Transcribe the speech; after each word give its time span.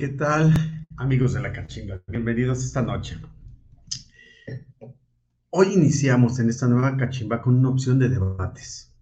¿Qué 0.00 0.08
tal, 0.08 0.54
amigos 0.96 1.34
de 1.34 1.42
la 1.42 1.52
cachimba? 1.52 2.00
Bienvenidos 2.06 2.64
esta 2.64 2.80
noche. 2.80 3.20
Hoy 5.50 5.74
iniciamos 5.74 6.38
en 6.38 6.48
esta 6.48 6.66
nueva 6.66 6.96
cachimba 6.96 7.42
con 7.42 7.58
una 7.58 7.68
opción 7.68 7.98
de 7.98 8.08
debates, 8.08 8.94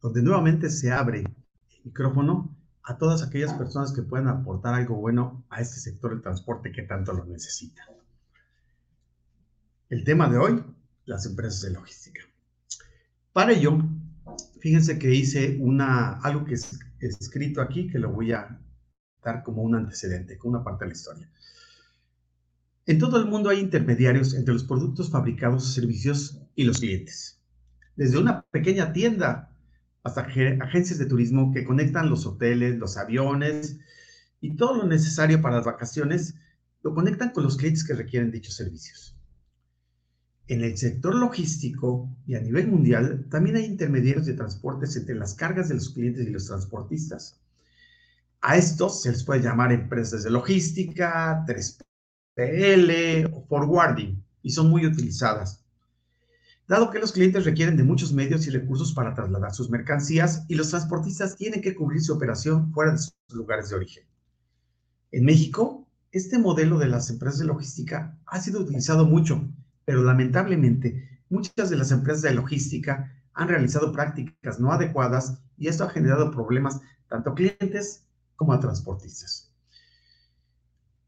donde 0.00 0.22
nuevamente 0.22 0.70
se 0.70 0.92
abre 0.92 1.22
el 1.22 1.80
micrófono 1.82 2.56
a 2.84 2.96
todas 2.96 3.24
aquellas 3.24 3.54
personas 3.54 3.92
que 3.92 4.02
puedan 4.02 4.28
aportar 4.28 4.74
algo 4.74 4.94
bueno 4.98 5.44
a 5.50 5.60
este 5.60 5.80
sector 5.80 6.12
del 6.12 6.22
transporte 6.22 6.70
que 6.70 6.82
tanto 6.82 7.12
lo 7.12 7.24
necesita. 7.24 7.82
El 9.88 10.04
tema 10.04 10.30
de 10.30 10.38
hoy, 10.38 10.64
las 11.06 11.26
empresas 11.26 11.62
de 11.62 11.72
logística. 11.72 12.22
Para 13.32 13.50
ello, 13.50 13.78
fíjense 14.60 14.96
que 14.96 15.12
hice 15.12 15.58
una, 15.60 16.20
algo 16.20 16.44
que 16.44 16.54
es 16.54 16.78
escrito 17.00 17.60
aquí, 17.60 17.88
que 17.88 17.98
lo 17.98 18.12
voy 18.12 18.30
a 18.30 18.60
dar 19.22 19.42
como 19.42 19.62
un 19.62 19.74
antecedente, 19.74 20.38
como 20.38 20.54
una 20.54 20.64
parte 20.64 20.84
de 20.84 20.90
la 20.90 20.96
historia. 20.96 21.28
En 22.86 22.98
todo 22.98 23.18
el 23.18 23.26
mundo 23.26 23.50
hay 23.50 23.60
intermediarios 23.60 24.34
entre 24.34 24.54
los 24.54 24.64
productos 24.64 25.10
fabricados, 25.10 25.74
servicios 25.74 26.40
y 26.54 26.64
los 26.64 26.78
clientes. 26.78 27.40
Desde 27.96 28.18
una 28.18 28.42
pequeña 28.50 28.92
tienda 28.92 29.54
hasta 30.02 30.22
agencias 30.22 30.98
de 30.98 31.06
turismo 31.06 31.52
que 31.52 31.64
conectan 31.64 32.08
los 32.08 32.26
hoteles, 32.26 32.78
los 32.78 32.96
aviones 32.96 33.78
y 34.40 34.56
todo 34.56 34.78
lo 34.78 34.86
necesario 34.86 35.42
para 35.42 35.56
las 35.56 35.66
vacaciones, 35.66 36.34
lo 36.82 36.94
conectan 36.94 37.30
con 37.30 37.44
los 37.44 37.56
clientes 37.56 37.84
que 37.84 37.94
requieren 37.94 38.30
dichos 38.30 38.54
servicios. 38.54 39.16
En 40.46 40.62
el 40.62 40.76
sector 40.76 41.14
logístico 41.14 42.10
y 42.26 42.34
a 42.34 42.40
nivel 42.40 42.66
mundial 42.68 43.26
también 43.30 43.56
hay 43.56 43.66
intermediarios 43.66 44.26
de 44.26 44.34
transportes 44.34 44.96
entre 44.96 45.14
las 45.14 45.34
cargas 45.34 45.68
de 45.68 45.76
los 45.76 45.90
clientes 45.90 46.26
y 46.26 46.30
los 46.30 46.46
transportistas. 46.46 47.38
A 48.40 48.56
estos 48.56 49.02
se 49.02 49.10
les 49.10 49.24
puede 49.24 49.42
llamar 49.42 49.72
empresas 49.72 50.22
de 50.24 50.30
logística, 50.30 51.44
3PL 51.46 53.30
o 53.34 53.44
forwarding 53.46 54.22
y 54.42 54.50
son 54.50 54.70
muy 54.70 54.86
utilizadas. 54.86 55.64
Dado 56.66 56.90
que 56.90 56.98
los 57.00 57.12
clientes 57.12 57.44
requieren 57.44 57.76
de 57.76 57.82
muchos 57.82 58.12
medios 58.12 58.46
y 58.46 58.50
recursos 58.50 58.92
para 58.94 59.14
trasladar 59.14 59.52
sus 59.52 59.70
mercancías 59.70 60.44
y 60.48 60.54
los 60.54 60.70
transportistas 60.70 61.36
tienen 61.36 61.60
que 61.60 61.74
cubrir 61.74 62.00
su 62.00 62.14
operación 62.14 62.72
fuera 62.72 62.92
de 62.92 62.98
sus 62.98 63.14
lugares 63.30 63.68
de 63.68 63.76
origen. 63.76 64.04
En 65.10 65.24
México, 65.24 65.88
este 66.12 66.38
modelo 66.38 66.78
de 66.78 66.88
las 66.88 67.10
empresas 67.10 67.40
de 67.40 67.46
logística 67.46 68.16
ha 68.26 68.40
sido 68.40 68.60
utilizado 68.60 69.04
mucho 69.04 69.48
pero 69.90 70.04
lamentablemente 70.04 71.20
muchas 71.28 71.68
de 71.68 71.76
las 71.76 71.90
empresas 71.90 72.22
de 72.22 72.32
logística 72.32 73.12
han 73.34 73.48
realizado 73.48 73.92
prácticas 73.92 74.60
no 74.60 74.70
adecuadas 74.70 75.42
y 75.58 75.66
esto 75.66 75.82
ha 75.82 75.90
generado 75.90 76.30
problemas 76.30 76.80
tanto 77.08 77.30
a 77.30 77.34
clientes 77.34 78.06
como 78.40 78.54
a 78.54 78.58
transportistas. 78.58 79.52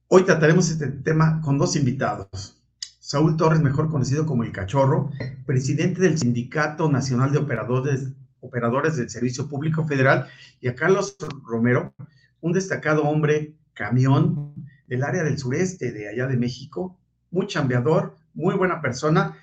Hoy 0.09 0.23
trataremos 0.25 0.69
este 0.69 0.89
tema 0.89 1.41
con 1.41 1.57
dos 1.57 1.77
invitados. 1.77 2.63
Saúl 3.01 3.39
Torres, 3.39 3.63
mejor 3.63 3.89
conocido 3.89 4.27
como 4.27 4.45
El 4.45 4.53
Cachorro, 4.53 5.11
presidente 5.47 6.03
del 6.03 6.19
Sindicato 6.19 6.91
Nacional 6.91 7.33
de 7.33 7.39
Operadores, 7.39 8.09
Operadores 8.41 8.99
del 8.99 9.09
Servicio 9.09 9.49
Público 9.49 9.87
Federal, 9.87 10.29
y 10.61 10.69
a 10.69 10.75
Carlos 10.75 11.17
Romero, 11.43 11.95
un 12.43 12.53
destacado 12.53 13.05
hombre 13.05 13.57
camión 13.73 14.55
del 14.87 15.03
área 15.03 15.25
del 15.25 15.39
sureste 15.39 15.91
de 15.91 16.11
allá 16.11 16.27
de 16.27 16.37
México, 16.37 16.99
muy 17.31 17.47
chambeador, 17.47 18.15
muy 18.35 18.57
buena 18.57 18.83
persona 18.83 19.39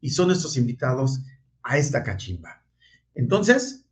y 0.00 0.10
son 0.10 0.26
nuestros 0.26 0.56
invitados 0.56 1.20
a 1.62 1.78
esta 1.78 2.02
cachimba. 2.02 2.64
Entonces, 3.14 3.84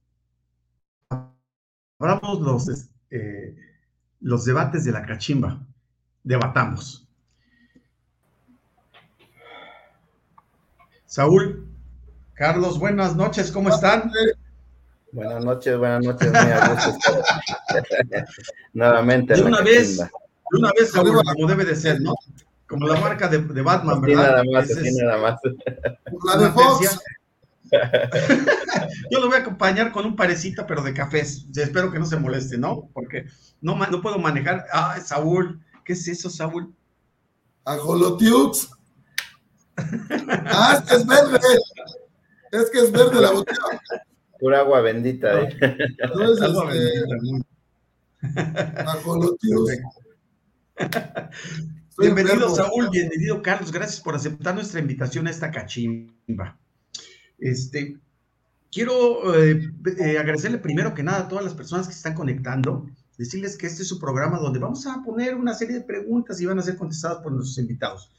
abramos 2.00 2.40
los, 2.40 2.90
eh, 3.10 3.56
los 4.20 4.44
debates 4.44 4.84
de 4.84 4.92
la 4.92 5.04
cachimba. 5.04 5.60
Debatamos. 6.22 7.08
Saúl, 11.06 11.66
Carlos, 12.34 12.78
buenas 12.78 13.16
noches, 13.16 13.50
¿cómo 13.50 13.70
están? 13.70 14.12
Buenas 15.12 15.44
noches, 15.44 15.78
buenas 15.78 16.04
noches, 16.04 16.30
Nuevamente. 18.74 19.34
De 19.34 19.42
una 19.42 19.62
vez, 19.62 19.98
de 19.98 20.58
una 20.58 20.70
vez, 20.78 20.90
Saúl, 20.90 21.22
como 21.24 21.46
debe 21.46 21.64
de 21.64 21.76
ser, 21.76 22.00
¿no? 22.00 22.14
Como 22.66 22.88
la 22.88 23.00
marca 23.00 23.28
de, 23.28 23.38
de 23.38 23.62
Batman, 23.62 24.00
¿verdad? 24.00 24.42
Sí, 24.42 24.50
nada 24.50 24.52
más, 24.52 24.68
sí, 24.68 24.96
nada 24.96 25.18
más. 25.18 25.40
La 26.24 26.36
de 26.36 26.50
Fox. 26.50 27.00
Yo 29.10 29.20
lo 29.20 29.26
voy 29.26 29.36
a 29.36 29.40
acompañar 29.40 29.92
con 29.92 30.06
un 30.06 30.16
parecito, 30.16 30.66
pero 30.66 30.82
de 30.82 30.94
cafés. 30.94 31.46
Espero 31.54 31.90
que 31.90 31.98
no 31.98 32.06
se 32.06 32.16
moleste, 32.16 32.58
¿no? 32.58 32.88
Porque 32.92 33.26
no, 33.60 33.76
no 33.76 34.00
puedo 34.00 34.18
manejar. 34.18 34.66
Ah, 34.72 34.98
Saúl, 35.04 35.60
¿qué 35.84 35.92
es 35.94 36.06
eso, 36.08 36.30
Saúl? 36.30 36.74
Ajolotiux. 37.64 38.70
ah, 39.76 40.78
es 40.78 40.88
que 40.88 40.96
es 40.96 41.06
verde. 41.06 41.38
Es 42.52 42.70
que 42.70 42.78
es 42.78 42.92
verde 42.92 43.20
la 43.20 43.32
botella. 43.32 43.60
Pura 44.38 44.60
agua 44.60 44.80
bendita. 44.80 45.42
¿eh? 45.42 45.56
Entonces, 45.98 46.44
agua 46.44 46.72
este... 46.72 47.02
bendita. 47.08 47.46
Ajolotiux. 48.92 49.70
Bienvenido, 51.98 52.54
Saúl, 52.54 52.90
bienvenido, 52.90 53.40
Carlos. 53.40 53.72
Gracias 53.72 54.00
por 54.00 54.14
aceptar 54.14 54.54
nuestra 54.54 54.80
invitación 54.80 55.26
a 55.26 55.30
esta 55.30 55.50
cachimba. 55.50 56.58
Este, 57.38 57.98
quiero 58.70 59.34
eh, 59.34 59.70
eh, 59.98 60.18
agradecerle 60.18 60.58
primero 60.58 60.94
que 60.94 61.02
nada 61.02 61.20
a 61.20 61.28
todas 61.28 61.44
las 61.44 61.54
personas 61.54 61.86
que 61.86 61.92
se 61.92 61.98
están 61.98 62.14
conectando, 62.14 62.88
decirles 63.18 63.56
que 63.56 63.66
este 63.66 63.82
es 63.82 63.88
su 63.88 63.98
programa 63.98 64.38
donde 64.38 64.58
vamos 64.58 64.86
a 64.86 65.02
poner 65.02 65.34
una 65.34 65.54
serie 65.54 65.76
de 65.76 65.84
preguntas 65.84 66.40
y 66.40 66.46
van 66.46 66.58
a 66.58 66.62
ser 66.62 66.76
contestadas 66.76 67.18
por 67.18 67.32
nuestros 67.32 67.58
invitados. 67.58 68.10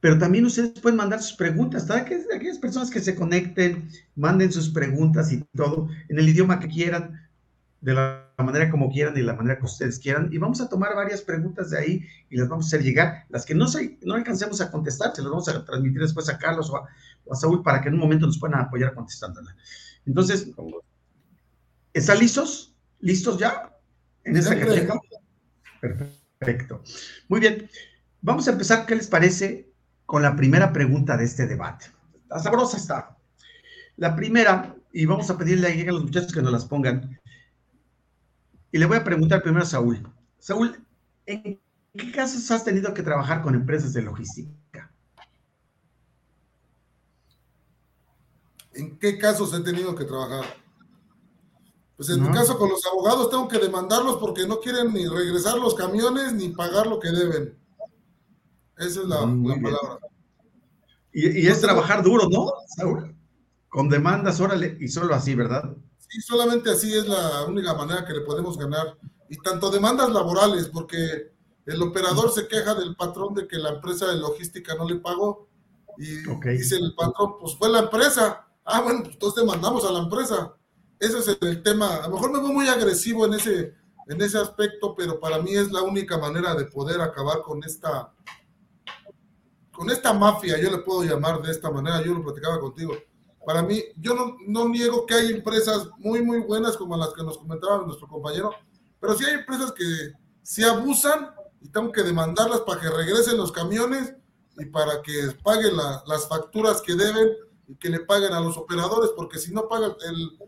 Pero 0.00 0.18
también 0.18 0.44
ustedes 0.44 0.78
pueden 0.80 0.98
mandar 0.98 1.20
sus 1.22 1.36
preguntas, 1.36 1.90
aquellas 1.90 2.58
personas 2.58 2.90
que 2.90 3.00
se 3.00 3.16
conecten, 3.16 3.88
manden 4.14 4.52
sus 4.52 4.68
preguntas 4.68 5.32
y 5.32 5.42
todo 5.54 5.88
en 6.08 6.18
el 6.18 6.28
idioma 6.28 6.60
que 6.60 6.68
quieran 6.68 7.25
de 7.80 7.94
la 7.94 8.32
manera 8.38 8.70
como 8.70 8.90
quieran 8.90 9.14
y 9.14 9.20
de 9.20 9.26
la 9.26 9.34
manera 9.34 9.58
que 9.58 9.66
ustedes 9.66 9.98
quieran. 9.98 10.28
Y 10.32 10.38
vamos 10.38 10.60
a 10.60 10.68
tomar 10.68 10.94
varias 10.94 11.22
preguntas 11.22 11.70
de 11.70 11.78
ahí 11.78 12.06
y 12.30 12.36
las 12.36 12.48
vamos 12.48 12.66
a 12.66 12.68
hacer 12.68 12.82
llegar. 12.82 13.24
Las 13.28 13.44
que 13.44 13.54
no, 13.54 13.68
se, 13.68 13.98
no 14.02 14.14
alcancemos 14.14 14.60
a 14.60 14.70
contestar, 14.70 15.14
se 15.14 15.22
las 15.22 15.30
vamos 15.30 15.48
a 15.48 15.64
transmitir 15.64 16.00
después 16.00 16.28
a 16.28 16.38
Carlos 16.38 16.70
o 16.70 16.76
a, 16.76 17.36
Saúl 17.36 17.62
para 17.62 17.80
que 17.80 17.88
en 17.88 17.94
un 17.94 18.00
momento 18.00 18.26
nos 18.26 18.38
puedan 18.38 18.60
apoyar 18.60 18.94
contestándola. 18.94 19.54
Entonces, 20.06 20.48
¿están 21.92 22.18
listos? 22.18 22.74
¿Listos 23.00 23.38
ya? 23.38 23.72
En 24.24 24.36
esta 24.36 24.58
cajita. 24.58 24.94
Perfecto. 25.80 26.82
Muy 27.28 27.40
bien. 27.40 27.68
Vamos 28.20 28.48
a 28.48 28.52
empezar, 28.52 28.86
¿qué 28.86 28.96
les 28.96 29.08
parece? 29.08 29.70
Con 30.04 30.22
la 30.22 30.36
primera 30.36 30.72
pregunta 30.72 31.16
de 31.16 31.24
este 31.24 31.46
debate. 31.46 31.86
La 32.28 32.38
sabrosa 32.38 32.76
está. 32.76 33.16
La 33.96 34.14
primera, 34.14 34.74
y 34.92 35.06
vamos 35.06 35.30
a 35.30 35.38
pedirle 35.38 35.88
a 35.88 35.92
los 35.92 36.04
muchachos 36.04 36.32
que 36.32 36.42
nos 36.42 36.52
las 36.52 36.64
pongan. 36.64 37.18
Y 38.76 38.78
le 38.78 38.84
voy 38.84 38.98
a 38.98 39.04
preguntar 39.04 39.42
primero 39.42 39.64
a 39.64 39.66
Saúl. 39.66 40.06
Saúl, 40.38 40.78
¿en 41.24 41.58
qué 41.94 42.12
casos 42.12 42.50
has 42.50 42.62
tenido 42.62 42.92
que 42.92 43.02
trabajar 43.02 43.40
con 43.40 43.54
empresas 43.54 43.94
de 43.94 44.02
logística? 44.02 44.92
¿En 48.74 48.98
qué 48.98 49.16
casos 49.16 49.54
he 49.54 49.62
tenido 49.62 49.94
que 49.94 50.04
trabajar? 50.04 50.44
Pues 51.96 52.10
en 52.10 52.22
mi 52.22 52.30
caso 52.30 52.58
con 52.58 52.68
los 52.68 52.84
abogados 52.84 53.30
tengo 53.30 53.48
que 53.48 53.58
demandarlos 53.58 54.18
porque 54.18 54.46
no 54.46 54.60
quieren 54.60 54.92
ni 54.92 55.08
regresar 55.08 55.56
los 55.56 55.74
camiones 55.74 56.34
ni 56.34 56.50
pagar 56.50 56.86
lo 56.86 57.00
que 57.00 57.12
deben. 57.12 57.58
Esa 58.76 59.00
es 59.00 59.06
la, 59.06 59.20
palabra. 59.20 60.00
Y, 61.14 61.46
es 61.46 61.62
trabajar 61.62 62.02
duro, 62.02 62.28
¿no, 62.28 62.52
Saúl? 62.76 63.16
Con 63.70 63.88
demandas, 63.88 64.38
órale, 64.38 64.76
y 64.78 64.88
solo 64.88 65.14
así, 65.14 65.34
¿verdad? 65.34 65.74
Sí, 66.16 66.22
solamente 66.22 66.70
así 66.70 66.94
es 66.94 67.06
la 67.06 67.44
única 67.44 67.74
manera 67.74 68.06
que 68.06 68.14
le 68.14 68.22
podemos 68.22 68.56
ganar. 68.56 68.96
Y 69.28 69.36
tanto 69.36 69.70
demandas 69.70 70.08
laborales, 70.08 70.66
porque 70.68 71.30
el 71.66 71.82
operador 71.82 72.32
se 72.32 72.48
queja 72.48 72.74
del 72.74 72.96
patrón 72.96 73.34
de 73.34 73.46
que 73.46 73.58
la 73.58 73.68
empresa 73.68 74.06
de 74.06 74.16
logística 74.16 74.74
no 74.76 74.88
le 74.88 74.94
pagó. 74.94 75.46
Y 75.98 76.16
dice 76.56 76.76
el 76.76 76.94
patrón, 76.94 77.34
pues 77.38 77.54
fue 77.58 77.68
la 77.68 77.80
empresa. 77.80 78.48
Ah, 78.64 78.80
bueno, 78.80 79.00
pues 79.02 79.12
entonces 79.12 79.44
demandamos 79.44 79.84
a 79.84 79.92
la 79.92 79.98
empresa. 79.98 80.56
Ese 80.98 81.18
es 81.18 81.36
el 81.38 81.62
tema. 81.62 81.96
A 81.96 82.08
lo 82.08 82.14
mejor 82.14 82.32
me 82.32 82.38
veo 82.38 82.48
muy 82.48 82.66
agresivo 82.66 83.26
en 83.26 83.34
ese, 83.34 83.74
en 84.08 84.22
ese 84.22 84.38
aspecto, 84.38 84.94
pero 84.96 85.20
para 85.20 85.38
mí 85.38 85.54
es 85.54 85.70
la 85.70 85.82
única 85.82 86.16
manera 86.16 86.54
de 86.54 86.64
poder 86.64 86.98
acabar 87.02 87.42
con 87.42 87.62
esta, 87.62 88.10
con 89.70 89.90
esta 89.90 90.14
mafia, 90.14 90.58
yo 90.58 90.70
le 90.70 90.78
puedo 90.78 91.04
llamar 91.04 91.42
de 91.42 91.50
esta 91.50 91.70
manera, 91.70 92.02
yo 92.02 92.14
lo 92.14 92.22
platicaba 92.22 92.58
contigo 92.58 92.94
para 93.46 93.62
mí, 93.62 93.80
yo 93.96 94.36
no, 94.44 94.68
niego 94.68 95.06
que 95.06 95.14
hay 95.14 95.30
empresas 95.30 95.88
muy, 95.98 96.20
muy 96.20 96.40
buenas 96.40 96.76
como 96.76 96.96
las 96.96 97.14
que 97.14 97.22
nos 97.22 97.38
comentaba 97.38 97.86
nuestro 97.86 98.08
compañero, 98.08 98.50
pero 98.98 99.16
sí 99.16 99.24
hay 99.24 99.34
empresas 99.34 99.70
que 99.70 99.84
se 100.42 100.64
abusan 100.64 101.30
y 101.60 101.68
tengo 101.68 101.92
que 101.92 102.02
demandarlas 102.02 102.62
para 102.62 102.80
que 102.80 102.90
regresen 102.90 103.36
los 103.36 103.52
camiones 103.52 104.12
y 104.58 104.64
para 104.64 105.00
que 105.00 105.30
paguen 105.44 105.76
las 105.76 106.28
facturas 106.28 106.82
que 106.82 106.96
deben 106.96 107.28
y 107.68 107.76
que 107.76 107.88
le 107.88 108.00
paguen 108.00 108.32
a 108.32 108.40
los 108.40 108.56
operadores, 108.56 109.10
porque 109.14 109.38
si 109.38 109.54
no 109.54 109.68
pagan 109.68 109.92
el, 110.04 110.38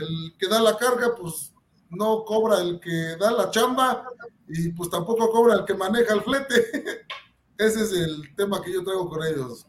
el 0.00 0.36
que 0.38 0.46
da 0.46 0.62
la 0.62 0.76
carga, 0.76 1.12
pues 1.16 1.52
no 1.90 2.24
cobra 2.24 2.60
el 2.60 2.78
que 2.78 3.16
da 3.16 3.32
la 3.32 3.50
chamba 3.50 4.06
y 4.46 4.68
pues 4.68 4.90
tampoco 4.90 5.28
cobra 5.28 5.54
el 5.54 5.64
que 5.64 5.74
maneja 5.74 6.14
el 6.14 6.22
flete. 6.22 7.06
Ese 7.58 7.82
es 7.82 7.92
el 7.92 8.32
tema 8.36 8.62
que 8.62 8.72
yo 8.72 8.84
traigo 8.84 9.08
con 9.08 9.24
ellos. 9.24 9.66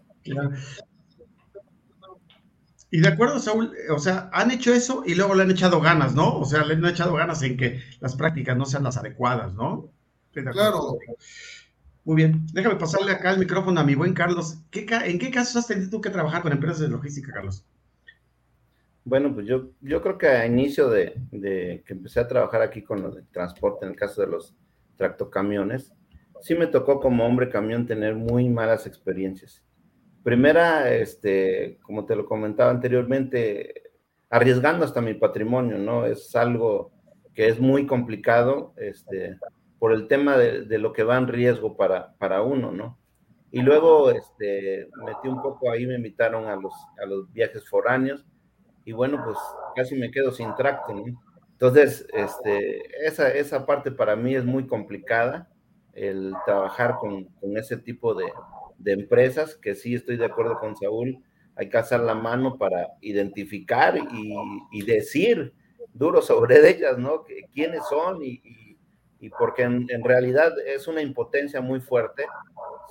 Y 2.95 3.01
de 3.01 3.09
acuerdo, 3.09 3.39
Saúl, 3.39 3.74
o 3.89 4.00
sea, 4.00 4.30
han 4.31 4.51
hecho 4.51 4.74
eso 4.74 5.03
y 5.06 5.15
luego 5.15 5.36
le 5.36 5.44
han 5.44 5.51
echado 5.51 5.81
ganas, 5.81 6.15
¿no? 6.15 6.39
O 6.39 6.45
sea, 6.45 6.63
le 6.63 6.75
han 6.75 6.86
echado 6.86 7.13
ganas 7.13 7.44
en 7.44 7.57
que 7.57 7.81
las 8.00 8.15
prácticas 8.15 8.56
no 8.56 8.65
sean 8.65 8.86
las 8.86 8.95
adecuadas, 8.95 9.53
¿no? 9.53 9.92
Claro. 10.31 10.97
Muy 12.06 12.15
bien, 12.15 12.47
déjame 12.53 12.77
pasarle 12.77 13.12
acá 13.12 13.31
el 13.31 13.39
micrófono 13.39 13.81
a 13.81 13.83
mi 13.83 13.95
buen 13.95 14.13
Carlos. 14.13 14.59
¿En 14.71 15.19
qué 15.19 15.30
casos 15.30 15.57
has 15.57 15.68
tenido 15.68 15.89
tú 15.89 16.00
que 16.00 16.09
trabajar 16.09 16.42
con 16.42 16.53
empresas 16.53 16.80
de 16.80 16.88
logística, 16.88 17.33
Carlos? 17.33 17.65
Bueno, 19.03 19.33
pues 19.33 19.45
yo, 19.45 19.71
yo 19.81 20.01
creo 20.01 20.18
que 20.18 20.27
a 20.30 20.45
inicio 20.45 20.89
de, 20.89 21.21
de 21.31 21.83
que 21.86 21.92
empecé 21.92 22.21
a 22.21 22.30
trabajar 22.30 22.62
aquí 22.62 22.81
con 22.81 23.01
lo 23.01 23.12
de 23.12 23.24
transporte, 23.24 23.83
en 23.83 23.92
el 23.92 23.97
caso 23.97 24.21
de 24.21 24.27
los 24.27 24.56
tractocamiones, 24.95 25.92
sí 26.39 26.56
me 26.56 26.68
tocó 26.68 27.01
como 27.01 27.25
hombre 27.25 27.50
camión 27.50 27.88
tener 27.88 28.15
muy 28.15 28.47
malas 28.47 28.88
experiencias. 28.88 29.64
Primera, 30.25 30.92
este, 30.92 31.77
como 31.83 32.07
te 32.07 32.16
lo 32.16 32.25
comentaba 32.25 32.72
anteriormente, 32.72 33.92
arriesgando 34.31 34.83
hasta 34.83 35.00
mi 35.00 35.13
patrimonio, 35.13 35.77
¿no? 35.77 36.07
Es 36.07 36.36
algo 36.36 36.92
que 37.36 37.48
es 37.48 37.60
muy 37.60 37.86
complicado, 37.86 38.74
este, 38.77 39.38
por 39.77 39.94
el 39.94 40.07
tema 40.07 40.36
de, 40.36 40.80
lo 40.80 40.94
que 40.94 41.04
va 41.04 41.18
en 41.18 41.27
riesgo 41.27 41.77
para, 41.77 42.16
para 42.16 42.42
uno, 42.42 42.72
¿no? 42.72 42.98
Y 43.51 43.62
luego, 43.62 44.10
este, 44.10 44.89
metí 45.06 45.27
un 45.27 45.44
poco 45.44 45.69
ahí, 45.69 45.86
me 45.86 45.94
invitaron 45.94 46.48
a 46.48 46.56
los, 46.56 46.74
a 47.00 47.06
los 47.06 47.31
viajes 47.31 47.69
foráneos, 47.69 48.25
y 48.83 48.94
bueno, 48.94 49.21
pues 49.24 49.38
casi 49.75 49.94
me 49.94 50.10
quedo 50.10 50.31
sin 50.31 50.56
tracto, 50.56 50.92
¿no? 50.92 51.04
Entonces, 51.51 52.07
este, 52.12 52.81
esa, 53.06 53.30
esa 53.30 53.68
parte 53.68 53.92
para 53.92 54.16
mí 54.16 54.33
es 54.33 54.44
muy 54.44 54.66
complicada, 54.66 55.51
el 55.94 56.33
trabajar 56.48 56.95
con, 56.95 57.25
con 57.25 57.56
ese 57.60 57.78
tipo 57.78 58.16
de, 58.16 58.25
de, 58.77 58.94
empresas, 58.94 59.56
que 59.56 59.75
sí 59.75 59.95
estoy 59.95 60.18
de 60.18 60.25
acuerdo 60.25 60.60
con 60.60 60.75
Saúl, 60.75 61.24
hay 61.56 61.69
que 61.69 61.77
hacer 61.77 62.01
la 62.01 62.16
mano 62.16 62.57
para 62.57 62.89
identificar 63.01 63.98
y, 63.98 64.36
y 64.72 64.81
decir 64.83 65.54
duro 65.94 66.22
sobre 66.22 66.57
ellas, 66.69 66.98
¿no? 66.98 67.24
quiénes 67.54 67.88
son 67.88 68.24
y, 68.24 68.42
y 69.19 69.30
porque 69.30 69.63
en, 69.63 70.04
realidad 70.04 70.54
es 70.68 70.88
una 70.88 71.01
impotencia 71.01 71.60
muy 71.60 71.80
fuerte 71.80 72.25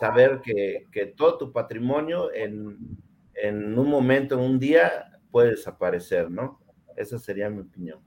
saber 0.00 0.40
que, 0.42 0.88
que 0.90 1.06
todo 1.06 1.38
tu 1.38 1.52
patrimonio 1.52 2.32
en, 2.34 2.76
en, 3.34 3.78
un 3.78 3.88
momento, 3.88 4.34
en 4.34 4.40
un 4.40 4.58
día, 4.58 5.12
puede 5.30 5.50
desaparecer, 5.50 6.30
¿no? 6.30 6.60
Esa 6.96 7.18
sería 7.20 7.48
mi 7.48 7.60
opinión. 7.60 8.00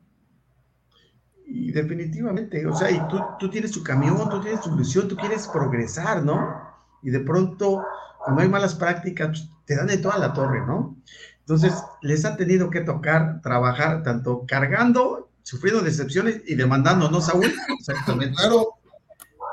Y 1.45 1.71
definitivamente, 1.71 2.65
o 2.67 2.73
sea, 2.73 2.91
y 2.91 2.99
tú, 3.07 3.17
tú 3.39 3.49
tienes 3.49 3.71
tu 3.71 3.81
camión, 3.81 4.29
tú 4.29 4.41
tienes 4.41 4.59
tu 4.59 4.73
ilusión, 4.73 5.07
tú 5.07 5.15
quieres 5.15 5.47
progresar, 5.47 6.23
¿no? 6.23 6.66
Y 7.07 7.09
de 7.09 7.21
pronto, 7.21 7.85
cuando 8.19 8.41
hay 8.41 8.49
malas 8.49 8.75
prácticas, 8.75 9.29
pues, 9.29 9.49
te 9.63 9.77
dan 9.77 9.87
de 9.87 9.97
toda 9.97 10.17
la 10.17 10.33
torre, 10.33 10.59
¿no? 10.67 10.97
Entonces, 11.39 11.73
les 12.01 12.25
ha 12.25 12.35
tenido 12.35 12.69
que 12.69 12.81
tocar 12.81 13.39
trabajar 13.41 14.03
tanto 14.03 14.43
cargando, 14.45 15.31
sufriendo 15.41 15.81
decepciones 15.81 16.41
y 16.45 16.55
demandando, 16.55 17.09
¿no, 17.09 17.21
Saúl? 17.21 17.53
Exactamente. 17.79 18.35
Claro. 18.41 18.73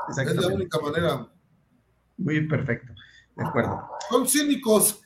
Exactamente. 0.08 0.42
Es 0.42 0.48
la 0.48 0.54
única 0.56 0.80
manera. 0.80 1.28
Muy 2.16 2.44
perfecto. 2.48 2.92
De 3.36 3.44
acuerdo. 3.44 3.88
Son 4.10 4.26
cínicos. 4.26 5.00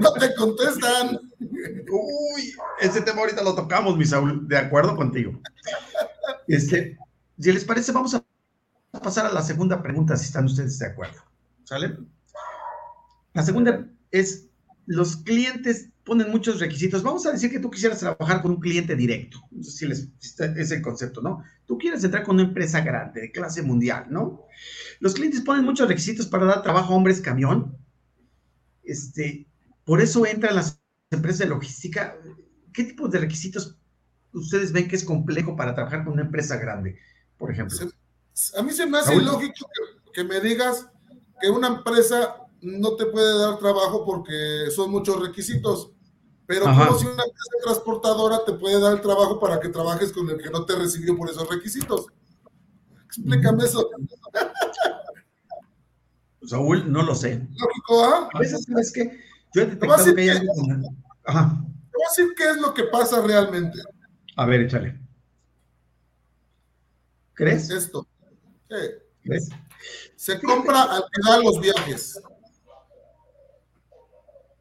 no 0.00 0.12
te 0.12 0.32
contestan. 0.36 1.18
Uy, 1.90 2.54
ese 2.80 3.00
tema 3.00 3.22
ahorita 3.22 3.42
lo 3.42 3.56
tocamos, 3.56 3.96
mi 3.96 4.04
Saúl, 4.04 4.46
de 4.46 4.58
acuerdo 4.58 4.94
contigo. 4.94 5.40
Este, 6.46 6.96
si 7.36 7.52
les 7.52 7.64
parece, 7.64 7.90
vamos 7.90 8.14
a 8.14 8.22
pasar 9.00 9.26
a 9.26 9.32
la 9.32 9.42
segunda 9.42 9.82
pregunta, 9.82 10.16
si 10.16 10.26
están 10.26 10.44
ustedes 10.46 10.78
de 10.78 10.86
acuerdo. 10.86 11.20
¿Sale? 11.64 11.96
La 13.32 13.42
segunda 13.42 13.88
es, 14.10 14.48
los 14.86 15.16
clientes 15.16 15.90
ponen 16.04 16.30
muchos 16.30 16.60
requisitos. 16.60 17.02
Vamos 17.02 17.26
a 17.26 17.32
decir 17.32 17.50
que 17.50 17.58
tú 17.58 17.70
quisieras 17.70 17.98
trabajar 17.98 18.42
con 18.42 18.52
un 18.52 18.60
cliente 18.60 18.94
directo. 18.94 19.40
Si 19.62 19.86
les, 19.86 20.08
es 20.20 20.70
el 20.70 20.82
concepto, 20.82 21.20
¿no? 21.20 21.42
Tú 21.66 21.78
quieres 21.78 22.04
entrar 22.04 22.22
con 22.22 22.36
una 22.36 22.44
empresa 22.44 22.80
grande, 22.80 23.22
de 23.22 23.32
clase 23.32 23.62
mundial, 23.62 24.06
¿no? 24.10 24.44
Los 25.00 25.14
clientes 25.14 25.40
ponen 25.40 25.64
muchos 25.64 25.88
requisitos 25.88 26.26
para 26.26 26.44
dar 26.44 26.62
trabajo 26.62 26.92
a 26.92 26.96
hombres 26.96 27.20
camión. 27.20 27.76
Este, 28.82 29.48
por 29.84 30.00
eso 30.00 30.26
entran 30.26 30.56
las 30.56 30.80
empresas 31.10 31.40
de 31.40 31.46
logística. 31.46 32.16
¿Qué 32.72 32.84
tipo 32.84 33.08
de 33.08 33.18
requisitos 33.18 33.78
ustedes 34.32 34.72
ven 34.72 34.88
que 34.88 34.96
es 34.96 35.04
complejo 35.04 35.56
para 35.56 35.74
trabajar 35.74 36.04
con 36.04 36.14
una 36.14 36.22
empresa 36.22 36.56
grande, 36.56 36.98
por 37.38 37.50
ejemplo? 37.50 37.78
A 38.56 38.62
mí 38.62 38.72
se 38.72 38.86
me 38.86 38.98
hace 38.98 39.14
ilógico 39.14 39.66
que, 40.12 40.24
me 40.24 40.40
digas 40.40 40.88
que 41.40 41.50
una 41.50 41.68
empresa 41.68 42.36
no 42.60 42.96
te 42.96 43.06
puede 43.06 43.38
dar 43.38 43.58
trabajo 43.58 44.04
porque 44.04 44.70
son 44.74 44.90
muchos 44.90 45.20
requisitos. 45.20 45.90
Pero 46.46 46.64
como 46.64 46.98
si 46.98 47.06
una 47.06 47.22
empresa 47.22 47.62
transportadora 47.62 48.44
te 48.44 48.52
puede 48.54 48.80
dar 48.80 48.92
el 48.92 49.00
trabajo 49.00 49.38
para 49.38 49.60
que 49.60 49.68
trabajes 49.68 50.12
con 50.12 50.28
el 50.28 50.42
que 50.42 50.50
no 50.50 50.64
te 50.64 50.74
recibió 50.74 51.16
por 51.16 51.30
esos 51.30 51.48
requisitos. 51.48 52.06
Explícame 53.06 53.64
eso. 53.64 53.88
Saúl, 56.44 56.90
no 56.90 57.02
lo 57.02 57.14
sé. 57.14 57.46
Lógico, 57.56 58.04
¿ah? 58.04 58.28
A 58.34 58.38
veces 58.38 58.66
es 58.68 58.92
que 58.92 59.18
yo 59.54 59.62
he 59.62 59.66
detectado 59.66 60.14
que 60.14 60.20
hay 60.20 60.28
algo. 60.30 60.52
Ajá. 61.24 61.64
Te 61.94 61.96
voy 61.96 62.04
a 62.04 62.10
decir 62.10 62.34
qué 62.36 62.50
es 62.50 62.56
lo 62.56 62.74
que 62.74 62.84
pasa 62.84 63.22
realmente. 63.22 63.78
A 64.36 64.44
ver, 64.44 64.62
échale. 64.62 65.00
¿Crees? 67.34 67.70
Esto. 67.70 68.06
Se 70.16 70.40
compra 70.40 70.82
al 70.82 71.02
que 71.02 71.28
da 71.28 71.38
los 71.38 71.60
viajes. 71.60 72.20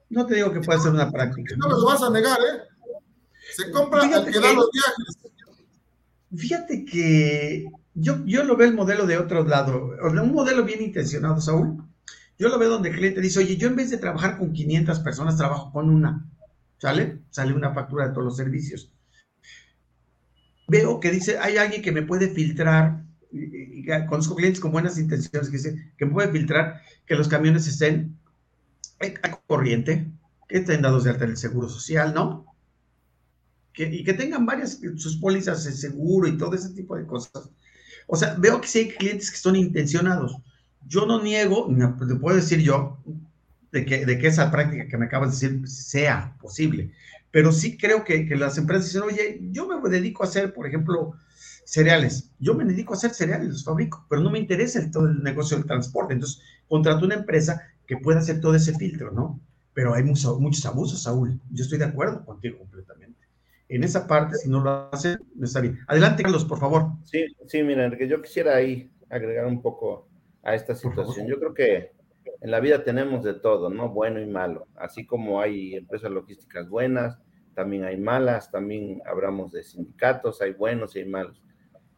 No 0.09 0.25
te 0.25 0.35
digo 0.35 0.51
que 0.51 0.61
puede 0.61 0.79
ser 0.79 0.91
una 0.91 1.11
práctica. 1.11 1.55
No 1.57 1.67
me 1.67 1.73
lo 1.73 1.85
vas 1.85 2.03
a 2.03 2.09
negar, 2.09 2.39
¿eh? 2.39 2.61
Se 3.55 3.71
compra 3.71 4.03
al 4.03 4.25
que, 4.25 4.39
da 4.39 4.53
los 4.53 4.69
viajes. 4.71 5.31
Fíjate 6.35 6.85
que 6.85 7.65
yo, 7.93 8.23
yo 8.25 8.43
lo 8.43 8.55
veo 8.55 8.67
el 8.67 8.75
modelo 8.75 9.05
de 9.05 9.17
otro 9.17 9.43
lado, 9.43 9.91
un 10.01 10.33
modelo 10.33 10.63
bien 10.63 10.81
intencionado, 10.81 11.39
Saúl. 11.41 11.83
Yo 12.39 12.49
lo 12.49 12.57
veo 12.57 12.69
donde 12.69 12.89
el 12.89 12.95
cliente 12.95 13.21
dice, 13.21 13.39
oye, 13.39 13.57
yo 13.57 13.67
en 13.67 13.75
vez 13.75 13.89
de 13.89 13.97
trabajar 13.97 14.37
con 14.37 14.53
500 14.53 14.99
personas, 14.99 15.37
trabajo 15.37 15.71
con 15.71 15.89
una. 15.89 16.25
¿Sale? 16.77 17.19
Sale 17.29 17.53
una 17.53 17.73
factura 17.73 18.07
de 18.07 18.13
todos 18.13 18.25
los 18.25 18.37
servicios. 18.37 18.91
Veo 20.67 20.99
que 20.99 21.11
dice, 21.11 21.37
hay 21.37 21.57
alguien 21.57 21.81
que 21.81 21.91
me 21.91 22.01
puede 22.01 22.29
filtrar, 22.29 23.02
y, 23.33 23.85
conozco 24.07 24.35
clientes 24.35 24.59
con 24.59 24.71
buenas 24.71 24.97
intenciones 24.97 25.49
que 25.49 25.57
dicen 25.57 25.91
que 25.97 26.05
puede 26.05 26.31
filtrar 26.31 26.81
que 27.05 27.15
los 27.15 27.27
camiones 27.27 27.67
estén 27.67 28.17
a 28.99 29.31
corriente, 29.47 30.07
que 30.47 30.59
estén 30.59 30.81
dados 30.81 31.03
de 31.03 31.09
alta 31.09 31.25
en 31.25 31.31
el 31.31 31.37
seguro 31.37 31.67
social, 31.67 32.13
¿no? 32.13 32.45
y 33.75 34.03
que 34.03 34.13
tengan 34.13 34.45
varias, 34.45 34.79
sus 34.97 35.17
pólizas 35.17 35.63
de 35.63 35.71
seguro 35.71 36.27
y 36.27 36.37
todo 36.37 36.53
ese 36.53 36.69
tipo 36.69 36.95
de 36.95 37.05
cosas. 37.07 37.49
O 38.07 38.15
sea, 38.15 38.35
veo 38.35 38.61
que 38.61 38.67
sí 38.67 38.79
hay 38.79 38.89
clientes 38.89 39.31
que 39.31 39.37
son 39.37 39.55
intencionados. 39.55 40.37
Yo 40.87 41.05
no 41.05 41.23
niego, 41.23 41.73
te 42.07 42.15
puedo 42.15 42.35
decir 42.35 42.59
yo, 42.59 42.99
de 43.71 43.85
que, 43.85 44.05
de 44.05 44.19
que 44.19 44.27
esa 44.27 44.51
práctica 44.51 44.87
que 44.87 44.97
me 44.97 45.05
acabas 45.05 45.39
de 45.39 45.49
decir 45.49 45.67
sea 45.67 46.35
posible. 46.39 46.91
Pero 47.31 47.51
sí 47.51 47.77
creo 47.77 48.03
que, 48.03 48.27
que 48.27 48.35
las 48.35 48.59
empresas 48.59 48.85
dicen, 48.85 49.01
oye, 49.01 49.39
yo 49.51 49.67
me 49.67 49.89
dedico 49.89 50.23
a 50.23 50.27
hacer, 50.27 50.53
por 50.53 50.67
ejemplo, 50.67 51.13
cereales. 51.65 52.31
Yo 52.39 52.53
me 52.53 52.65
dedico 52.65 52.93
a 52.93 52.97
hacer 52.97 53.11
cereales, 53.11 53.49
los 53.49 53.63
fabrico, 53.63 54.05
pero 54.09 54.21
no 54.21 54.29
me 54.29 54.39
interesa 54.39 54.79
el, 54.79 54.91
todo 54.91 55.07
el 55.07 55.23
negocio 55.23 55.57
del 55.57 55.65
transporte. 55.65 56.13
Entonces, 56.13 56.41
contrato 56.67 57.05
una 57.05 57.15
empresa 57.15 57.61
que 57.87 57.97
pueda 57.97 58.19
hacer 58.19 58.39
todo 58.39 58.55
ese 58.55 58.73
filtro, 58.75 59.11
¿no? 59.11 59.39
Pero 59.73 59.93
hay 59.93 60.03
muchos, 60.03 60.39
muchos 60.39 60.65
abusos, 60.65 61.03
Saúl. 61.03 61.39
Yo 61.49 61.63
estoy 61.63 61.79
de 61.79 61.85
acuerdo 61.85 62.23
contigo 62.25 62.59
completamente 62.59 63.23
en 63.69 63.83
esa 63.83 64.05
parte, 64.05 64.35
si 64.37 64.49
no 64.49 64.61
lo 64.61 64.93
hace, 64.93 65.17
no 65.35 65.45
está 65.45 65.59
bien. 65.59 65.79
Adelante, 65.87 66.21
Carlos, 66.21 66.45
por 66.45 66.59
favor. 66.59 66.91
Sí, 67.05 67.25
sí, 67.47 67.63
mira, 67.63 67.89
que 67.97 68.07
yo 68.07 68.21
quisiera 68.21 68.55
ahí 68.55 68.91
agregar 69.09 69.47
un 69.47 69.63
poco 69.63 70.07
a 70.43 70.53
esta 70.53 70.75
situación. 70.75 71.25
Yo 71.25 71.39
creo 71.39 71.55
que 71.55 71.91
en 72.41 72.51
la 72.51 72.59
vida 72.59 72.83
tenemos 72.83 73.23
de 73.23 73.33
todo, 73.33 73.71
¿no? 73.71 73.89
Bueno 73.89 74.21
y 74.21 74.27
malo. 74.27 74.67
Así 74.75 75.07
como 75.07 75.41
hay 75.41 75.73
empresas 75.75 76.11
logísticas 76.11 76.69
buenas, 76.69 77.17
también 77.55 77.83
hay 77.85 77.97
malas, 77.97 78.51
también 78.51 79.01
hablamos 79.07 79.51
de 79.51 79.63
sindicatos, 79.63 80.41
hay 80.41 80.53
buenos 80.53 80.95
y 80.95 80.99
hay 80.99 81.05
malos. 81.05 81.41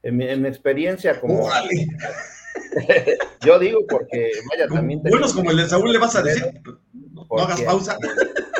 En 0.05 0.17
mi, 0.17 0.47
experiencia 0.47 1.19
como... 1.19 1.49
yo 3.45 3.59
digo 3.59 3.85
porque, 3.87 4.31
vaya, 4.49 4.67
también... 4.67 5.01
Buenos 5.01 5.33
como 5.33 5.49
el 5.49 5.57
de 5.57 5.67
Saúl 5.67 5.91
le 5.91 5.97
vas 5.97 6.15
a 6.15 6.21
decir, 6.21 6.61
no 6.93 7.25
hagas 7.39 7.61
pausa 7.63 7.97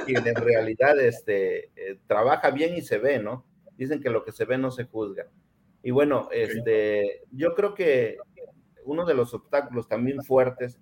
y 0.07 0.15
en 0.15 0.35
realidad 0.35 0.99
este, 0.99 1.65
eh, 1.75 1.99
trabaja 2.07 2.49
bien 2.49 2.75
y 2.75 2.81
se 2.81 2.97
ve, 2.97 3.19
¿no? 3.19 3.45
Dicen 3.77 4.01
que 4.01 4.09
lo 4.09 4.23
que 4.23 4.31
se 4.31 4.45
ve 4.45 4.57
no 4.57 4.71
se 4.71 4.85
juzga. 4.85 5.27
Y 5.83 5.91
bueno, 5.91 6.29
este, 6.31 7.21
yo 7.31 7.53
creo 7.53 7.75
que 7.75 8.17
uno 8.83 9.05
de 9.05 9.13
los 9.13 9.33
obstáculos 9.33 9.87
también 9.87 10.23
fuertes 10.23 10.79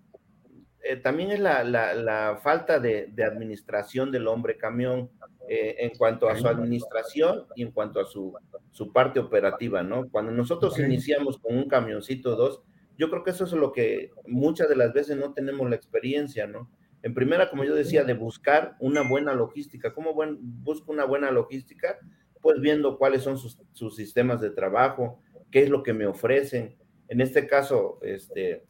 eh, 0.81 0.97
también 0.97 1.31
es 1.31 1.39
la, 1.39 1.63
la, 1.63 2.39
falta 2.43 2.79
de, 2.79 3.07
de, 3.07 3.23
administración 3.23 4.11
del 4.11 4.27
hombre 4.27 4.57
camión. 4.57 5.09
Eh, 5.47 5.75
en 5.79 5.91
cuanto 5.97 6.29
a 6.29 6.35
su 6.35 6.47
administración 6.47 7.45
y 7.55 7.63
en 7.63 7.71
cuanto 7.71 7.99
a 7.99 8.05
su, 8.05 8.33
su 8.71 8.91
parte 8.91 9.19
operativa, 9.19 9.83
¿no? 9.83 10.09
Cuando 10.09 10.31
nosotros 10.31 10.79
iniciamos 10.79 11.37
con 11.37 11.57
un 11.57 11.67
camioncito 11.67 12.35
dos, 12.35 12.61
yo 12.97 13.09
creo 13.09 13.23
que 13.23 13.31
eso 13.31 13.45
es 13.45 13.51
lo 13.53 13.71
que 13.71 14.11
muchas 14.25 14.69
de 14.69 14.75
las 14.75 14.93
veces 14.93 15.17
no 15.17 15.33
tenemos 15.33 15.69
la 15.69 15.75
experiencia, 15.75 16.47
¿no? 16.47 16.69
En 17.01 17.13
primera, 17.13 17.49
como 17.49 17.65
yo 17.65 17.75
decía, 17.75 18.05
de 18.05 18.13
buscar 18.13 18.77
una 18.79 19.07
buena 19.07 19.33
logística. 19.33 19.93
¿Cómo 19.93 20.13
buen, 20.13 20.37
busco 20.41 20.91
una 20.91 21.03
buena 21.03 21.31
logística? 21.31 21.97
Pues 22.41 22.61
viendo 22.61 22.97
cuáles 22.97 23.23
son 23.23 23.37
sus, 23.37 23.59
sus, 23.73 23.95
sistemas 23.95 24.39
de 24.39 24.51
trabajo, 24.51 25.19
qué 25.51 25.63
es 25.63 25.69
lo 25.69 25.83
que 25.83 25.93
me 25.93 26.05
ofrecen. 26.05 26.77
En 27.09 27.19
este 27.19 27.45
caso, 27.45 27.99
este, 28.03 28.65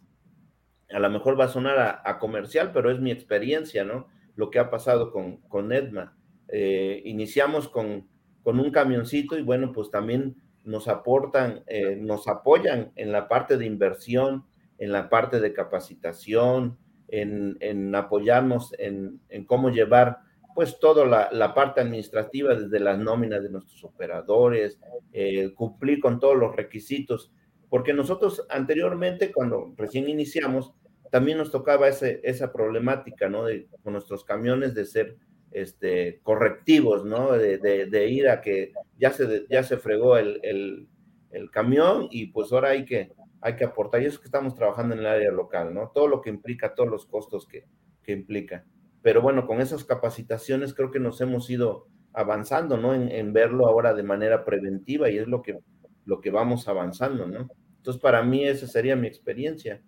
a 0.92 1.00
lo 1.00 1.10
mejor 1.12 1.40
va 1.40 1.46
a 1.46 1.50
sonar 1.50 2.02
a, 2.04 2.20
comercial, 2.20 2.72
pero 2.74 2.90
es 2.90 3.00
mi 3.00 3.12
experiencia, 3.12 3.84
¿no? 3.84 4.08
Lo 4.36 4.50
que 4.50 4.58
ha 4.58 4.72
pasado 4.72 5.12
con, 5.12 5.38
con 5.42 5.72
Edma. 5.72 6.18
Eh, 6.56 7.02
iniciamos 7.06 7.68
con, 7.68 8.08
con 8.44 8.60
un 8.60 8.70
camioncito 8.70 9.36
y 9.40 9.42
bueno, 9.42 9.72
pues 9.72 9.90
también 9.90 10.36
nos 10.64 10.88
aportan, 10.88 11.64
eh, 11.66 11.96
nos 11.96 12.28
apoyan 12.28 12.92
en 12.96 13.12
la 13.12 13.28
parte 13.28 13.58
de 13.58 13.66
inversión, 13.66 14.46
en 14.78 14.92
la 14.92 15.10
parte 15.10 15.40
de 15.40 15.52
capacitación, 15.52 16.78
en, 17.08 17.58
en 17.60 17.96
apoyarnos 17.96 18.76
en, 18.78 19.20
en, 19.30 19.46
cómo 19.46 19.72
llevar 19.72 20.20
pues 20.54 20.78
toda 20.80 21.08
la, 21.08 21.30
la, 21.32 21.56
parte 21.56 21.82
administrativa 21.82 22.54
desde 22.54 22.80
las 22.80 23.00
nóminas 23.00 23.42
de 23.42 23.50
nuestros 23.50 23.84
operadores, 23.84 24.80
eh, 25.12 25.56
cumplir 25.56 26.00
con 26.00 26.20
todos 26.20 26.38
los 26.38 26.56
requisitos, 26.56 27.34
porque 27.68 27.94
nosotros 27.96 28.46
anteriormente, 28.52 29.32
cuando 29.32 29.74
recién 29.76 30.08
iniciamos, 30.08 30.76
también 31.10 31.40
nos 31.40 31.50
tocaba 31.50 31.88
ese, 31.88 32.22
esa 32.24 32.54
problemática, 32.54 33.28
¿no? 33.28 33.46
De, 33.46 33.68
con 33.84 33.94
nuestros 33.94 34.24
camiones 34.24 34.76
de 34.76 34.86
ser 34.86 35.18
este, 35.54 36.20
correctivos, 36.24 37.06
¿no? 37.06 37.32
De, 37.34 37.58
de, 37.58 38.10
ir 38.10 38.28
a 38.28 38.42
que 38.42 38.74
ya 38.98 39.12
se, 39.12 39.46
ya 39.50 39.64
se 39.64 39.78
fregó 39.78 40.18
el, 40.18 40.40
el, 40.44 41.52
camión 41.52 42.08
y 42.12 42.28
pues 42.28 42.52
ahora 42.52 42.70
hay 42.70 42.86
que, 42.86 43.14
hay 43.42 43.56
que 43.56 43.66
aportar. 43.66 44.02
Y 44.02 44.06
eso 44.06 44.16
es 44.16 44.20
que 44.20 44.28
estamos 44.28 44.56
trabajando 44.56 44.94
en 44.94 45.02
el 45.02 45.08
área 45.08 45.32
local, 45.32 45.74
¿no? 45.74 45.92
Todo 45.94 46.08
lo 46.08 46.22
que 46.22 46.30
implica, 46.30 46.74
todos 46.74 46.90
los 46.90 47.06
costos 47.06 47.48
que, 47.48 47.66
que 48.04 48.12
implica. 48.12 48.66
Pero 49.02 49.22
bueno, 49.22 49.46
con 49.46 49.62
esas 49.62 49.84
capacitaciones 49.84 50.74
creo 50.74 50.92
que 50.92 51.00
nos 51.00 51.22
hemos 51.22 51.50
ido 51.50 51.88
avanzando, 52.14 52.78
¿no? 52.78 52.94
En, 52.94 53.10
en, 53.10 53.34
verlo 53.34 53.68
ahora 53.68 53.94
de 53.94 54.04
manera 54.04 54.46
preventiva 54.46 55.10
y 55.10 55.18
es 55.18 55.28
lo 55.28 55.42
que, 55.42 55.60
lo 56.06 56.22
que 56.22 56.32
vamos 56.32 56.68
avanzando, 56.68 57.28
¿no? 57.28 57.48
Entonces, 57.84 58.02
para 58.02 58.24
mí 58.24 58.46
esa 58.46 58.66
sería 58.66 58.96
mi 58.96 59.08
experiencia. 59.08 59.84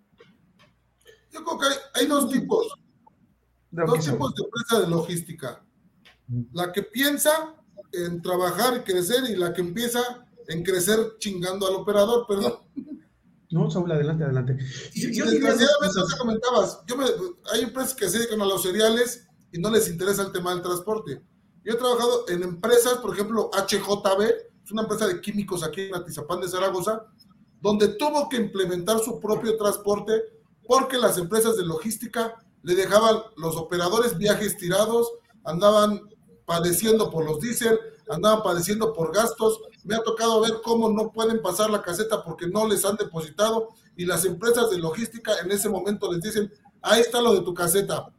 Yo 1.30 1.42
creo 1.42 1.58
que 1.58 1.66
hay, 1.98 2.06
dos 2.06 2.30
tipos. 2.30 2.78
Dos 3.70 4.04
tipos 4.04 4.34
de 4.34 4.44
empresa 4.44 4.80
de 4.80 4.88
logística. 4.88 5.64
La 6.52 6.72
que 6.72 6.82
piensa 6.82 7.54
en 7.92 8.20
trabajar 8.22 8.78
y 8.78 8.80
crecer 8.80 9.24
y 9.30 9.36
la 9.36 9.52
que 9.52 9.60
empieza 9.60 10.26
en 10.48 10.62
crecer 10.62 11.16
chingando 11.18 11.66
al 11.66 11.74
operador, 11.74 12.26
perdón. 12.26 12.54
No, 13.48 13.70
Saúl, 13.70 13.92
adelante, 13.92 14.24
adelante. 14.24 14.58
Y, 14.92 15.06
desgraciadamente, 15.06 16.00
no 16.00 16.06
te 16.06 16.18
comentabas, 16.18 16.80
yo 16.84 16.96
me, 16.96 17.04
hay 17.52 17.62
empresas 17.62 17.94
que 17.94 18.08
se 18.08 18.18
dedican 18.18 18.42
a 18.42 18.44
los 18.44 18.62
cereales 18.62 19.28
y 19.52 19.58
no 19.60 19.70
les 19.70 19.88
interesa 19.88 20.22
el 20.22 20.32
tema 20.32 20.50
del 20.50 20.62
transporte. 20.62 21.22
Yo 21.64 21.72
he 21.72 21.76
trabajado 21.76 22.28
en 22.28 22.42
empresas, 22.42 22.94
por 22.94 23.14
ejemplo, 23.14 23.48
HJB, 23.52 24.22
es 24.64 24.72
una 24.72 24.82
empresa 24.82 25.06
de 25.06 25.20
químicos 25.20 25.62
aquí 25.62 25.82
en 25.82 25.94
Atizapán 25.94 26.40
de 26.40 26.48
Zaragoza, 26.48 27.06
donde 27.60 27.88
tuvo 27.88 28.28
que 28.28 28.36
implementar 28.36 28.98
su 28.98 29.20
propio 29.20 29.56
transporte 29.56 30.22
porque 30.66 30.98
las 30.98 31.16
empresas 31.16 31.56
de 31.56 31.64
logística 31.64 32.34
le 32.66 32.74
dejaban 32.74 33.22
los 33.36 33.56
operadores 33.56 34.18
viajes 34.18 34.56
tirados, 34.56 35.12
andaban 35.44 36.00
padeciendo 36.44 37.12
por 37.12 37.24
los 37.24 37.38
diésel, 37.38 37.78
andaban 38.10 38.42
padeciendo 38.42 38.92
por 38.92 39.14
gastos. 39.14 39.60
Me 39.84 39.94
ha 39.94 40.02
tocado 40.02 40.40
ver 40.40 40.54
cómo 40.64 40.90
no 40.90 41.12
pueden 41.12 41.40
pasar 41.40 41.70
la 41.70 41.80
caseta 41.80 42.24
porque 42.24 42.48
no 42.48 42.66
les 42.66 42.84
han 42.84 42.96
depositado 42.96 43.68
y 43.94 44.04
las 44.04 44.24
empresas 44.24 44.68
de 44.68 44.78
logística 44.78 45.38
en 45.44 45.52
ese 45.52 45.68
momento 45.68 46.12
les 46.12 46.20
dicen, 46.20 46.52
ahí 46.82 47.02
está 47.02 47.20
lo 47.20 47.34
de 47.34 47.42
tu 47.42 47.54
caseta. 47.54 48.12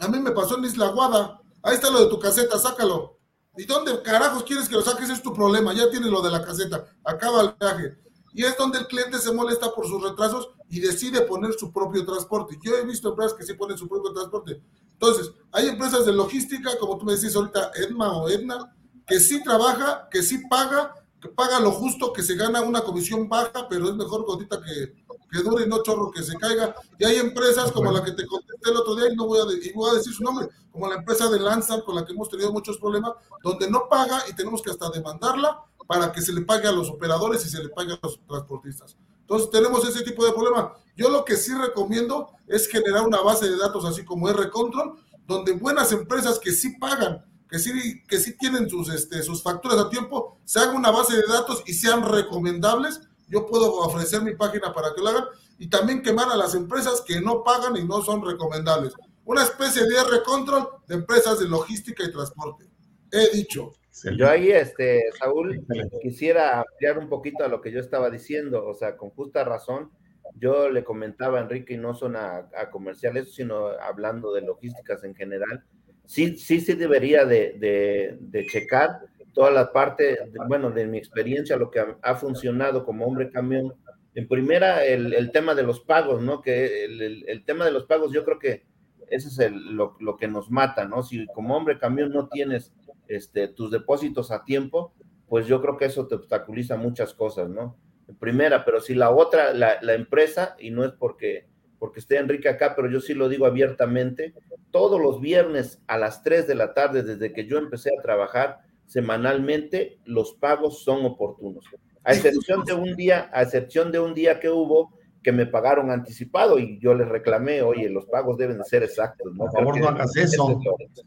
A 0.00 0.08
mí 0.08 0.18
me 0.18 0.32
pasó 0.32 0.58
en 0.58 0.64
Isla 0.64 0.88
Guada, 0.88 1.40
ahí 1.62 1.76
está 1.76 1.88
lo 1.88 2.00
de 2.00 2.10
tu 2.10 2.18
caseta, 2.18 2.58
sácalo. 2.58 3.20
¿Y 3.56 3.64
dónde 3.64 4.02
carajos 4.02 4.42
quieres 4.42 4.68
que 4.68 4.74
lo 4.74 4.82
saques? 4.82 5.08
Es 5.08 5.22
tu 5.22 5.32
problema, 5.32 5.72
ya 5.72 5.88
tienes 5.88 6.10
lo 6.10 6.20
de 6.20 6.32
la 6.32 6.44
caseta, 6.44 6.84
acaba 7.04 7.42
el 7.42 7.54
viaje 7.60 8.03
y 8.34 8.44
es 8.44 8.56
donde 8.58 8.78
el 8.78 8.88
cliente 8.88 9.18
se 9.18 9.32
molesta 9.32 9.72
por 9.72 9.86
sus 9.86 10.02
retrasos 10.02 10.50
y 10.68 10.80
decide 10.80 11.20
poner 11.20 11.52
su 11.54 11.72
propio 11.72 12.04
transporte. 12.04 12.58
Yo 12.60 12.76
he 12.76 12.84
visto 12.84 13.10
empresas 13.10 13.34
que 13.34 13.44
sí 13.44 13.54
ponen 13.54 13.78
su 13.78 13.88
propio 13.88 14.12
transporte. 14.12 14.60
Entonces, 14.92 15.32
hay 15.52 15.68
empresas 15.68 16.04
de 16.04 16.12
logística, 16.12 16.76
como 16.78 16.98
tú 16.98 17.06
me 17.06 17.14
decís 17.14 17.34
ahorita, 17.36 17.70
Edma 17.76 18.16
o 18.16 18.28
Edna, 18.28 18.74
que 19.06 19.20
sí 19.20 19.42
trabaja, 19.44 20.08
que 20.10 20.22
sí 20.22 20.42
paga, 20.50 20.94
que 21.20 21.28
paga 21.28 21.60
lo 21.60 21.70
justo, 21.70 22.12
que 22.12 22.24
se 22.24 22.34
gana 22.34 22.60
una 22.62 22.82
comisión 22.82 23.28
baja, 23.28 23.68
pero 23.68 23.88
es 23.88 23.94
mejor 23.94 24.24
gotita 24.26 24.60
que, 24.60 24.94
que 25.30 25.42
dure 25.42 25.64
y 25.64 25.68
no 25.68 25.82
chorro 25.84 26.10
que 26.10 26.24
se 26.24 26.36
caiga. 26.36 26.74
Y 26.98 27.04
hay 27.04 27.18
empresas 27.18 27.70
como 27.70 27.92
la 27.92 28.02
que 28.02 28.12
te 28.12 28.26
contesté 28.26 28.70
el 28.70 28.76
otro 28.76 28.96
día, 28.96 29.12
y 29.12 29.16
no 29.16 29.26
voy 29.26 29.38
a, 29.38 29.64
y 29.64 29.72
voy 29.72 29.90
a 29.90 29.94
decir 29.94 30.12
su 30.12 30.24
nombre, 30.24 30.48
como 30.72 30.88
la 30.88 30.96
empresa 30.96 31.30
de 31.30 31.38
Lanza, 31.38 31.82
con 31.82 31.94
la 31.94 32.04
que 32.04 32.12
hemos 32.12 32.28
tenido 32.28 32.52
muchos 32.52 32.78
problemas, 32.78 33.12
donde 33.44 33.70
no 33.70 33.88
paga 33.88 34.24
y 34.28 34.34
tenemos 34.34 34.60
que 34.60 34.70
hasta 34.70 34.90
demandarla 34.90 35.62
para 35.86 36.12
que 36.12 36.22
se 36.22 36.32
le 36.32 36.42
pague 36.42 36.68
a 36.68 36.72
los 36.72 36.90
operadores 36.90 37.44
y 37.46 37.50
se 37.50 37.62
le 37.62 37.68
pague 37.68 37.92
a 37.92 37.98
los 38.02 38.20
transportistas. 38.26 38.96
Entonces 39.20 39.50
tenemos 39.50 39.86
ese 39.88 40.02
tipo 40.02 40.24
de 40.24 40.32
problema. 40.32 40.74
Yo 40.96 41.08
lo 41.08 41.24
que 41.24 41.36
sí 41.36 41.52
recomiendo 41.54 42.30
es 42.46 42.68
generar 42.68 43.06
una 43.06 43.20
base 43.20 43.48
de 43.48 43.56
datos 43.56 43.84
así 43.84 44.04
como 44.04 44.28
R-Control, 44.28 44.98
donde 45.26 45.52
buenas 45.52 45.92
empresas 45.92 46.38
que 46.38 46.52
sí 46.52 46.76
pagan, 46.78 47.24
que 47.48 47.58
sí, 47.58 48.02
que 48.06 48.18
sí 48.18 48.36
tienen 48.36 48.68
sus, 48.68 48.88
este, 48.90 49.22
sus 49.22 49.42
facturas 49.42 49.78
a 49.78 49.88
tiempo, 49.88 50.38
se 50.44 50.60
haga 50.60 50.72
una 50.72 50.90
base 50.90 51.16
de 51.16 51.26
datos 51.26 51.62
y 51.66 51.72
sean 51.72 52.02
recomendables. 52.06 53.00
Yo 53.28 53.46
puedo 53.46 53.72
ofrecer 53.78 54.22
mi 54.22 54.34
página 54.34 54.72
para 54.74 54.94
que 54.94 55.00
lo 55.00 55.08
hagan 55.08 55.24
y 55.58 55.68
también 55.68 56.02
quemar 56.02 56.30
a 56.30 56.36
las 56.36 56.54
empresas 56.54 57.00
que 57.00 57.20
no 57.20 57.42
pagan 57.42 57.76
y 57.76 57.84
no 57.84 58.02
son 58.02 58.24
recomendables. 58.24 58.92
Una 59.24 59.42
especie 59.42 59.84
de 59.84 59.96
R-Control 59.96 60.68
de 60.86 60.96
empresas 60.96 61.38
de 61.38 61.48
logística 61.48 62.04
y 62.04 62.12
transporte. 62.12 62.68
He 63.10 63.34
dicho. 63.34 63.72
Yo 64.16 64.28
ahí, 64.28 64.50
este, 64.50 65.04
Saúl, 65.18 65.64
quisiera 66.02 66.60
ampliar 66.60 66.98
un 66.98 67.08
poquito 67.08 67.44
a 67.44 67.48
lo 67.48 67.60
que 67.60 67.70
yo 67.70 67.78
estaba 67.78 68.10
diciendo, 68.10 68.66
o 68.66 68.74
sea, 68.74 68.96
con 68.96 69.10
justa 69.10 69.44
razón, 69.44 69.90
yo 70.36 70.68
le 70.68 70.82
comentaba 70.82 71.38
a 71.38 71.42
Enrique 71.42 71.74
y 71.74 71.78
no 71.78 71.94
son 71.94 72.16
a, 72.16 72.48
comerciales, 72.72 73.34
sino 73.34 73.68
hablando 73.68 74.32
de 74.32 74.42
logísticas 74.42 75.04
en 75.04 75.14
general, 75.14 75.64
sí, 76.06 76.36
sí, 76.36 76.60
sí 76.60 76.72
debería 76.74 77.24
de, 77.24 78.18
de, 78.20 78.46
checar 78.46 79.00
toda 79.32 79.52
la 79.52 79.72
parte, 79.72 80.18
bueno, 80.48 80.70
de 80.70 80.86
mi 80.86 80.98
experiencia, 80.98 81.56
lo 81.56 81.70
que 81.70 81.84
ha, 82.02 82.14
funcionado 82.16 82.84
como 82.84 83.06
hombre 83.06 83.30
camión. 83.30 83.74
En 84.16 84.28
primera, 84.28 84.84
el, 84.84 85.12
el, 85.12 85.32
tema 85.32 85.54
de 85.54 85.64
los 85.64 85.80
pagos, 85.80 86.22
¿no? 86.22 86.40
Que 86.40 86.84
el, 86.84 87.24
el, 87.28 87.44
tema 87.44 87.64
de 87.64 87.72
los 87.72 87.84
pagos, 87.84 88.12
yo 88.12 88.24
creo 88.24 88.38
que 88.38 88.64
ese 89.08 89.28
es 89.28 89.52
lo, 89.52 89.96
lo 89.98 90.16
que 90.16 90.28
nos 90.28 90.50
mata, 90.50 90.84
¿no? 90.84 91.02
Si 91.02 91.26
como 91.34 91.56
hombre 91.56 91.78
camión 91.78 92.12
no 92.12 92.28
tienes 92.28 92.72
este, 93.08 93.48
tus 93.48 93.70
depósitos 93.70 94.30
a 94.30 94.44
tiempo, 94.44 94.92
pues 95.28 95.46
yo 95.46 95.60
creo 95.60 95.76
que 95.76 95.86
eso 95.86 96.06
te 96.06 96.14
obstaculiza 96.14 96.76
muchas 96.76 97.14
cosas, 97.14 97.48
¿no? 97.48 97.76
Primera, 98.18 98.64
pero 98.64 98.80
si 98.80 98.94
la 98.94 99.10
otra, 99.10 99.54
la, 99.54 99.78
la 99.80 99.94
empresa, 99.94 100.56
y 100.58 100.70
no 100.70 100.84
es 100.84 100.92
porque, 100.92 101.46
porque 101.78 102.00
esté 102.00 102.18
Enrique 102.18 102.48
acá, 102.48 102.74
pero 102.76 102.90
yo 102.90 103.00
sí 103.00 103.14
lo 103.14 103.28
digo 103.28 103.46
abiertamente, 103.46 104.34
todos 104.70 105.00
los 105.00 105.20
viernes 105.20 105.82
a 105.86 105.98
las 105.98 106.22
3 106.22 106.46
de 106.46 106.54
la 106.54 106.74
tarde, 106.74 107.02
desde 107.02 107.32
que 107.32 107.46
yo 107.46 107.58
empecé 107.58 107.90
a 107.96 108.02
trabajar 108.02 108.60
semanalmente, 108.86 109.98
los 110.04 110.34
pagos 110.34 110.82
son 110.82 111.04
oportunos. 111.04 111.64
A 112.04 112.12
excepción 112.12 112.64
de 112.64 112.74
un 112.74 112.94
día, 112.94 113.30
a 113.32 113.42
excepción 113.42 113.90
de 113.90 113.98
un 113.98 114.14
día 114.14 114.38
que 114.38 114.50
hubo 114.50 114.92
que 115.22 115.32
me 115.32 115.46
pagaron 115.46 115.90
anticipado 115.90 116.58
y 116.58 116.78
yo 116.78 116.92
les 116.92 117.08
reclamé, 117.08 117.62
oye, 117.62 117.88
los 117.88 118.04
pagos 118.04 118.36
deben 118.36 118.58
de 118.58 118.64
ser 118.64 118.82
exactos, 118.82 119.32
¿no? 119.32 119.46
Por 119.46 119.52
favor, 119.52 119.80
no 119.80 119.88
hagas 119.88 120.14
eso. 120.16 120.60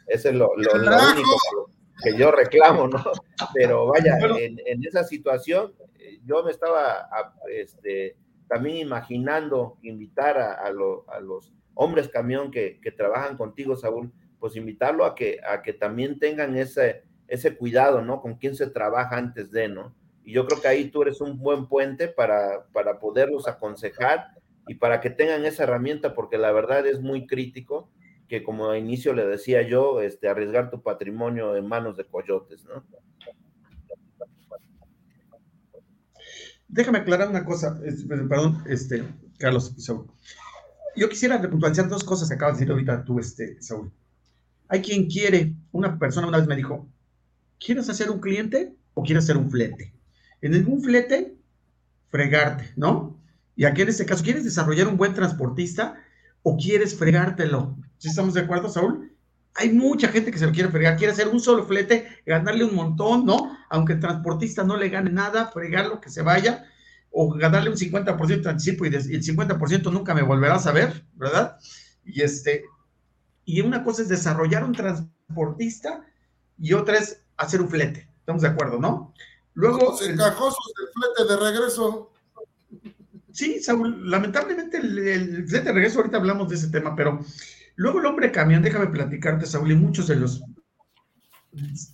Ese 0.08 0.30
es 0.30 0.36
lo, 0.36 0.50
lo, 0.58 0.76
lo 0.76 0.98
único 1.14 1.70
que 2.04 2.18
yo 2.18 2.32
reclamo, 2.32 2.88
¿no? 2.88 3.04
Pero 3.54 3.88
vaya, 3.88 4.18
en, 4.20 4.60
en 4.66 4.86
esa 4.86 5.04
situación 5.04 5.74
eh, 6.00 6.20
yo 6.26 6.44
me 6.44 6.52
estaba 6.52 7.10
este, 7.50 8.16
también 8.48 8.78
imaginando 8.78 9.78
invitar 9.82 10.38
a, 10.38 10.54
a, 10.54 10.68
a 10.68 11.20
los 11.20 11.54
hombres 11.74 12.10
camión 12.10 12.52
que, 12.52 12.80
que, 12.82 12.92
trabajan 12.92 13.38
contigo, 13.38 13.76
Saúl, 13.76 14.12
pues 14.40 14.56
invitarlo 14.56 15.06
a 15.06 15.16
que, 15.16 15.40
a 15.48 15.62
que 15.62 15.74
también 15.74 16.20
tengan 16.20 16.56
ese, 16.56 17.04
ese 17.28 17.56
cuidado, 17.56 18.02
¿no? 18.02 18.22
Con 18.22 18.36
quién 18.36 18.56
se 18.56 18.68
trabaja 18.68 19.18
antes 19.18 19.52
de, 19.52 19.68
¿no? 19.68 19.96
Y 20.24 20.34
yo 20.34 20.46
creo 20.46 20.62
que 20.62 20.68
ahí 20.68 20.90
tú 20.90 21.04
eres 21.04 21.22
un 21.22 21.40
buen 21.40 21.68
puente 21.68 22.08
para, 22.08 22.66
para 22.74 23.00
poderlos 23.00 23.48
aconsejar 23.48 24.32
y 24.68 24.76
para 24.76 25.00
que 25.00 25.10
tengan 25.10 25.46
esa 25.46 25.64
herramienta, 25.64 26.14
porque 26.14 26.38
la 26.38 26.52
verdad 26.52 26.86
es 26.86 27.00
muy 27.00 27.26
crítico 27.28 27.90
que 28.28 28.44
como 28.44 28.70
a 28.70 28.78
inicio 28.78 29.14
le 29.14 29.26
decía 29.26 29.62
yo, 29.62 30.02
este, 30.02 30.28
arriesgar 30.28 30.70
tu 30.70 30.82
patrimonio 30.82 31.56
en 31.56 31.68
manos 31.68 31.98
de 31.98 32.06
coyotes, 32.06 32.66
¿no? 32.66 32.84
Déjame 36.68 37.00
aclarar 37.00 37.30
una 37.30 37.46
cosa, 37.46 37.80
perdón, 38.08 38.64
este, 38.68 39.04
Carlos. 39.38 39.74
Yo 40.96 41.10
quisiera 41.10 41.38
repuntualizar 41.38 41.88
dos 41.88 42.04
cosas 42.04 42.28
que 42.28 42.36
acabas 42.36 42.56
de 42.56 42.60
decir 42.60 42.72
ahorita 42.72 43.06
tú, 43.06 43.20
este, 43.20 43.62
Saúl. 43.62 43.92
Hay 44.68 44.82
quien 44.82 45.08
quiere, 45.08 45.54
una 45.72 45.98
persona 45.98 46.28
una 46.28 46.40
vez 46.40 46.48
me 46.48 46.58
dijo, 46.58 46.90
¿Quieres 47.60 47.90
hacer 47.90 48.12
un 48.12 48.20
cliente 48.20 48.76
o 48.94 49.04
quieres 49.04 49.24
hacer 49.24 49.38
un 49.38 49.50
flete? 49.50 49.94
En 50.42 50.52
ningún 50.52 50.82
flete, 50.82 51.38
fregarte, 52.10 52.72
¿no? 52.76 53.20
Y 53.56 53.66
aquí 53.66 53.82
en 53.82 53.90
este 53.90 54.06
caso, 54.06 54.24
¿quieres 54.24 54.44
desarrollar 54.44 54.88
un 54.88 54.98
buen 54.98 55.14
transportista 55.14 55.96
o 56.44 56.58
quieres 56.58 56.96
fregártelo? 56.96 57.76
¿Sí 57.98 58.10
estamos 58.10 58.34
de 58.34 58.42
acuerdo, 58.42 58.70
Saúl? 58.70 59.12
Hay 59.56 59.72
mucha 59.74 60.10
gente 60.10 60.32
que 60.32 60.38
se 60.38 60.46
lo 60.46 60.52
quiere 60.52 60.70
fregar, 60.70 60.98
quiere 60.98 61.14
hacer 61.14 61.28
un 61.28 61.40
solo 61.40 61.66
flete, 61.66 62.08
ganarle 62.26 62.64
un 62.64 62.76
montón, 62.76 63.26
¿no? 63.26 63.58
Aunque 63.70 63.94
el 63.94 64.00
transportista 64.00 64.64
no 64.64 64.78
le 64.78 64.90
gane 64.90 65.10
nada, 65.10 65.48
fregarlo, 65.48 66.00
que 66.00 66.12
se 66.12 66.22
vaya, 66.22 66.66
o 67.10 67.30
ganarle 67.30 67.72
un 67.72 67.78
50% 67.78 68.42
de 68.42 68.50
anticipo 68.50 68.86
y, 68.86 68.90
el 68.90 69.24
50% 69.24 69.92
nunca 69.92 70.14
me 70.14 70.22
volverás 70.22 70.68
a 70.68 70.72
ver, 70.72 71.06
¿verdad? 71.16 71.58
Y 72.06 72.22
este, 72.22 72.66
y 73.46 73.62
una 73.62 73.84
cosa 73.84 74.04
es 74.04 74.10
desarrollar 74.10 74.64
un 74.64 74.74
transportista 74.74 76.06
y 76.60 76.74
otra 76.74 76.98
es 76.98 77.24
hacer 77.38 77.62
un 77.62 77.70
flete. 77.70 78.10
Estamos 78.20 78.42
de 78.42 78.50
acuerdo, 78.50 78.80
¿no? 78.80 79.14
Luego. 79.54 79.92
Los 79.92 80.02
encajosos 80.02 80.74
del 80.78 80.88
flete 80.94 81.34
de 81.34 81.52
regreso. 81.52 82.12
Sí, 83.32 83.60
Saúl, 83.62 84.10
lamentablemente 84.10 84.78
el, 84.78 85.48
flete 85.48 85.66
de 85.66 85.74
regreso, 85.74 86.00
ahorita 86.00 86.18
hablamos 86.18 86.50
de 86.50 86.56
ese 86.56 86.70
tema, 86.70 86.96
pero 86.96 87.20
luego 87.78 88.00
el 88.00 88.06
hombre 88.06 88.32
camión, 88.32 88.62
déjame 88.62 88.88
platicarte, 88.88 89.46
Saúl, 89.46 89.72
y 89.72 89.76
muchos 89.76 90.08
de 90.08 90.18
los. 90.18 90.44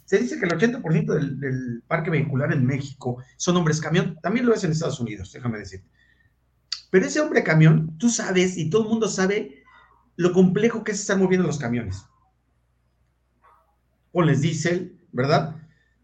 Se 0.06 0.18
dice 0.18 0.40
que 0.40 0.46
el 0.46 0.52
80% 0.52 1.14
del, 1.14 1.84
parque 1.88 2.10
vehicular 2.10 2.52
en 2.52 2.66
México 2.66 3.24
son 3.38 3.58
hombres 3.58 3.80
camión, 3.80 4.18
también 4.22 4.46
lo 4.46 4.54
es 4.54 4.64
en 4.64 4.72
Estados 4.72 5.00
Unidos, 5.00 5.32
déjame 5.32 5.60
decir. 5.60 5.84
Pero 6.90 7.06
ese 7.06 7.22
hombre 7.22 7.44
camión, 7.44 7.98
tú 7.98 8.10
sabes, 8.10 8.58
y 8.58 8.70
todo 8.70 8.84
el 8.84 8.90
mundo 8.90 9.08
sabe 9.08 9.64
lo 10.16 10.34
complejo 10.34 10.84
que 10.84 10.92
es 10.92 11.00
estar 11.00 11.18
moviendo 11.18 11.48
los 11.48 11.60
camiones. 11.60 12.04
Ponles 14.12 14.42
diésel, 14.42 15.00
¿verdad? 15.12 15.56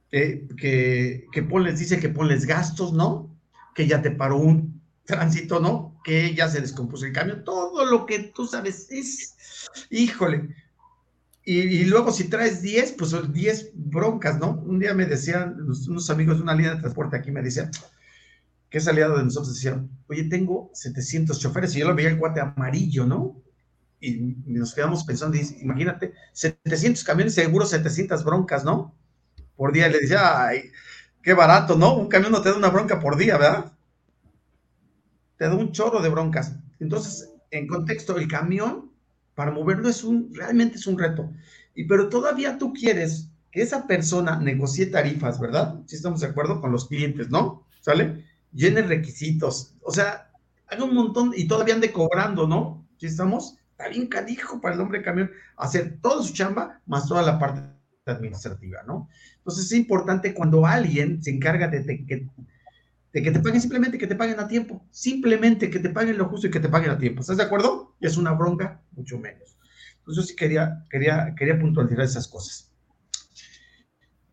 que, 0.09 1.27
que 1.31 1.43
ponles, 1.43 1.79
dice 1.79 1.99
que 1.99 2.09
ponles 2.09 2.45
gastos, 2.45 2.93
¿no? 2.93 3.37
Que 3.75 3.87
ya 3.87 4.01
te 4.01 4.11
paró 4.11 4.37
un 4.37 4.81
tránsito, 5.05 5.59
¿no? 5.59 5.88
Que 6.03 6.33
ya 6.33 6.47
se 6.47 6.61
descompuso 6.61 7.05
el 7.05 7.13
camión, 7.13 7.43
todo 7.43 7.85
lo 7.85 8.05
que 8.05 8.19
tú 8.19 8.47
sabes 8.47 8.87
es, 8.89 9.35
híjole. 9.89 10.49
Y, 11.43 11.85
luego 11.85 12.11
si 12.11 12.25
traes 12.25 12.61
10, 12.61 12.91
pues 12.91 13.09
son 13.09 13.33
10 13.33 13.71
broncas, 13.73 14.37
¿no? 14.37 14.51
Un 14.51 14.77
día 14.77 14.93
me 14.93 15.05
decían 15.05 15.57
unos 15.59 16.09
amigos 16.11 16.37
de 16.37 16.43
una 16.43 16.53
línea 16.53 16.75
de 16.75 16.81
transporte 16.81 17.17
aquí, 17.17 17.31
me 17.31 17.41
decían, 17.41 17.71
que 18.69 18.77
es 18.77 18.87
aliado 18.87 19.17
de 19.17 19.23
nosotros, 19.23 19.55
decían, 19.55 19.89
oye, 20.07 20.25
tengo 20.25 20.69
700 20.73 21.39
choferes, 21.39 21.75
y 21.75 21.79
yo 21.79 21.87
lo 21.87 21.95
veía 21.95 22.09
el 22.09 22.19
cuate 22.19 22.39
amarillo, 22.39 23.05
¿no? 23.05 23.41
Y, 23.99 24.35
nos 24.45 24.75
quedamos 24.75 25.03
pensando, 25.03 25.37
imagínate, 25.59 26.13
700 26.33 27.03
camiones, 27.03 27.33
seguro 27.33 27.65
700 27.65 28.23
broncas, 28.23 28.63
¿no? 28.63 28.95
Por 29.55 29.73
día. 29.73 29.89
le 29.89 29.99
decía, 29.99 30.45
ay, 30.45 30.71
qué 31.23 31.33
barato, 31.33 31.75
¿no? 31.75 31.97
Un 31.97 32.09
camión 32.09 32.31
no 32.31 32.41
te 32.41 32.49
da 32.49 32.57
una 32.57 32.69
bronca 32.69 32.99
por 32.99 33.17
día, 33.17 33.37
¿verdad? 33.37 33.73
Te 35.39 35.45
da 35.45 35.55
un 35.55 35.71
chorro 35.71 36.01
de 36.01 36.09
broncas. 36.09 36.55
Entonces, 36.81 37.33
en 37.49 37.65
contexto, 37.65 38.17
el 38.17 38.27
camión, 38.27 38.91
para 39.35 39.51
moverlo 39.51 39.87
es 39.87 40.03
un, 40.03 40.31
realmente 40.35 40.75
es 40.75 40.85
un 40.85 40.99
reto. 40.99 41.31
Y 41.73 41.85
pero 41.85 42.09
todavía 42.09 42.57
tú 42.57 42.73
quieres 42.73 43.29
que 43.49 43.61
esa 43.61 43.87
persona 43.87 44.37
negocie 44.37 44.85
tarifas, 44.87 45.39
¿verdad? 45.39 45.79
Si 45.85 45.95
estamos 45.95 46.19
de 46.19 46.27
acuerdo 46.27 46.59
con 46.59 46.73
los 46.73 46.89
clientes, 46.89 47.29
¿no? 47.29 47.65
¿Sale? 47.79 48.25
Llene 48.51 48.81
requisitos, 48.81 49.75
o 49.81 49.93
sea, 49.93 50.29
haga 50.67 50.83
un 50.83 50.93
montón 50.93 51.31
y 51.33 51.47
todavía 51.47 51.75
ande 51.75 51.93
cobrando, 51.93 52.45
¿no? 52.45 52.85
Si 52.97 53.05
estamos, 53.05 53.57
está 53.71 53.87
bien 53.87 54.07
canijo 54.07 54.59
para 54.59 54.75
el 54.75 54.81
hombre 54.81 55.01
camión 55.01 55.31
hacer 55.55 55.99
toda 56.01 56.21
su 56.21 56.33
chamba 56.33 56.81
más 56.85 57.07
toda 57.07 57.21
la 57.21 57.39
parte 57.39 57.61
administrativa, 58.05 58.83
¿no? 58.85 59.07
Entonces 59.37 59.67
es 59.67 59.71
importante 59.71 60.33
cuando 60.33 60.65
alguien 60.65 61.23
se 61.23 61.31
encarga 61.31 61.69
de, 61.69 62.05
que, 62.05 62.27
de 63.11 63.23
que 63.23 63.31
te 63.31 63.39
paguen 63.39 63.61
simplemente 63.61 63.97
que 63.97 64.07
te 64.07 64.15
paguen 64.15 64.39
a 64.39 64.47
tiempo, 64.47 64.85
simplemente 64.91 65.69
que 65.69 65.79
te 65.79 65.89
paguen 65.89 66.17
lo 66.17 66.29
justo 66.29 66.47
y 66.47 66.51
que 66.51 66.59
te 66.59 66.69
paguen 66.69 66.91
a 66.91 66.97
tiempo. 66.97 67.21
¿Estás 67.21 67.37
de 67.37 67.43
acuerdo? 67.43 67.95
Y 67.99 68.07
es 68.07 68.17
una 68.17 68.33
bronca, 68.33 68.81
mucho 68.91 69.17
menos. 69.17 69.57
Entonces 69.99 70.23
yo 70.23 70.27
sí 70.27 70.35
quería, 70.35 70.85
quería, 70.89 71.33
quería 71.35 71.59
puntualizar 71.59 72.05
esas 72.05 72.27
cosas. 72.27 72.71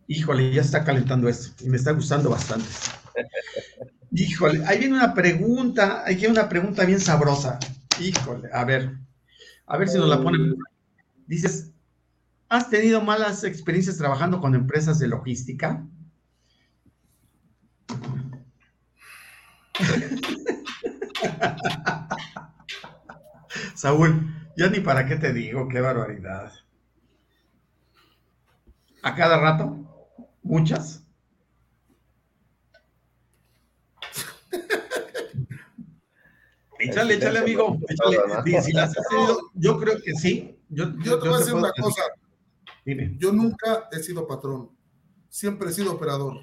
Híjole, 0.07 0.53
ya 0.53 0.61
está 0.61 0.85
calentando 0.85 1.29
esto 1.29 1.65
y 1.65 1.69
me 1.69 1.77
está 1.77 1.93
gustando 1.93 2.31
bastante. 2.31 2.67
Híjole, 4.13 4.65
ahí 4.67 4.79
viene 4.79 4.95
una 4.95 5.15
pregunta, 5.15 6.03
ahí 6.05 6.17
viene 6.17 6.33
una 6.33 6.49
pregunta 6.49 6.85
bien 6.85 7.01
sabrosa. 7.01 7.59
Híjole, 8.01 8.49
a 8.53 8.65
ver, 8.65 8.99
a 9.67 9.77
ver 9.77 9.89
si 9.89 9.99
nos 9.99 10.09
la 10.09 10.23
ponen. 10.23 10.55
Dices, 11.27 11.73
¿has 12.49 12.71
tenido 12.71 13.01
malas 13.01 13.43
experiencias 13.43 13.97
trabajando 13.97 14.41
con 14.41 14.55
empresas 14.55 14.99
de 14.99 15.09
logística? 15.09 15.85
Saúl, 23.75 24.35
ya 24.57 24.69
ni 24.69 24.81
para 24.81 25.07
qué 25.07 25.17
te 25.17 25.33
digo, 25.33 25.69
qué 25.69 25.81
barbaridad. 25.81 26.53
¿A 29.03 29.15
cada 29.15 29.39
rato? 29.39 30.13
¿Muchas? 30.43 31.05
Échale, 36.79 37.15
échale, 37.15 37.39
amigo. 37.39 37.79
yo 39.55 39.79
creo 39.79 39.99
que 40.03 40.13
sí. 40.13 40.59
Yo, 40.69 40.93
te 40.93 41.17
voy 41.17 41.35
a 41.35 41.39
decir 41.39 41.55
una 41.55 41.73
cosa. 41.73 42.03
Yo 43.19 43.33
nunca 43.33 43.89
he 43.93 44.03
sido 44.03 44.27
patrón. 44.27 44.71
Siempre 45.29 45.71
he 45.71 45.73
sido 45.73 45.93
operador. 45.93 46.41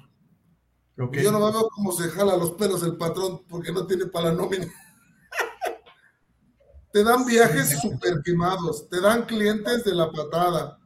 Yo 0.96 1.32
no 1.32 1.40
me 1.40 1.50
veo 1.50 1.68
cómo 1.74 1.92
se 1.92 2.08
jala 2.10 2.36
los 2.36 2.52
pelos 2.52 2.82
el 2.82 2.96
patrón 2.96 3.42
porque 3.48 3.72
no 3.72 3.86
tiene 3.86 4.06
para 4.06 4.28
la 4.28 4.34
nómina. 4.34 4.66
te 6.92 7.02
dan 7.02 7.26
viajes 7.26 7.80
super 7.80 8.22
quemados, 8.24 8.88
te 8.88 9.00
dan 9.00 9.26
clientes 9.26 9.84
de 9.84 9.94
la 9.94 10.10
patada. 10.10 10.78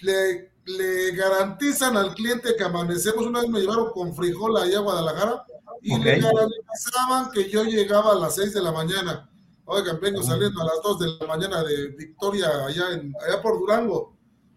Le, 0.00 0.52
le 0.66 1.12
garantizan 1.12 1.96
al 1.96 2.14
cliente 2.14 2.54
que 2.56 2.64
amanecemos. 2.64 3.26
Una 3.26 3.40
vez 3.40 3.48
me 3.48 3.60
llevaron 3.60 3.90
con 3.92 4.14
frijol 4.14 4.56
allá 4.58 4.78
a 4.78 4.82
Guadalajara 4.82 5.44
y 5.80 5.98
le 5.98 6.20
garantizaban 6.20 7.30
que 7.32 7.48
yo 7.48 7.64
llegaba 7.64 8.12
a 8.12 8.16
las 8.16 8.34
6 8.34 8.54
de 8.54 8.62
la 8.62 8.72
mañana. 8.72 9.30
Oigan, 9.66 9.98
vengo 10.00 10.22
saliendo 10.22 10.60
a 10.60 10.66
las 10.66 10.82
2 10.82 10.98
de 10.98 11.06
la 11.20 11.26
mañana 11.26 11.62
de 11.62 11.88
Victoria, 11.88 12.48
allá, 12.66 12.92
en, 12.92 13.14
allá 13.26 13.40
por 13.40 13.58
Durango. 13.58 14.14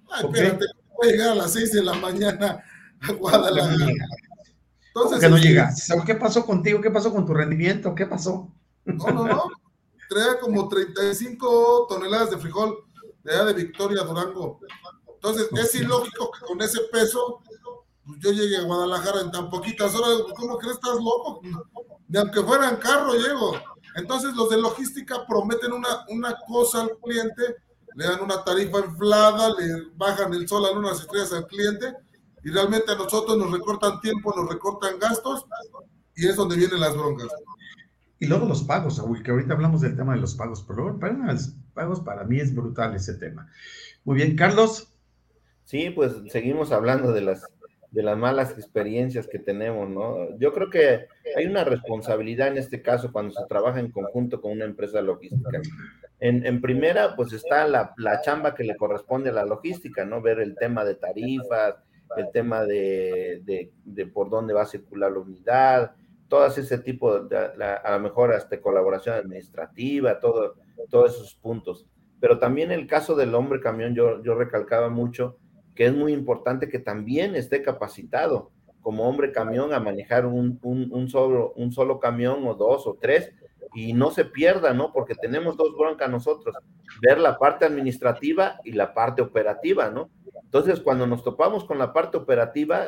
Ay, 0.10 0.26
espérate, 0.26 0.66
voy 0.98 1.08
a 1.08 1.12
llegar 1.12 1.30
a 1.30 1.36
las 1.36 1.54
6 1.54 1.72
de 1.72 1.84
la 1.84 1.94
mañana 1.94 2.62
a 3.02 3.12
Guadalajara. 3.14 3.94
Entonces, 4.98 5.20
que 5.20 5.30
no 5.30 5.36
este, 5.36 5.50
llegas? 5.50 5.90
¿Qué 6.06 6.16
pasó 6.16 6.44
contigo? 6.44 6.82
¿Qué 6.82 6.90
pasó 6.90 7.14
con 7.14 7.26
tu 7.26 7.34
rendimiento? 7.34 7.94
¿Qué 7.94 8.08
pasó? 8.08 8.52
No, 8.86 9.08
no, 9.12 9.28
no. 9.28 9.44
Traía 10.10 10.40
como 10.40 10.68
35 10.68 11.86
toneladas 11.88 12.32
de 12.32 12.38
frijol 12.38 12.78
de 13.24 13.34
allá 13.34 13.46
de 13.46 13.54
Victoria, 13.54 14.04
Durango. 14.04 14.60
Entonces, 15.14 15.50
es 15.52 15.76
ilógico 15.76 16.32
que 16.32 16.46
con 16.46 16.62
ese 16.62 16.80
peso 16.92 17.42
pues 18.06 18.20
yo 18.22 18.32
llegué 18.32 18.58
a 18.58 18.64
Guadalajara 18.64 19.22
en 19.22 19.32
tan 19.32 19.50
poquitas 19.50 19.94
horas, 19.94 20.22
¿cómo 20.36 20.58
crees? 20.58 20.76
¿Estás 20.76 20.96
loco? 20.96 21.42
Ni 22.08 22.18
aunque 22.18 22.42
fuera 22.42 22.70
en 22.70 22.78
carro 22.78 23.14
llego. 23.14 23.54
Entonces 23.96 24.34
los 24.34 24.50
de 24.50 24.58
logística 24.58 25.28
prometen 25.28 25.74
una, 25.74 26.06
una 26.08 26.38
cosa 26.48 26.84
al 26.84 26.98
cliente, 27.04 27.58
le 27.96 28.06
dan 28.06 28.22
una 28.22 28.44
tarifa 28.44 28.80
inflada, 28.80 29.50
le 29.50 29.90
bajan 29.96 30.34
el 30.34 30.48
sol 30.48 30.66
a 30.66 30.72
unas 30.72 31.02
estrellas 31.02 31.34
al 31.34 31.48
cliente 31.48 31.94
y 32.44 32.50
realmente 32.50 32.92
a 32.92 32.96
nosotros 32.96 33.38
nos 33.38 33.52
recortan 33.52 34.00
tiempo, 34.02 34.34
nos 34.36 34.50
recortan 34.50 35.00
gastos 35.00 35.46
y 36.16 36.28
es 36.28 36.36
donde 36.36 36.56
vienen 36.56 36.80
las 36.80 36.96
broncas. 36.96 37.28
Y 38.20 38.26
luego 38.26 38.48
los 38.48 38.64
pagos, 38.64 38.96
Saúl, 38.96 39.22
que 39.22 39.32
ahorita 39.32 39.54
hablamos 39.54 39.82
del 39.82 39.96
tema 39.96 40.16
de 40.16 40.22
los 40.22 40.36
pagos, 40.36 40.64
pero 40.68 41.00
para 41.00 41.14
los 41.14 41.56
pagos 41.74 42.02
para 42.02 42.24
mí 42.24 42.40
es 42.40 42.56
brutal 42.56 42.96
ese 42.96 43.14
tema. 43.16 43.50
Muy 44.04 44.16
bien, 44.16 44.36
Carlos. 44.36 44.94
Sí, 45.66 45.90
pues 45.90 46.14
seguimos 46.32 46.72
hablando 46.72 47.12
de 47.12 47.22
las 47.22 47.44
de 47.92 48.04
las 48.04 48.18
malas 48.18 48.52
experiencias 48.52 49.28
que 49.28 49.40
tenemos, 49.40 49.90
¿no? 49.90 50.38
Yo 50.38 50.54
creo 50.54 50.70
que 50.70 51.08
hay 51.36 51.46
una 51.46 51.64
responsabilidad 51.64 52.50
en 52.50 52.58
este 52.58 52.82
caso 52.82 53.12
cuando 53.12 53.34
se 53.34 53.46
trabaja 53.48 53.80
en 53.80 53.92
conjunto 53.92 54.42
con 54.42 54.52
una 54.52 54.66
empresa 54.66 55.02
logística. 55.02 55.62
En, 56.20 56.62
primera, 56.62 57.16
pues 57.16 57.32
está 57.34 57.68
la, 57.68 57.94
chamba 58.24 58.56
que 58.56 58.64
le 58.64 58.76
corresponde 58.76 59.30
a 59.30 59.34
la 59.34 59.46
logística, 59.46 60.04
¿no? 60.04 60.22
Ver 60.22 60.40
el 60.40 60.56
tema 60.56 60.84
de 60.84 60.96
tarifas, 60.96 61.76
el 62.16 62.32
tema 62.32 62.64
de, 62.64 63.72
por 64.14 64.30
dónde 64.30 64.54
va 64.54 64.64
a 64.64 64.68
circular 64.68 65.12
la 65.12 65.20
unidad, 65.20 65.96
todo 66.28 66.46
ese 66.46 66.78
tipo 66.80 67.20
de, 67.20 67.38
a 67.38 67.92
lo 67.92 68.00
mejor 68.00 68.34
hasta 68.34 68.62
colaboración 68.62 69.16
administrativa, 69.16 70.20
todo, 70.20 70.56
todos 70.90 71.16
esos 71.16 71.36
puntos. 71.36 71.86
Pero 72.20 72.40
también 72.40 72.72
el 72.72 72.88
caso 72.88 73.16
del 73.16 73.36
hombre 73.36 73.60
camión, 73.60 73.94
yo, 73.94 74.24
yo 74.24 74.36
recalcaba 74.36 74.90
mucho, 74.90 75.38
que 75.76 75.86
es 75.86 75.94
muy 75.94 76.14
importante 76.14 76.70
que 76.70 76.80
también 76.80 77.36
esté 77.36 77.62
capacitado 77.62 78.52
como 78.88 79.04
hombre 79.04 79.34
camión 79.34 79.74
a 79.74 79.82
manejar 79.82 80.26
un, 80.26 80.60
solo, 81.10 81.52
un 81.58 81.74
solo 81.74 82.00
camión 82.00 82.48
o 82.48 82.54
dos 82.54 82.88
o 82.88 82.98
tres 83.00 83.34
y 83.74 83.94
no 83.94 84.12
se 84.12 84.26
pierda, 84.26 84.74
¿no? 84.74 84.92
Porque 84.92 85.16
tenemos 85.16 85.58
dos 85.58 85.76
broncas 85.78 86.10
nosotros, 86.10 86.56
ver 87.02 87.20
la 87.20 87.38
parte 87.38 87.66
administrativa 87.66 88.60
y 88.64 88.72
la 88.72 88.94
parte 88.94 89.22
operativa, 89.22 89.90
¿no? 89.90 90.10
Entonces, 90.44 90.80
cuando 90.80 91.06
nos 91.06 91.24
topamos 91.24 91.66
con 91.66 91.78
la 91.78 91.94
parte 91.94 92.18
operativa, 92.18 92.88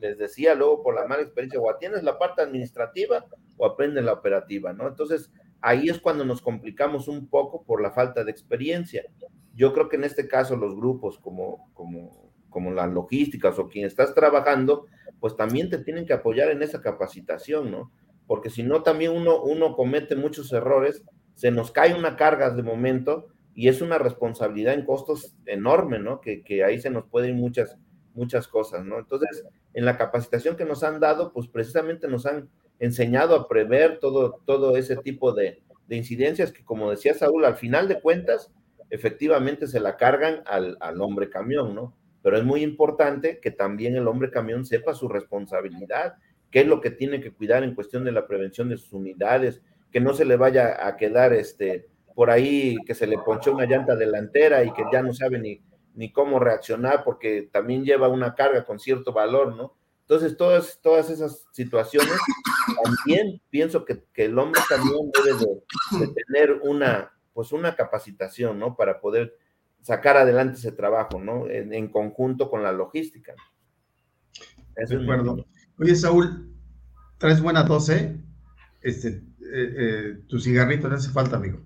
les 0.00 0.18
decía 0.18 0.54
luego 0.54 0.82
por 0.82 0.94
la 0.94 1.06
mala 1.06 1.22
experiencia, 1.22 1.60
o 1.60 1.74
tienes 1.76 2.02
la 2.02 2.18
parte 2.18 2.42
administrativa 2.42 3.24
o 3.56 3.66
aprendes 3.66 4.04
la 4.04 4.12
operativa, 4.12 4.72
¿no? 4.72 4.86
Entonces, 4.86 5.32
ahí 5.60 5.88
es 5.88 5.98
cuando 5.98 6.24
nos 6.24 6.42
complicamos 6.42 7.08
un 7.08 7.28
poco 7.28 7.62
por 7.64 7.82
la 7.82 7.90
falta 7.90 8.24
de 8.24 8.30
experiencia. 8.30 9.04
Yo 9.54 9.72
creo 9.72 9.88
que 9.88 9.96
en 9.96 10.04
este 10.04 10.28
caso 10.28 10.56
los 10.56 10.76
grupos 10.76 11.18
como, 11.18 11.70
como, 11.74 12.32
como 12.50 12.70
las 12.70 12.92
logísticas 12.92 13.58
o 13.58 13.68
quien 13.68 13.86
estás 13.86 14.14
trabajando, 14.14 14.86
pues 15.18 15.36
también 15.36 15.68
te 15.68 15.78
tienen 15.78 16.06
que 16.06 16.12
apoyar 16.12 16.50
en 16.50 16.62
esa 16.62 16.80
capacitación, 16.80 17.70
¿no? 17.70 17.90
Porque 18.28 18.50
si 18.50 18.62
no, 18.62 18.84
también 18.84 19.10
uno, 19.10 19.42
uno 19.42 19.74
comete 19.74 20.14
muchos 20.14 20.52
errores, 20.52 21.02
se 21.34 21.50
nos 21.50 21.72
cae 21.72 21.98
una 21.98 22.14
carga 22.14 22.50
de 22.50 22.62
momento 22.62 23.26
y 23.54 23.66
es 23.66 23.80
una 23.80 23.98
responsabilidad 23.98 24.74
en 24.74 24.84
costos 24.84 25.34
enorme, 25.46 25.98
¿no? 25.98 26.20
Que, 26.20 26.44
que 26.44 26.62
ahí 26.62 26.78
se 26.78 26.90
nos 26.90 27.06
pueden 27.08 27.36
muchas, 27.36 27.76
muchas 28.14 28.46
cosas, 28.46 28.84
¿no? 28.84 29.00
Entonces, 29.00 29.44
en 29.74 29.84
la 29.84 29.96
capacitación 29.96 30.56
que 30.56 30.64
nos 30.64 30.84
han 30.84 31.00
dado, 31.00 31.32
pues 31.32 31.48
precisamente 31.48 32.06
nos 32.06 32.26
han 32.26 32.48
enseñado 32.78 33.34
a 33.34 33.48
prever 33.48 33.98
todo, 33.98 34.40
todo 34.44 34.76
ese 34.76 34.96
tipo 34.96 35.32
de, 35.32 35.62
de 35.88 35.96
incidencias 35.96 36.52
que, 36.52 36.64
como 36.64 36.90
decía 36.90 37.14
Saúl, 37.14 37.44
al 37.44 37.56
final 37.56 37.88
de 37.88 38.00
cuentas, 38.00 38.52
efectivamente 38.90 39.66
se 39.66 39.80
la 39.80 39.96
cargan 39.96 40.42
al, 40.46 40.76
al 40.80 41.00
hombre 41.00 41.30
camión, 41.30 41.74
¿no? 41.74 41.96
Pero 42.22 42.36
es 42.36 42.44
muy 42.44 42.62
importante 42.62 43.40
que 43.40 43.50
también 43.50 43.96
el 43.96 44.06
hombre 44.06 44.30
camión 44.30 44.66
sepa 44.66 44.94
su 44.94 45.08
responsabilidad, 45.08 46.14
qué 46.50 46.60
es 46.60 46.66
lo 46.66 46.80
que 46.80 46.90
tiene 46.90 47.20
que 47.20 47.32
cuidar 47.32 47.62
en 47.62 47.74
cuestión 47.74 48.04
de 48.04 48.12
la 48.12 48.26
prevención 48.26 48.68
de 48.68 48.76
sus 48.76 48.92
unidades, 48.92 49.62
que 49.90 50.00
no 50.00 50.14
se 50.14 50.24
le 50.24 50.36
vaya 50.36 50.86
a 50.86 50.96
quedar 50.96 51.32
este, 51.32 51.88
por 52.14 52.30
ahí, 52.30 52.76
que 52.86 52.94
se 52.94 53.06
le 53.06 53.18
ponchó 53.18 53.52
una 53.52 53.66
llanta 53.66 53.96
delantera 53.96 54.64
y 54.64 54.72
que 54.72 54.84
ya 54.92 55.02
no 55.02 55.12
sabe 55.12 55.38
ni, 55.38 55.62
ni 55.94 56.12
cómo 56.12 56.38
reaccionar 56.38 57.04
porque 57.04 57.48
también 57.52 57.84
lleva 57.84 58.08
una 58.08 58.34
carga 58.34 58.64
con 58.64 58.78
cierto 58.78 59.12
valor, 59.12 59.56
¿no? 59.56 59.76
Entonces, 60.02 60.38
todas, 60.38 60.80
todas 60.80 61.10
esas 61.10 61.46
situaciones, 61.52 62.16
también 62.82 63.42
pienso 63.50 63.84
que, 63.84 64.04
el 64.14 64.38
hombre 64.38 64.60
también 64.66 65.10
debe 65.12 65.38
de, 65.38 66.14
tener 66.24 66.52
una, 66.62 67.12
pues 67.34 67.52
una 67.52 67.76
capacitación, 67.76 68.58
¿no? 68.58 68.74
Para 68.74 69.00
poder 69.00 69.36
sacar 69.82 70.16
adelante 70.16 70.56
ese 70.56 70.72
trabajo, 70.72 71.20
¿no? 71.20 71.46
En, 71.48 71.88
conjunto 71.88 72.48
con 72.48 72.62
la 72.62 72.72
logística. 72.72 73.34
de 74.76 74.96
acuerdo. 74.96 75.44
Oye, 75.78 75.94
Saúl, 75.94 76.52
traes 77.18 77.40
buena 77.40 77.64
tos, 77.64 77.88
¿eh? 77.88 78.20
Este, 78.80 79.08
eh, 79.08 79.74
eh, 79.78 80.22
tu 80.28 80.40
cigarrito 80.40 80.88
no 80.88 80.96
hace 80.96 81.10
falta, 81.10 81.36
amigo. 81.36 81.60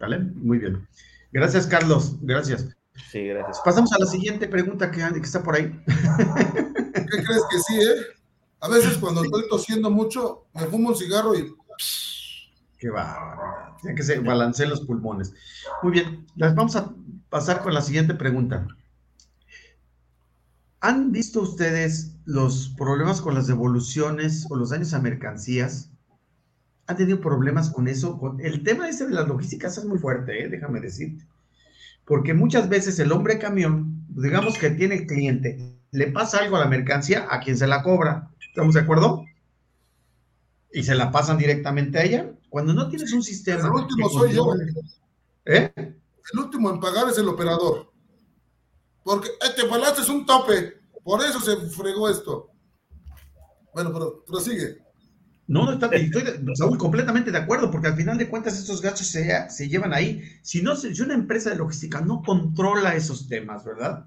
¿Vale? 0.00 0.18
Muy 0.18 0.58
bien. 0.58 0.86
Gracias, 1.32 1.66
Carlos. 1.66 2.16
Gracias. 2.22 2.68
Sí, 3.10 3.26
gracias. 3.26 3.60
Pasamos 3.64 3.92
a 3.92 3.98
la 3.98 4.06
siguiente 4.06 4.48
pregunta 4.48 4.90
que, 4.90 5.00
que 5.00 5.20
está 5.20 5.42
por 5.42 5.54
ahí. 5.54 5.80
¿Qué 5.86 7.24
crees 7.24 7.42
que 7.50 7.58
sí, 7.66 7.80
eh? 7.80 8.02
A 8.60 8.68
veces 8.68 8.98
cuando 8.98 9.24
estoy 9.24 9.48
tosiendo 9.48 9.90
mucho, 9.90 10.46
me 10.54 10.66
fumo 10.66 10.90
un 10.90 10.96
cigarro 10.96 11.34
y... 11.36 11.54
Qué 12.78 12.90
va, 12.90 13.76
Tiene 13.80 13.96
que 13.96 14.02
se 14.02 14.18
balanceen 14.18 14.70
los 14.70 14.80
pulmones. 14.82 15.32
Muy 15.82 15.92
bien, 15.92 16.26
les 16.34 16.54
vamos 16.54 16.74
a 16.74 16.92
pasar 17.28 17.62
con 17.62 17.74
la 17.74 17.80
siguiente 17.80 18.14
pregunta. 18.14 18.66
¿Han 20.82 21.12
visto 21.12 21.40
ustedes 21.40 22.16
los 22.24 22.74
problemas 22.76 23.20
con 23.20 23.34
las 23.34 23.46
devoluciones 23.46 24.46
o 24.50 24.56
los 24.56 24.70
daños 24.70 24.92
a 24.94 25.00
mercancías? 25.00 25.90
¿Han 26.88 26.96
tenido 26.96 27.20
problemas 27.20 27.70
con 27.70 27.88
eso? 27.88 28.20
El 28.40 28.64
tema 28.64 28.88
ese 28.88 29.06
de 29.06 29.14
las 29.14 29.28
logísticas 29.28 29.78
es 29.78 29.84
muy 29.84 29.98
fuerte, 29.98 30.44
¿eh? 30.44 30.48
déjame 30.48 30.80
decirte. 30.80 31.24
Porque 32.04 32.34
muchas 32.34 32.68
veces 32.68 32.98
el 32.98 33.12
hombre 33.12 33.38
camión, 33.38 34.04
digamos 34.08 34.58
que 34.58 34.70
tiene 34.70 35.06
cliente 35.06 35.78
le 35.92 36.10
pasa 36.10 36.38
algo 36.38 36.56
a 36.56 36.60
la 36.60 36.66
mercancía 36.66 37.26
a 37.30 37.40
quien 37.40 37.56
se 37.56 37.66
la 37.66 37.82
cobra. 37.82 38.30
¿Estamos 38.40 38.74
de 38.74 38.80
acuerdo? 38.80 39.24
Y 40.72 40.82
se 40.82 40.94
la 40.94 41.12
pasan 41.12 41.38
directamente 41.38 41.98
a 41.98 42.02
ella. 42.02 42.32
Cuando 42.48 42.72
no 42.72 42.88
tienes 42.88 43.12
un 43.12 43.22
sistema. 43.22 43.68
El 43.68 43.72
último 43.72 44.08
soy 44.08 44.32
yo. 44.32 44.52
¿Eh? 45.44 45.70
El 45.76 46.38
último 46.38 46.70
en 46.70 46.80
pagar 46.80 47.08
es 47.08 47.18
el 47.18 47.28
operador. 47.28 47.91
Porque 49.04 49.30
este 49.46 49.64
palacio 49.64 50.02
es 50.02 50.08
un 50.08 50.24
tope. 50.26 50.74
Por 51.02 51.20
eso 51.22 51.40
se 51.40 51.56
fregó 51.68 52.08
esto. 52.08 52.50
Bueno, 53.74 53.92
pero 53.92 54.24
prosigue. 54.24 54.78
No, 55.48 55.64
no 55.66 55.72
está, 55.72 55.86
estoy 55.88 56.78
completamente 56.78 57.30
de 57.30 57.38
acuerdo, 57.38 57.70
porque 57.70 57.88
al 57.88 57.96
final 57.96 58.16
de 58.16 58.28
cuentas 58.28 58.58
estos 58.58 58.80
gastos 58.80 59.08
se, 59.08 59.50
se 59.50 59.68
llevan 59.68 59.92
ahí. 59.92 60.22
Si 60.42 60.62
no, 60.62 60.76
si 60.76 61.00
una 61.02 61.14
empresa 61.14 61.50
de 61.50 61.56
logística 61.56 62.00
no 62.00 62.22
controla 62.22 62.94
esos 62.94 63.28
temas, 63.28 63.64
¿verdad? 63.64 64.06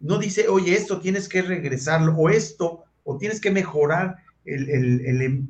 no 0.00 0.18
dice, 0.18 0.48
oye, 0.48 0.74
esto 0.74 1.00
tienes 1.00 1.28
que 1.28 1.42
regresarlo, 1.42 2.14
o 2.16 2.28
esto, 2.28 2.84
o 3.04 3.18
tienes 3.18 3.40
que 3.40 3.50
mejorar 3.50 4.16
el, 4.44 4.68
el, 4.68 5.22
em, 5.22 5.48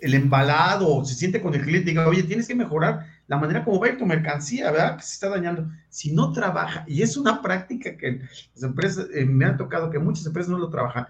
embalado, 0.00 0.88
o 0.88 1.04
se 1.04 1.14
siente 1.14 1.40
con 1.40 1.54
el 1.54 1.62
cliente 1.62 1.90
diga, 1.90 2.06
oye, 2.06 2.22
tienes 2.22 2.46
que 2.46 2.54
mejorar 2.54 3.06
la 3.28 3.36
manera 3.36 3.64
como 3.64 3.78
va 3.78 3.86
a 3.86 3.90
ir 3.90 3.98
tu 3.98 4.06
mercancía, 4.06 4.70
¿verdad? 4.72 4.96
Que 4.96 5.02
se 5.04 5.12
está 5.14 5.28
dañando. 5.28 5.68
Si 5.88 6.12
no 6.12 6.32
trabaja, 6.32 6.84
y 6.88 7.02
es 7.02 7.16
una 7.16 7.40
práctica 7.40 7.96
que 7.96 8.22
las 8.54 8.62
empresas, 8.62 9.06
eh, 9.14 9.24
me 9.24 9.44
ha 9.44 9.56
tocado 9.56 9.90
que 9.90 10.00
muchas 10.00 10.26
empresas 10.26 10.50
no 10.50 10.58
lo 10.58 10.70
trabajan, 10.70 11.06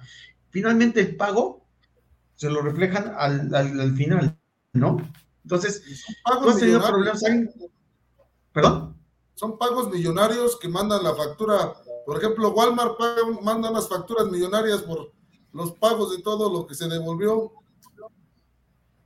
finalmente 0.50 1.00
el 1.00 1.16
pago 1.16 1.64
se 2.34 2.50
lo 2.50 2.60
reflejan 2.60 3.14
al, 3.16 3.54
al, 3.54 3.94
final, 3.94 4.38
¿no? 4.74 4.98
Entonces, 5.42 6.04
¿tú 6.24 6.48
has 6.50 6.58
tenido 6.58 6.86
problemas 6.86 7.24
ahí? 7.24 7.48
¿Perdón? 8.52 8.96
Son 9.34 9.56
pagos 9.56 9.90
millonarios 9.90 10.58
que 10.60 10.68
mandan 10.68 11.02
la 11.02 11.14
factura 11.14 11.72
por 12.08 12.16
ejemplo, 12.16 12.54
Walmart 12.54 12.98
manda 13.42 13.70
unas 13.70 13.86
facturas 13.86 14.28
millonarias 14.28 14.80
por 14.80 15.12
los 15.52 15.72
pagos 15.72 16.16
de 16.16 16.22
todo 16.22 16.50
lo 16.50 16.66
que 16.66 16.74
se 16.74 16.88
devolvió. 16.88 17.52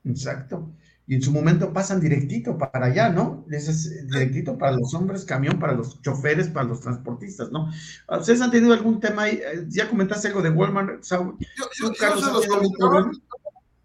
Exacto. 0.04 0.70
Y 1.06 1.16
en 1.16 1.22
su 1.22 1.32
momento 1.32 1.72
pasan 1.72 2.00
directito 2.00 2.56
para 2.56 2.86
allá, 2.86 3.08
¿no? 3.08 3.44
Es 3.50 4.06
directito 4.06 4.56
para 4.56 4.72
los 4.72 4.94
hombres, 4.94 5.24
camión, 5.24 5.58
para 5.58 5.74
los 5.74 6.00
choferes, 6.00 6.48
para 6.48 6.68
los 6.68 6.80
transportistas, 6.80 7.50
¿no? 7.50 7.70
¿Ustedes 8.08 8.40
han 8.40 8.50
tenido 8.50 8.72
algún 8.72 9.00
tema 9.00 9.22
ahí? 9.22 9.40
Eh, 9.44 9.66
¿Ya 9.68 9.88
comentaste 9.88 10.28
algo 10.28 10.42
de 10.42 10.50
Walmart, 10.50 11.02
Saúl? 11.02 11.36
Yo, 11.40 11.64
yo, 11.74 11.92
Carlos, 11.98 12.24
se 12.24 12.32
los 12.32 12.46
comentaba. 12.46 13.10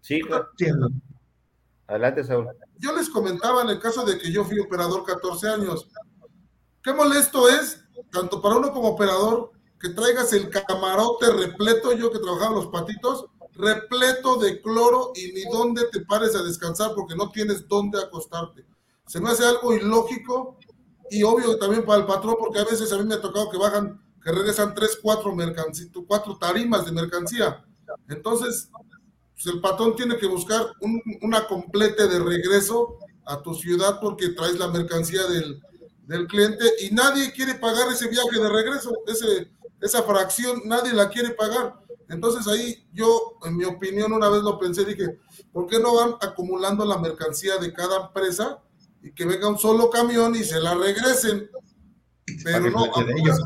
Sí, 0.00 0.20
Adelante, 1.88 2.22
Saúl. 2.22 2.48
Yo 2.78 2.94
les 2.94 3.08
comentaba 3.08 3.62
en 3.62 3.70
el 3.70 3.80
caso 3.80 4.04
de 4.04 4.18
que 4.18 4.30
yo 4.30 4.44
fui 4.44 4.60
operador 4.60 5.04
14 5.04 5.48
años. 5.48 5.88
Qué 6.82 6.92
molesto 6.92 7.48
es 7.48 7.84
tanto 8.10 8.40
para 8.40 8.56
uno 8.56 8.72
como 8.72 8.88
operador, 8.88 9.52
que 9.80 9.90
traigas 9.90 10.32
el 10.32 10.50
camarote 10.50 11.30
repleto, 11.32 11.92
yo 11.92 12.10
que 12.10 12.18
trabajaba 12.18 12.56
los 12.56 12.68
patitos, 12.68 13.26
repleto 13.58 14.36
de 14.36 14.62
cloro 14.62 15.12
y 15.16 15.32
ni 15.32 15.42
dónde 15.50 15.82
te 15.90 16.00
pares 16.00 16.34
a 16.36 16.42
descansar 16.42 16.94
porque 16.94 17.16
no 17.16 17.30
tienes 17.30 17.66
dónde 17.66 18.00
acostarte. 18.00 18.64
Se 19.06 19.20
me 19.20 19.30
hace 19.30 19.44
algo 19.44 19.74
ilógico 19.74 20.58
y 21.10 21.24
obvio 21.24 21.58
también 21.58 21.84
para 21.84 22.00
el 22.00 22.06
patrón 22.06 22.36
porque 22.38 22.60
a 22.60 22.64
veces 22.64 22.92
a 22.92 22.98
mí 22.98 23.04
me 23.04 23.14
ha 23.14 23.20
tocado 23.20 23.50
que 23.50 23.58
bajan, 23.58 24.00
que 24.22 24.30
regresan 24.30 24.74
tres, 24.74 24.98
cuatro 25.02 25.34
mercancías, 25.34 25.90
cuatro 26.06 26.38
tarimas 26.38 26.86
de 26.86 26.92
mercancía. 26.92 27.64
Entonces, 28.08 28.70
pues 29.34 29.46
el 29.46 29.60
patrón 29.60 29.96
tiene 29.96 30.16
que 30.18 30.26
buscar 30.26 30.72
una 31.22 31.46
complete 31.48 32.06
de 32.06 32.20
regreso 32.20 32.98
a 33.26 33.42
tu 33.42 33.54
ciudad 33.54 33.98
porque 34.00 34.28
traes 34.30 34.58
la 34.58 34.68
mercancía 34.68 35.26
del, 35.26 35.60
del 36.06 36.28
cliente 36.28 36.64
y 36.80 36.90
nadie 36.94 37.32
quiere 37.32 37.56
pagar 37.56 37.88
ese 37.90 38.08
viaje 38.08 38.38
de 38.38 38.48
regreso, 38.48 38.92
ese, 39.06 39.50
esa 39.80 40.02
fracción, 40.04 40.62
nadie 40.64 40.92
la 40.92 41.08
quiere 41.08 41.30
pagar. 41.30 41.74
Entonces 42.08 42.46
ahí 42.46 42.86
yo, 42.92 43.38
en 43.44 43.56
mi 43.56 43.64
opinión, 43.64 44.12
una 44.12 44.28
vez 44.28 44.42
lo 44.42 44.58
pensé, 44.58 44.84
dije, 44.84 45.18
¿por 45.52 45.66
qué 45.66 45.78
no 45.78 45.94
van 45.94 46.14
acumulando 46.20 46.84
la 46.84 46.98
mercancía 46.98 47.58
de 47.58 47.72
cada 47.72 48.06
empresa 48.06 48.62
y 49.02 49.12
que 49.12 49.26
venga 49.26 49.48
un 49.48 49.58
solo 49.58 49.90
camión 49.90 50.34
y 50.34 50.44
se 50.44 50.60
la 50.60 50.74
regresen? 50.74 51.50
Pero 52.44 52.70
no, 52.70 52.86
ellos. 53.16 53.40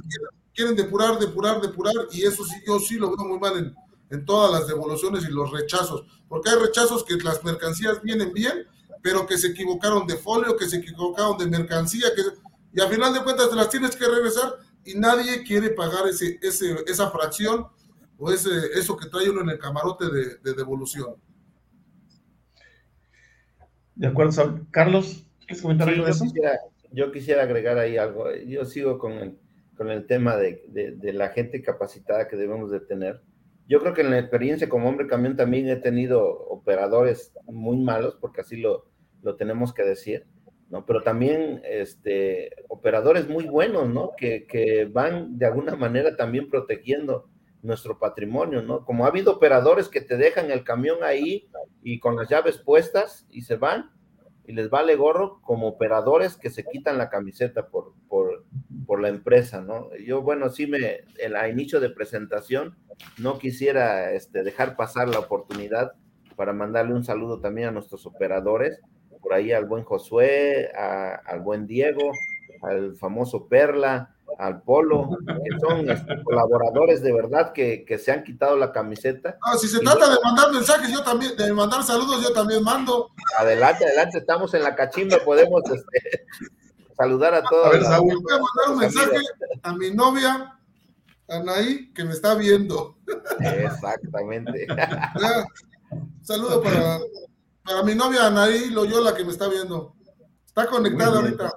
Quieren, 0.55 0.77
depurar, 0.77 1.19
depurar, 1.19 1.61
depurar 1.61 1.95
y 2.13 2.25
eso 2.25 2.45
sí, 2.45 2.55
yo 2.67 2.79
sí 2.79 2.97
lo 2.97 3.17
veo 3.17 3.27
muy 3.27 3.39
mal 3.39 3.57
en, 3.57 3.75
en 4.11 4.27
todas 4.27 4.53
las 4.53 4.69
devoluciones 4.69 5.25
y 5.25 5.33
los 5.33 5.51
rechazos, 5.51 6.05
porque 6.29 6.51
hay 6.51 6.57
rechazos 6.57 7.05
que 7.05 7.17
las 7.17 7.43
mercancías 7.43 8.03
vienen 8.03 8.35
bien, 8.35 8.67
pero 9.03 9.27
que 9.27 9.39
se 9.39 9.49
equivocaron 9.49 10.07
de 10.07 10.17
folio, 10.17 10.57
que 10.57 10.69
se 10.69 10.77
equivocaron 10.77 11.39
de 11.39 11.47
mercancía, 11.47 12.15
que 12.15 12.23
y 12.75 12.81
al 12.81 12.89
final 12.89 13.13
de 13.13 13.23
cuentas 13.23 13.51
te 13.51 13.57
las 13.57 13.69
tienes 13.69 13.97
que 13.97 14.07
regresar 14.07 14.59
y 14.85 14.95
nadie 14.95 15.43
quiere 15.43 15.71
pagar 15.71 16.09
ese, 16.09 16.39
ese, 16.43 16.77
esa 16.87 17.11
fracción 17.11 17.67
o 18.23 18.31
ese, 18.31 18.51
eso 18.77 18.97
que 18.97 19.09
trae 19.09 19.29
uno 19.29 19.41
en 19.41 19.51
el 19.51 19.59
camarote 19.59 20.05
de, 20.45 20.55
devolución. 20.55 21.17
De 23.97 24.07
acuerdo, 24.07 24.61
Carlos, 24.71 25.27
¿quieres 25.41 25.61
comentar 25.61 25.89
algo 25.89 26.05
de 26.05 26.13
eso? 26.13 26.25
yo 26.93 27.11
quisiera 27.11 27.43
agregar 27.43 27.79
ahí 27.79 27.97
algo. 27.97 28.33
Yo 28.47 28.65
sigo 28.65 28.99
con 28.99 29.13
el, 29.13 29.39
con 29.77 29.91
el 29.91 30.07
tema 30.07 30.37
de, 30.37 30.63
de, 30.69 31.13
la 31.13 31.31
gente 31.31 31.63
capacitada 31.63 32.29
que 32.29 32.37
debemos 32.37 32.71
de 32.71 32.79
tener. 32.79 33.23
Yo 33.67 33.81
creo 33.81 33.93
que 33.93 34.03
en 34.03 34.11
la 34.11 34.21
experiencia 34.21 34.69
como 34.69 34.89
hombre 34.89 35.09
camión 35.09 35.37
también 35.37 35.69
he 35.69 35.77
tenido 35.77 36.23
operadores 36.47 37.33
muy 37.47 37.79
malos, 37.79 38.17
porque 38.21 38.43
así 38.43 38.57
lo, 38.57 38.87
lo 39.23 39.35
tenemos 39.35 39.75
que 39.75 39.83
decir 39.83 40.27
¿no? 40.71 40.87
Pero 40.87 41.03
también 41.03 41.61
este, 41.65 42.51
operadores 42.69 43.29
muy 43.29 43.47
buenos, 43.47 43.89
¿no? 43.91 44.13
Que, 44.17 44.47
que, 44.47 44.87
van 44.87 45.37
de 45.37 45.45
alguna 45.45 45.77
manera 45.77 46.17
también 46.17 46.49
protegiendo 46.49 47.29
nuestro 47.63 47.99
patrimonio, 47.99 48.63
¿no? 48.63 48.85
Como 48.85 49.05
ha 49.05 49.09
habido 49.09 49.33
operadores 49.33 49.89
que 49.89 50.01
te 50.01 50.17
dejan 50.17 50.51
el 50.51 50.65
camión 50.65 51.03
ahí 51.03 51.49
y 51.83 52.01
con 52.01 52.17
las 52.17 52.29
llaves 52.29 52.59
puestas 52.59 53.27
y 53.31 53.43
se 53.43 53.57
van 53.57 53.91
y 54.45 54.53
les 54.53 54.69
vale 54.71 54.97
gorro 54.97 55.41
como 55.43 55.69
operadores 55.69 56.37
que 56.37 56.51
se 56.51 56.65
quitan 56.65 56.99
la 56.99 57.09
camiseta 57.09 57.69
por, 57.69 57.95
por, 58.09 58.45
por 58.87 59.01
la 59.01 59.09
empresa, 59.09 59.61
¿no? 59.61 59.95
Yo, 59.97 60.23
bueno, 60.23 60.49
sí 60.49 60.67
me, 60.67 61.05
a 61.37 61.49
inicio 61.49 61.79
de 61.79 61.91
presentación, 61.91 62.77
no 63.19 63.39
quisiera 63.39 64.13
este, 64.13 64.43
dejar 64.43 64.77
pasar 64.77 65.09
la 65.09 65.21
oportunidad 65.21 65.93
para 66.35 66.53
mandarle 66.53 66.95
un 66.95 67.05
saludo 67.05 67.41
también 67.41 67.69
a 67.69 67.73
nuestros 67.73 68.05
operadores, 68.07 68.81
por 69.21 69.35
ahí 69.35 69.53
al 69.53 69.67
buen 69.67 69.85
Josué, 69.85 70.73
al 70.75 71.41
buen 71.41 71.69
Diego, 71.69 72.11
al 72.63 72.97
famoso 72.97 73.47
Perla, 73.47 74.17
al 74.39 74.63
Polo, 74.63 75.11
que 75.27 75.59
son 75.61 75.89
este, 75.89 76.23
colaboradores 76.23 77.03
de 77.03 77.13
verdad 77.13 77.53
que, 77.53 77.85
que, 77.85 77.99
se 77.99 78.13
han 78.13 78.25
quitado 78.25 78.57
la 78.57 78.73
camiseta. 78.73 79.37
Ah, 79.43 79.57
si 79.57 79.69
se 79.69 79.81
trata 79.81 80.11
de 80.11 80.17
mandar 80.23 80.53
mensajes, 80.53 80.91
yo 80.91 81.03
también, 81.03 81.37
de 81.37 81.53
mandar 81.53 81.83
saludos, 81.83 82.23
yo 82.23 82.33
también 82.33 82.63
mando. 82.63 83.11
Adelante, 83.39 83.85
adelante, 83.85 84.19
estamos 84.19 84.53
en 84.55 84.63
la 84.63 84.75
cachimba, 84.75 85.19
podemos 85.25 85.63
este, 85.71 86.27
saludar 86.97 87.35
a 87.35 87.43
todos. 87.43 87.67
A 87.67 87.71
ver, 87.71 87.85
Saúl, 87.85 88.19
voy 88.23 88.33
a 88.33 88.41
mandar 88.41 88.71
un 88.71 88.79
mensaje 88.79 89.19
a 89.63 89.73
mi 89.75 89.91
novia, 89.91 90.59
Anaí, 91.29 91.93
que 91.93 92.05
me 92.05 92.13
está 92.13 92.35
viendo. 92.35 92.97
Exactamente. 93.41 94.67
saludo 96.23 96.63
para, 96.63 96.99
para 97.65 97.83
mi 97.83 97.95
novia 97.95 98.27
Anaí 98.27 98.71
Loyola, 98.71 99.15
que 99.15 99.25
me 99.25 99.33
está 99.33 99.49
viendo. 99.49 99.95
Está 100.47 100.67
conectada 100.67 101.19
ahorita. 101.19 101.51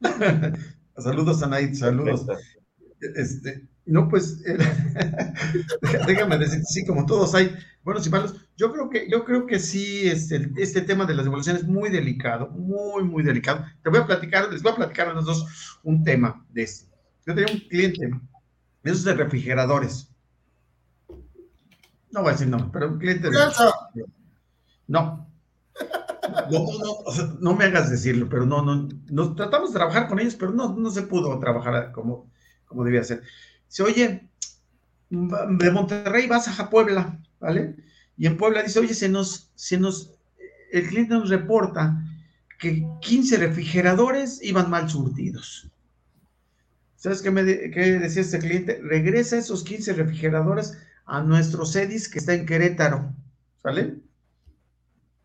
Saludos, 0.98 1.42
Anaí, 1.42 1.74
saludos. 1.74 2.26
Este, 3.00 3.66
no, 3.86 4.08
pues, 4.08 4.42
déjame 6.06 6.38
decir, 6.38 6.62
sí, 6.64 6.86
como 6.86 7.04
todos 7.04 7.34
hay 7.34 7.54
buenos 7.82 8.06
y 8.06 8.10
malos. 8.10 8.34
Yo 8.56 8.72
creo 8.72 8.88
que, 8.88 9.10
yo 9.10 9.24
creo 9.24 9.46
que 9.46 9.58
sí, 9.58 10.08
este, 10.08 10.50
este 10.56 10.82
tema 10.82 11.04
de 11.04 11.14
las 11.14 11.24
devoluciones 11.24 11.62
es 11.62 11.68
muy 11.68 11.90
delicado, 11.90 12.48
muy, 12.50 13.04
muy 13.04 13.22
delicado. 13.22 13.64
Te 13.82 13.90
voy 13.90 14.00
a 14.00 14.06
platicar, 14.06 14.50
les 14.50 14.62
voy 14.62 14.72
a 14.72 14.76
platicar 14.76 15.08
a 15.08 15.14
los 15.14 15.26
dos 15.26 15.78
un 15.82 16.02
tema 16.04 16.44
de 16.50 16.62
esto. 16.62 16.86
Yo 17.26 17.34
tenía 17.34 17.52
un 17.52 17.60
cliente, 17.60 18.10
esos 18.84 19.04
de 19.04 19.14
refrigeradores. 19.14 20.10
No 22.10 22.20
voy 22.20 22.28
a 22.28 22.32
decir 22.32 22.48
nombre, 22.48 22.70
pero 22.72 22.88
un 22.88 22.98
cliente 22.98 23.28
de... 23.28 23.36
No, 24.86 25.33
no, 27.40 27.54
me 27.54 27.64
hagas 27.64 27.90
decirlo, 27.90 28.28
pero 28.28 28.46
no, 28.46 28.62
no, 28.62 28.88
nos 29.10 29.36
tratamos 29.36 29.72
de 29.72 29.78
trabajar 29.78 30.08
con 30.08 30.20
ellos, 30.20 30.34
pero 30.34 30.52
no, 30.52 30.74
no 30.74 30.90
se 30.90 31.02
pudo 31.02 31.38
trabajar 31.38 31.92
como, 31.92 32.30
como 32.66 32.84
debía 32.84 33.04
ser. 33.04 33.22
Dice, 33.68 33.82
oye, 33.82 34.28
de 35.10 35.70
Monterrey 35.70 36.26
vas 36.26 36.58
a 36.58 36.70
Puebla, 36.70 37.20
¿vale? 37.40 37.76
Y 38.16 38.26
en 38.26 38.36
Puebla 38.36 38.62
dice, 38.62 38.80
oye, 38.80 38.94
se 38.94 39.08
nos, 39.08 39.50
se 39.54 39.78
nos, 39.78 40.14
el 40.72 40.86
cliente 40.88 41.14
nos 41.14 41.28
reporta 41.28 42.02
que 42.58 42.86
15 43.00 43.36
refrigeradores 43.38 44.40
iban 44.42 44.70
mal 44.70 44.88
surtidos. 44.88 45.70
¿Sabes 46.96 47.20
qué, 47.20 47.30
me 47.30 47.44
qué 47.44 47.98
decía 47.98 48.22
este 48.22 48.38
cliente? 48.38 48.80
Regresa 48.82 49.36
esos 49.36 49.62
15 49.62 49.92
refrigeradores 49.92 50.78
a 51.04 51.20
nuestro 51.22 51.66
CEDIS 51.66 52.08
que 52.08 52.18
está 52.18 52.32
en 52.32 52.46
Querétaro, 52.46 53.14
¿sale? 53.62 53.98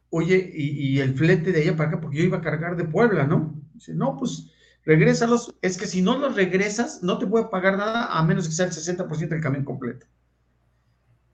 Oye, 0.09 0.51
y, 0.53 0.99
el 0.99 1.15
flete 1.15 1.51
de 1.51 1.61
allá 1.61 1.75
para 1.75 1.89
acá, 1.89 2.01
porque 2.01 2.17
yo 2.17 2.23
iba 2.23 2.37
a 2.37 2.41
cargar 2.41 2.75
de 2.75 2.85
Puebla, 2.85 3.25
¿no? 3.25 3.55
Dice, 3.73 3.93
no, 3.93 4.17
pues 4.17 4.49
regrésalos. 4.85 5.55
Es 5.61 5.77
que 5.77 5.87
si 5.87 6.01
no 6.01 6.17
los 6.17 6.35
regresas, 6.35 7.03
no 7.03 7.17
te 7.17 7.25
voy 7.25 7.43
a 7.43 7.49
pagar 7.49 7.77
nada 7.77 8.17
a 8.17 8.23
menos 8.23 8.47
que 8.47 8.53
sea 8.53 8.65
el 8.65 8.71
60% 8.71 9.29
del 9.29 9.41
camión 9.41 9.63
completo. 9.63 10.07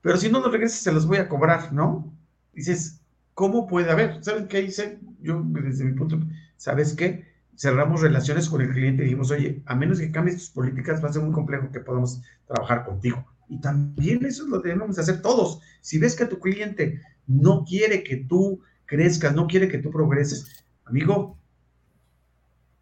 Pero 0.02 0.16
si 0.18 0.28
no 0.28 0.40
los 0.40 0.52
regresas, 0.52 0.80
se 0.80 0.92
los 0.92 1.06
voy 1.06 1.18
a 1.18 1.28
cobrar, 1.28 1.72
¿no? 1.72 2.14
Dices, 2.52 3.00
¿cómo 3.34 3.66
puede 3.66 3.90
haber? 3.90 4.22
¿Saben 4.22 4.46
qué 4.46 4.62
hice? 4.62 5.00
Yo, 5.20 5.42
desde 5.44 5.84
mi 5.84 5.92
punto, 5.92 6.20
¿sabes 6.56 6.94
qué? 6.94 7.34
Cerramos 7.56 8.02
relaciones 8.02 8.48
con 8.48 8.60
el 8.60 8.70
cliente 8.70 9.02
y 9.02 9.06
dijimos, 9.06 9.30
oye, 9.30 9.62
a 9.66 9.74
menos 9.74 9.98
que 9.98 10.12
cambies 10.12 10.36
tus 10.36 10.50
políticas, 10.50 11.02
va 11.02 11.08
a 11.08 11.12
ser 11.12 11.22
muy 11.22 11.32
complejo 11.32 11.72
que 11.72 11.80
podamos 11.80 12.22
trabajar 12.46 12.84
contigo. 12.84 13.24
Y 13.48 13.60
también 13.60 14.24
eso 14.24 14.46
lo 14.46 14.60
debemos 14.60 14.98
hacer 14.98 15.22
todos. 15.22 15.60
Si 15.80 15.98
ves 15.98 16.14
que 16.14 16.24
a 16.24 16.28
tu 16.28 16.38
cliente 16.38 17.00
no 17.26 17.64
quiere 17.64 18.02
que 18.02 18.16
tú 18.16 18.60
crezcas, 18.84 19.34
no 19.34 19.46
quiere 19.46 19.68
que 19.68 19.78
tú 19.78 19.90
progreses. 19.90 20.64
Amigo, 20.84 21.36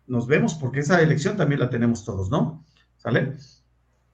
nos 0.07 0.26
vemos 0.26 0.54
porque 0.54 0.80
esa 0.80 1.00
elección 1.02 1.37
también 1.37 1.61
la 1.61 1.70
tenemos 1.70 2.04
todos, 2.04 2.30
¿no? 2.30 2.64
¿Sale? 2.96 3.33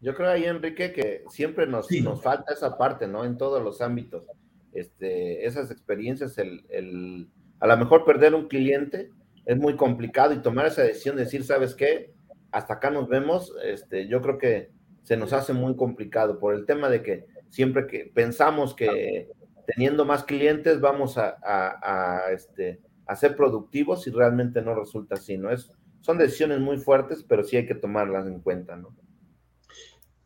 Yo 0.01 0.15
creo 0.15 0.31
ahí, 0.31 0.45
Enrique, 0.45 0.93
que 0.93 1.25
siempre 1.29 1.67
nos, 1.67 1.91
nos 1.91 2.23
falta 2.23 2.53
esa 2.53 2.79
parte, 2.79 3.07
¿no? 3.07 3.25
En 3.25 3.37
todos 3.37 3.63
los 3.63 3.81
ámbitos. 3.81 4.25
Este, 4.73 5.47
esas 5.47 5.71
experiencias, 5.71 6.39
el, 6.39 7.29
a 7.59 7.67
lo 7.67 7.77
mejor 7.77 8.05
perder 8.05 8.35
un 8.35 8.49
cliente 8.49 9.11
es 9.45 9.57
muy 9.57 9.77
complicado 9.77 10.33
y 10.33 10.43
tomar 10.43 10.67
esa 10.67 10.83
decisión 10.83 11.17
de 11.17 11.25
decir, 11.25 11.45
¿sabes 11.45 11.75
qué? 11.75 12.13
Hasta 12.53 12.75
acá 12.75 12.91
nos 12.91 13.09
vemos, 13.09 13.53
este, 13.65 14.07
yo 14.07 14.23
creo 14.23 14.39
que 14.39 14.71
se 15.03 15.17
nos 15.17 15.33
hace 15.33 15.53
muy 15.53 15.77
complicado 15.77 16.39
por 16.39 16.55
el 16.55 16.67
tema 16.67 16.89
de 16.89 17.03
que 17.03 17.27
siempre 17.49 17.87
que 17.87 18.11
pensamos 18.15 18.75
que 18.75 19.29
teniendo 19.67 20.05
más 20.05 20.25
clientes 20.25 20.81
vamos 20.81 21.17
a, 21.19 22.23
este, 22.33 22.81
a 23.07 23.17
ser 23.17 23.37
productivos 23.37 24.07
y 24.07 24.11
realmente 24.11 24.63
no 24.63 24.75
resulta 24.75 25.17
así, 25.17 25.37
¿no? 25.37 25.51
Es, 25.51 25.71
son 26.01 26.19
decisiones 26.19 26.61
muy 26.61 26.79
fuertes, 26.79 27.25
pero 27.27 27.45
sí 27.45 27.57
hay 27.57 27.67
que 27.67 27.75
tomarlas 27.75 28.27
en 28.27 28.41
cuenta, 28.41 28.77
¿no? 28.77 28.95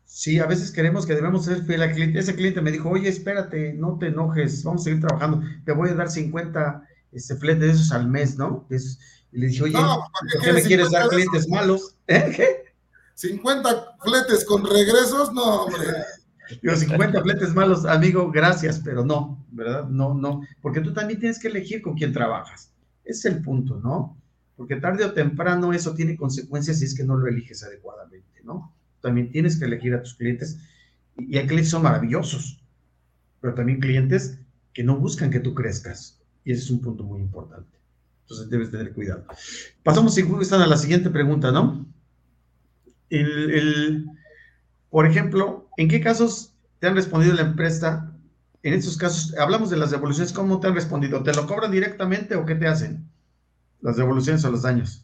Sí, 0.05 0.39
a 0.39 0.45
veces 0.45 0.71
queremos 0.71 1.05
que 1.05 1.13
debemos 1.13 1.43
ser 1.43 1.63
fiel 1.63 1.81
al 1.81 1.91
cliente. 1.91 2.19
Ese 2.19 2.35
cliente 2.35 2.61
me 2.61 2.71
dijo, 2.71 2.89
oye, 2.89 3.09
espérate, 3.09 3.73
no 3.73 3.97
te 3.99 4.07
enojes, 4.07 4.63
vamos 4.63 4.81
a 4.81 4.83
seguir 4.85 5.01
trabajando, 5.01 5.41
te 5.65 5.73
voy 5.73 5.89
a 5.89 5.93
dar 5.93 6.09
50 6.09 6.87
este, 7.11 7.35
fletes 7.35 7.59
de 7.61 7.71
esos 7.71 7.91
al 7.91 8.07
mes, 8.07 8.37
¿no? 8.37 8.65
y 8.69 9.39
le 9.39 9.47
dije, 9.47 9.63
oye, 9.63 9.73
¿por 9.73 10.41
qué 10.41 10.53
me 10.53 10.61
quieres 10.61 10.91
dar 10.91 11.09
clientes 11.09 11.49
malos? 11.49 11.97
¿Eh? 12.07 12.31
¿Qué? 12.33 12.65
50 13.15 13.97
fletes 14.01 14.45
con 14.45 14.65
regresos, 14.65 15.33
no, 15.33 15.63
hombre. 15.63 15.87
Digo, 16.61 16.75
50 16.75 17.21
fletes 17.21 17.53
malos, 17.53 17.85
amigo, 17.85 18.31
gracias, 18.31 18.81
pero 18.83 19.05
no, 19.05 19.45
¿verdad? 19.51 19.87
No, 19.87 20.13
no, 20.13 20.41
porque 20.61 20.81
tú 20.81 20.93
también 20.93 21.19
tienes 21.19 21.39
que 21.39 21.47
elegir 21.47 21.81
con 21.81 21.95
quién 21.95 22.13
trabajas. 22.13 22.71
Ese 23.03 23.29
es 23.29 23.35
el 23.35 23.41
punto, 23.41 23.79
¿no? 23.79 24.17
Porque 24.55 24.77
tarde 24.77 25.03
o 25.03 25.13
temprano 25.13 25.73
eso 25.73 25.93
tiene 25.93 26.15
consecuencias 26.15 26.79
si 26.79 26.85
es 26.85 26.95
que 26.95 27.03
no 27.03 27.17
lo 27.17 27.27
eliges 27.27 27.63
adecuadamente, 27.63 28.41
¿no? 28.43 28.73
También 29.01 29.29
tienes 29.29 29.57
que 29.57 29.65
elegir 29.65 29.93
a 29.93 30.01
tus 30.01 30.15
clientes 30.15 30.57
y 31.17 31.37
hay 31.37 31.47
clientes 31.47 31.69
son 31.69 31.83
maravillosos, 31.83 32.59
pero 33.41 33.53
también 33.53 33.79
clientes 33.79 34.39
que 34.73 34.83
no 34.83 34.97
buscan 34.97 35.29
que 35.29 35.39
tú 35.39 35.53
crezcas. 35.53 36.19
Y 36.43 36.51
ese 36.51 36.63
es 36.63 36.69
un 36.69 36.81
punto 36.81 37.03
muy 37.03 37.21
importante. 37.21 37.77
Entonces 38.21 38.49
debes 38.49 38.71
tener 38.71 38.91
cuidado. 38.93 39.25
Pasamos, 39.83 40.13
si 40.15 40.23
gustan, 40.23 40.61
a 40.61 40.67
la 40.67 40.77
siguiente 40.77 41.09
pregunta, 41.09 41.51
¿no? 41.51 41.85
El, 43.09 44.05
por 44.95 45.05
ejemplo, 45.05 45.67
¿en 45.75 45.89
qué 45.89 45.99
casos 45.99 46.53
te 46.79 46.87
han 46.87 46.95
respondido 46.95 47.33
la 47.33 47.41
empresa? 47.41 48.15
En 48.63 48.73
estos 48.73 48.95
casos, 48.95 49.37
hablamos 49.37 49.69
de 49.69 49.75
las 49.75 49.91
devoluciones, 49.91 50.31
¿cómo 50.31 50.61
te 50.61 50.67
han 50.67 50.73
respondido? 50.73 51.21
¿Te 51.21 51.33
lo 51.33 51.45
cobran 51.45 51.69
directamente 51.69 52.33
o 52.33 52.45
qué 52.45 52.55
te 52.55 52.65
hacen? 52.65 53.05
Las 53.81 53.97
devoluciones 53.97 54.45
o 54.45 54.51
los 54.51 54.61
daños. 54.61 55.03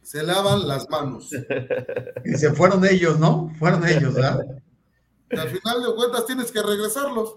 Se 0.00 0.22
lavan 0.22 0.66
las 0.66 0.88
manos. 0.88 1.28
Y 2.24 2.38
se 2.38 2.54
fueron 2.54 2.82
ellos, 2.86 3.18
¿no? 3.18 3.52
Fueron 3.58 3.86
ellos, 3.86 4.14
¿verdad? 4.14 4.40
al 5.30 5.48
final 5.50 5.82
de 5.82 5.94
cuentas 5.94 6.24
tienes 6.24 6.50
que 6.50 6.62
regresarlos. 6.62 7.36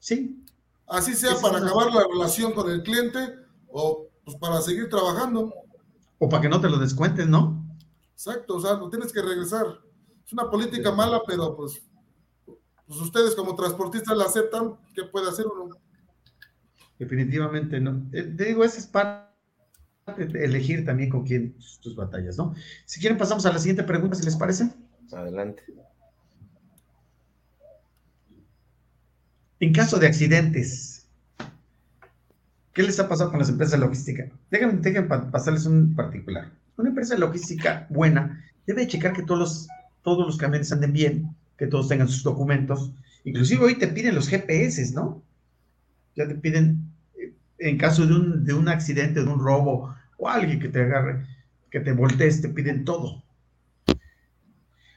Sí. 0.00 0.44
Así 0.88 1.14
sea 1.14 1.36
para 1.40 1.58
acabar 1.58 1.92
la 1.92 2.02
relación 2.12 2.54
con 2.54 2.68
el 2.68 2.82
cliente 2.82 3.20
o 3.68 4.08
pues, 4.24 4.36
para 4.38 4.60
seguir 4.60 4.88
trabajando. 4.88 5.54
O 6.18 6.28
para 6.28 6.42
que 6.42 6.48
no 6.48 6.60
te 6.60 6.68
lo 6.68 6.78
descuenten, 6.78 7.30
¿no? 7.30 7.64
Exacto, 8.12 8.56
o 8.56 8.60
sea, 8.60 8.76
no 8.76 8.88
tienes 8.88 9.12
que 9.12 9.20
regresar. 9.20 9.66
Es 10.24 10.32
una 10.32 10.50
política 10.50 10.90
mala, 10.92 11.20
pero 11.26 11.54
pues, 11.56 11.82
pues 12.86 13.00
ustedes 13.00 13.34
como 13.34 13.54
transportistas 13.54 14.16
la 14.16 14.24
aceptan, 14.24 14.78
¿qué 14.94 15.04
puede 15.04 15.28
hacer 15.28 15.46
uno? 15.46 15.76
Definitivamente 16.98 17.78
no. 17.78 18.08
Eh, 18.12 18.22
te 18.22 18.44
digo, 18.46 18.64
esa 18.64 18.78
es 18.78 18.86
parte 18.86 19.26
de 20.06 20.44
elegir 20.44 20.84
también 20.84 21.10
con 21.10 21.24
quién 21.24 21.56
tus 21.82 21.94
batallas, 21.94 22.38
¿no? 22.38 22.54
Si 22.86 23.00
quieren 23.00 23.18
pasamos 23.18 23.44
a 23.44 23.52
la 23.52 23.58
siguiente 23.58 23.82
pregunta, 23.82 24.16
si 24.16 24.24
les 24.24 24.36
parece. 24.36 24.70
Adelante. 25.12 25.62
En 29.60 29.72
caso 29.72 29.98
de 29.98 30.06
accidentes, 30.06 30.95
¿Qué 32.76 32.82
les 32.82 33.00
ha 33.00 33.08
pasado 33.08 33.30
con 33.30 33.38
las 33.38 33.48
empresas 33.48 33.80
de 33.80 33.86
logística? 33.86 34.28
Déjenme, 34.50 34.74
déjenme 34.74 35.08
pasarles 35.08 35.64
un 35.64 35.94
particular. 35.94 36.52
Una 36.76 36.90
empresa 36.90 37.16
logística 37.16 37.86
buena 37.88 38.44
debe 38.66 38.86
checar 38.86 39.14
que 39.14 39.22
todos 39.22 39.40
los, 39.40 39.68
todos 40.02 40.26
los 40.26 40.36
camiones 40.36 40.70
anden 40.70 40.92
bien, 40.92 41.34
que 41.56 41.68
todos 41.68 41.88
tengan 41.88 42.06
sus 42.06 42.22
documentos. 42.22 42.92
Inclusive 43.24 43.64
hoy 43.64 43.74
te 43.76 43.88
piden 43.88 44.14
los 44.14 44.28
GPS, 44.28 44.92
¿no? 44.92 45.22
ya 46.16 46.28
te 46.28 46.34
piden, 46.34 46.92
eh, 47.18 47.32
en 47.60 47.78
caso 47.78 48.06
de 48.06 48.14
un, 48.14 48.44
de 48.44 48.52
un 48.52 48.68
accidente, 48.68 49.22
de 49.22 49.26
un 49.26 49.38
robo 49.38 49.94
o 50.18 50.28
alguien 50.28 50.60
que 50.60 50.68
te 50.68 50.82
agarre, 50.82 51.26
que 51.70 51.80
te 51.80 51.92
voltees, 51.92 52.42
te 52.42 52.50
piden 52.50 52.84
todo. 52.84 53.22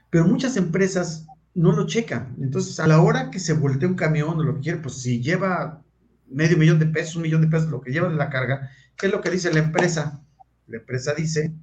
Pero 0.09 0.25
muchas 0.25 0.57
empresas 0.57 1.27
no 1.55 1.71
lo 1.71 1.87
checan. 1.87 2.35
Entonces, 2.41 2.77
a 2.81 2.87
la 2.87 2.99
hora 3.01 3.31
que 3.31 3.39
se 3.39 3.53
voltea 3.53 3.87
un 3.87 3.95
camión 3.95 4.37
o 4.37 4.43
lo 4.43 4.55
que 4.55 4.61
quiera, 4.61 4.81
pues 4.81 4.95
si 4.95 5.21
lleva 5.21 5.81
medio 6.29 6.57
millón 6.57 6.79
de 6.79 6.85
pesos, 6.85 7.15
un 7.15 7.23
millón 7.23 7.41
de 7.41 7.47
pesos, 7.47 7.69
lo 7.69 7.81
que 7.81 7.91
lleva 7.91 8.09
de 8.09 8.15
la 8.15 8.29
carga, 8.29 8.69
¿qué 8.95 9.07
es 9.07 9.11
lo 9.11 9.21
que 9.21 9.29
dice 9.29 9.53
la 9.53 9.59
empresa? 9.59 10.21
La 10.67 10.77
empresa 10.77 11.13
dice, 11.13 11.53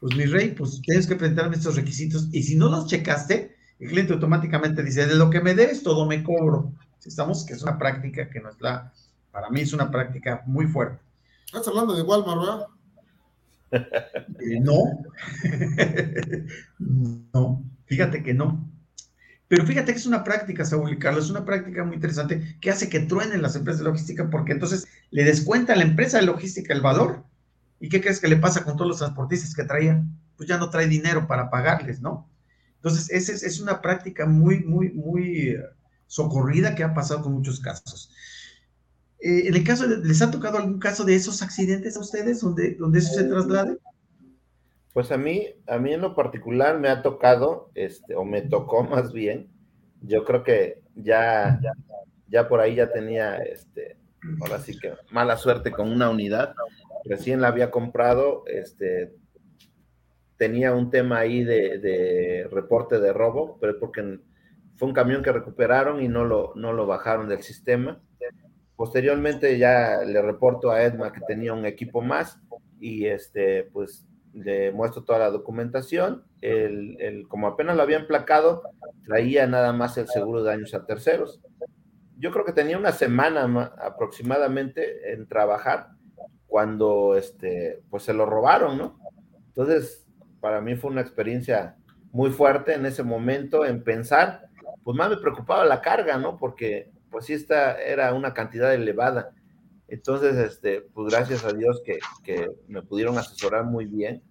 pues 0.00 0.16
mi 0.16 0.24
rey, 0.26 0.50
pues 0.50 0.80
tienes 0.82 1.06
que 1.06 1.16
presentarme 1.16 1.56
estos 1.56 1.76
requisitos 1.76 2.28
y 2.32 2.42
si 2.42 2.56
no 2.56 2.68
los 2.68 2.86
checaste, 2.86 3.56
el 3.78 3.88
cliente 3.88 4.12
automáticamente 4.12 4.82
dice, 4.82 5.06
de 5.06 5.16
lo 5.16 5.30
que 5.30 5.40
me 5.40 5.54
debes, 5.54 5.82
todo 5.82 6.06
me 6.06 6.22
cobro. 6.22 6.72
Estamos, 7.04 7.44
que 7.44 7.52
es 7.52 7.62
una 7.62 7.78
práctica 7.78 8.30
que 8.30 8.40
no 8.40 8.48
es 8.48 8.60
la, 8.60 8.92
para 9.30 9.50
mí 9.50 9.60
es 9.60 9.72
una 9.72 9.90
práctica 9.90 10.42
muy 10.46 10.66
fuerte. 10.66 11.00
Estás 11.46 11.68
hablando 11.68 11.94
de 11.94 12.02
Walmart, 12.02 12.40
¿verdad? 12.40 12.66
Eh, 14.38 14.60
no. 14.60 15.02
no, 17.32 17.64
fíjate 17.86 18.22
que 18.22 18.32
no. 18.32 18.70
Pero 19.48 19.66
fíjate 19.66 19.92
que 19.92 19.98
es 19.98 20.06
una 20.06 20.24
práctica, 20.24 20.64
Saúl 20.64 20.92
y 20.92 20.98
Carlos, 20.98 21.26
es 21.26 21.30
una 21.30 21.44
práctica 21.44 21.84
muy 21.84 21.96
interesante 21.96 22.56
que 22.60 22.70
hace 22.70 22.88
que 22.88 23.00
truenen 23.00 23.42
las 23.42 23.56
empresas 23.56 23.80
de 23.80 23.90
logística 23.90 24.30
porque 24.30 24.52
entonces 24.52 24.86
le 25.10 25.24
descuenta 25.24 25.74
a 25.74 25.76
la 25.76 25.84
empresa 25.84 26.18
de 26.18 26.26
logística 26.26 26.72
el 26.72 26.80
valor. 26.80 27.24
¿Y 27.80 27.88
qué 27.88 28.00
crees 28.00 28.20
que 28.20 28.28
le 28.28 28.36
pasa 28.36 28.64
con 28.64 28.76
todos 28.76 28.88
los 28.88 28.98
transportistas 28.98 29.54
que 29.54 29.64
traía? 29.64 30.02
Pues 30.36 30.48
ya 30.48 30.56
no 30.56 30.70
trae 30.70 30.86
dinero 30.86 31.26
para 31.26 31.50
pagarles, 31.50 32.00
¿no? 32.00 32.28
Entonces, 32.76 33.10
esa 33.10 33.46
es, 33.46 33.60
una 33.60 33.80
práctica 33.80 34.26
muy, 34.26 34.62
muy, 34.62 34.90
muy 34.92 35.50
eh, 35.50 35.62
socorrida 36.06 36.74
que 36.74 36.84
ha 36.84 36.92
pasado 36.92 37.22
con 37.22 37.32
muchos 37.32 37.60
casos. 37.60 38.10
Eh, 39.20 39.48
en 39.48 39.54
el 39.54 39.64
caso, 39.64 39.86
¿les 39.86 40.20
ha 40.20 40.30
tocado 40.30 40.58
algún 40.58 40.78
caso 40.78 41.04
de 41.04 41.14
esos 41.14 41.40
accidentes 41.42 41.96
a 41.96 42.00
ustedes 42.00 42.40
donde, 42.40 42.74
donde 42.74 42.98
eso 42.98 43.14
se 43.14 43.24
traslade? 43.24 43.78
Pues 44.94 45.10
a 45.10 45.18
mí, 45.18 45.48
a 45.66 45.78
mí 45.78 45.92
en 45.92 46.02
lo 46.02 46.14
particular 46.14 46.78
me 46.78 46.88
ha 46.88 47.02
tocado, 47.02 47.70
este, 47.74 48.14
o 48.14 48.24
me 48.24 48.42
tocó 48.42 48.84
más 48.84 49.12
bien, 49.12 49.50
yo 50.00 50.24
creo 50.24 50.44
que 50.44 50.82
ya, 50.94 51.60
ya, 52.28 52.48
por 52.48 52.60
ahí 52.60 52.76
ya 52.76 52.92
tenía, 52.92 53.36
este, 53.38 53.98
ahora 54.40 54.60
sí 54.60 54.78
que 54.78 54.92
mala 55.10 55.36
suerte 55.36 55.72
con 55.72 55.90
una 55.90 56.08
unidad, 56.10 56.54
recién 57.04 57.40
la 57.40 57.48
había 57.48 57.72
comprado, 57.72 58.44
este, 58.46 59.12
tenía 60.36 60.72
un 60.72 60.90
tema 60.90 61.18
ahí 61.18 61.42
de, 61.42 61.78
de 61.78 62.48
reporte 62.52 63.00
de 63.00 63.12
robo, 63.12 63.58
pero 63.60 63.72
es 63.72 63.78
porque 63.80 64.20
fue 64.76 64.88
un 64.88 64.94
camión 64.94 65.24
que 65.24 65.32
recuperaron 65.32 66.02
y 66.02 66.08
no 66.08 66.24
lo, 66.24 66.52
no 66.54 66.72
lo 66.72 66.86
bajaron 66.86 67.28
del 67.28 67.42
sistema. 67.42 68.00
Posteriormente 68.76 69.58
ya 69.58 70.02
le 70.04 70.22
reporto 70.22 70.70
a 70.70 70.82
Edma 70.82 71.12
que 71.12 71.20
tenía 71.26 71.52
un 71.52 71.64
equipo 71.64 72.00
más 72.00 72.40
y 72.80 73.06
este, 73.06 73.64
pues 73.72 74.06
le 74.34 74.72
muestro 74.72 75.04
toda 75.04 75.18
la 75.20 75.30
documentación. 75.30 76.24
El, 76.40 77.26
como 77.28 77.46
apenas 77.46 77.76
lo 77.76 77.82
había 77.82 77.98
emplacado, 77.98 78.62
traía 79.04 79.46
nada 79.46 79.72
más 79.72 79.96
el 79.96 80.08
seguro 80.08 80.42
de 80.42 80.50
daños 80.50 80.74
a 80.74 80.84
terceros. 80.84 81.40
Yo 82.18 82.30
creo 82.30 82.44
que 82.44 82.52
tenía 82.52 82.78
una 82.78 82.92
semana 82.92 83.72
aproximadamente 83.78 85.12
en 85.12 85.26
trabajar 85.26 85.88
cuando 86.46 87.16
este, 87.16 87.82
pues 87.90 88.02
se 88.02 88.14
lo 88.14 88.26
robaron, 88.26 88.78
¿no? 88.78 88.98
Entonces, 89.48 90.06
para 90.40 90.60
mí 90.60 90.76
fue 90.76 90.90
una 90.90 91.00
experiencia 91.00 91.76
muy 92.12 92.30
fuerte 92.30 92.74
en 92.74 92.86
ese 92.86 93.02
momento 93.02 93.64
en 93.64 93.82
pensar, 93.82 94.48
pues 94.82 94.96
más 94.96 95.10
me 95.10 95.16
preocupaba 95.16 95.64
la 95.64 95.80
carga, 95.80 96.18
¿no? 96.18 96.36
Porque 96.36 96.92
pues 97.10 97.26
sí, 97.26 97.32
esta 97.32 97.80
era 97.80 98.12
una 98.12 98.34
cantidad 98.34 98.74
elevada 98.74 99.32
entonces, 99.94 100.36
este, 100.36 100.80
pues 100.80 101.12
gracias 101.12 101.44
a 101.44 101.52
Dios 101.52 101.80
que, 101.84 102.48
me 102.66 102.82
pudieron 102.82 103.16
asesorar 103.16 103.64
muy 103.64 103.86
bien 103.86 104.22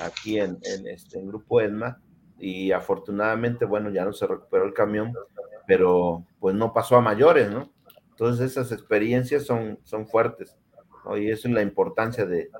aquí 0.00 0.38
en, 0.38 0.58
en 0.62 0.86
este 0.86 1.20
Grupo 1.20 1.60
ESMA 1.60 2.00
y 2.38 2.70
afortunadamente, 2.72 3.64
bueno, 3.64 3.90
ya 3.90 4.04
no 4.04 4.12
se 4.12 4.26
recuperó 4.26 4.64
el 4.64 4.72
camión, 4.72 5.12
pero 5.66 6.24
pues 6.38 6.54
no 6.54 6.72
pasó 6.72 6.96
a 6.96 7.00
mayores, 7.00 7.50
¿no? 7.50 7.72
Entonces 8.10 8.52
esas 8.52 8.70
experiencias 8.70 9.44
son, 9.44 9.78
son 9.84 10.06
fuertes, 10.06 10.56
¿no? 11.04 11.16
Y 11.16 11.28
eso 11.28 11.48
es 11.48 11.54
la 11.54 11.62
importancia 11.62 12.24
de, 12.24 12.50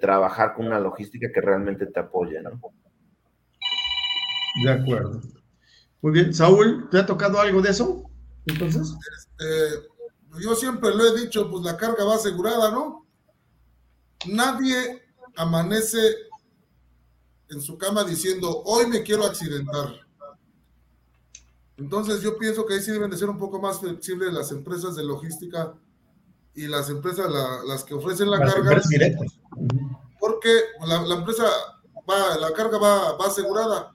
trabajar 0.00 0.52
con 0.54 0.66
una 0.66 0.80
logística 0.80 1.30
que 1.32 1.40
realmente 1.40 1.86
te 1.86 2.00
apoye, 2.00 2.42
¿no? 2.42 2.60
De 4.64 4.70
acuerdo. 4.70 5.20
Muy 6.02 6.12
bien, 6.12 6.34
Saúl, 6.34 6.88
¿te 6.90 6.98
ha 6.98 7.06
tocado 7.06 7.40
algo 7.40 7.62
de 7.62 7.70
eso? 7.70 8.10
Entonces. 8.46 8.94
Este, 9.16 9.86
yo 10.40 10.54
siempre 10.54 10.94
lo 10.94 11.06
he 11.06 11.20
dicho, 11.20 11.50
pues 11.50 11.64
la 11.64 11.76
carga 11.76 12.04
va 12.04 12.16
asegurada, 12.16 12.70
¿no? 12.70 13.06
Nadie 14.26 15.02
amanece 15.36 15.98
en 17.48 17.60
su 17.60 17.78
cama 17.78 18.04
diciendo, 18.04 18.62
hoy 18.64 18.86
me 18.86 19.02
quiero 19.02 19.24
accidentar. 19.24 20.00
Entonces 21.76 22.22
yo 22.22 22.38
pienso 22.38 22.64
que 22.64 22.74
ahí 22.74 22.80
sí 22.80 22.90
deben 22.90 23.10
de 23.10 23.18
ser 23.18 23.28
un 23.28 23.38
poco 23.38 23.60
más 23.60 23.80
flexibles 23.80 24.32
las 24.32 24.50
empresas 24.50 24.96
de 24.96 25.04
logística 25.04 25.74
y 26.54 26.66
las 26.66 26.88
empresas 26.88 27.30
las 27.66 27.84
que 27.84 27.94
ofrecen 27.94 28.30
la 28.30 28.38
carga. 28.38 28.82
Porque 30.18 30.60
la, 30.86 31.14
empresa 31.14 31.44
va, 32.08 32.38
la 32.38 32.52
carga 32.52 32.78
va, 32.78 33.16
va 33.16 33.26
asegurada. 33.26 33.92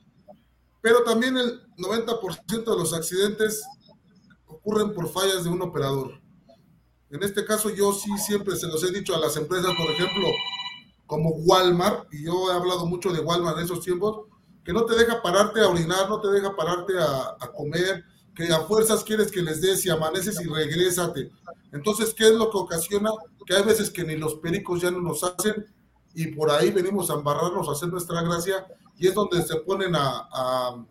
Pero 0.82 1.04
también 1.04 1.38
el 1.38 1.62
90% 1.78 2.48
de 2.48 2.78
los 2.78 2.94
accidentes 2.94 3.64
ocurren 4.46 4.94
por 4.94 5.10
fallas 5.10 5.44
de 5.44 5.50
un 5.50 5.62
operador. 5.62 6.22
En 7.12 7.22
este 7.24 7.44
caso 7.44 7.70
yo 7.70 7.92
sí 7.94 8.10
siempre 8.18 8.56
se 8.56 8.68
los 8.68 8.84
he 8.84 8.92
dicho 8.92 9.14
a 9.14 9.20
las 9.20 9.36
empresas, 9.36 9.72
por 9.78 9.92
ejemplo, 9.92 10.28
como 11.06 11.32
Walmart, 11.32 12.08
y 12.14 12.24
yo 12.24 12.50
he 12.50 12.56
hablado 12.56 12.86
mucho 12.86 13.12
de 13.12 13.20
Walmart 13.20 13.58
en 13.58 13.66
esos 13.66 13.84
tiempos, 13.84 14.28
que 14.64 14.72
no 14.72 14.86
te 14.86 14.96
deja 14.96 15.22
pararte 15.22 15.60
a 15.60 15.68
orinar, 15.68 16.08
no 16.08 16.22
te 16.22 16.30
deja 16.30 16.56
pararte 16.56 16.94
a, 16.98 17.52
comer, 17.52 18.06
que 18.34 18.48
a 18.54 18.62
fuerzas 18.62 19.04
quieres 19.04 19.30
que 19.30 19.42
les 19.42 19.60
des 19.60 19.86
y 19.86 19.90
amaneces 19.90 20.40
y 20.40 20.46
regrésate. 20.46 21.32
Entonces, 21.74 22.14
¿qué 22.14 22.30
es 22.30 22.34
lo 22.34 22.50
que 22.50 22.58
ocasiona? 22.58 23.10
Que 23.46 23.56
hay 23.56 23.64
veces 23.64 23.90
que 23.90 24.06
ni 24.06 24.16
los 24.16 24.36
pericos 24.36 24.82
ya 24.82 24.90
no 24.90 25.02
nos 25.02 25.22
hacen 25.24 25.66
y 26.14 26.28
por 26.28 26.50
ahí 26.50 26.72
venimos 26.72 27.10
a 27.10 27.16
embarrarnos, 27.16 27.68
a 27.68 27.74
hacer 27.74 27.90
nuestra 27.90 28.22
gracia 28.22 28.66
y 28.98 29.08
es 29.08 29.14
donde 29.14 29.42
se 29.42 29.58
ponen 29.58 29.96
a, 29.96 30.30
a, 30.32 30.86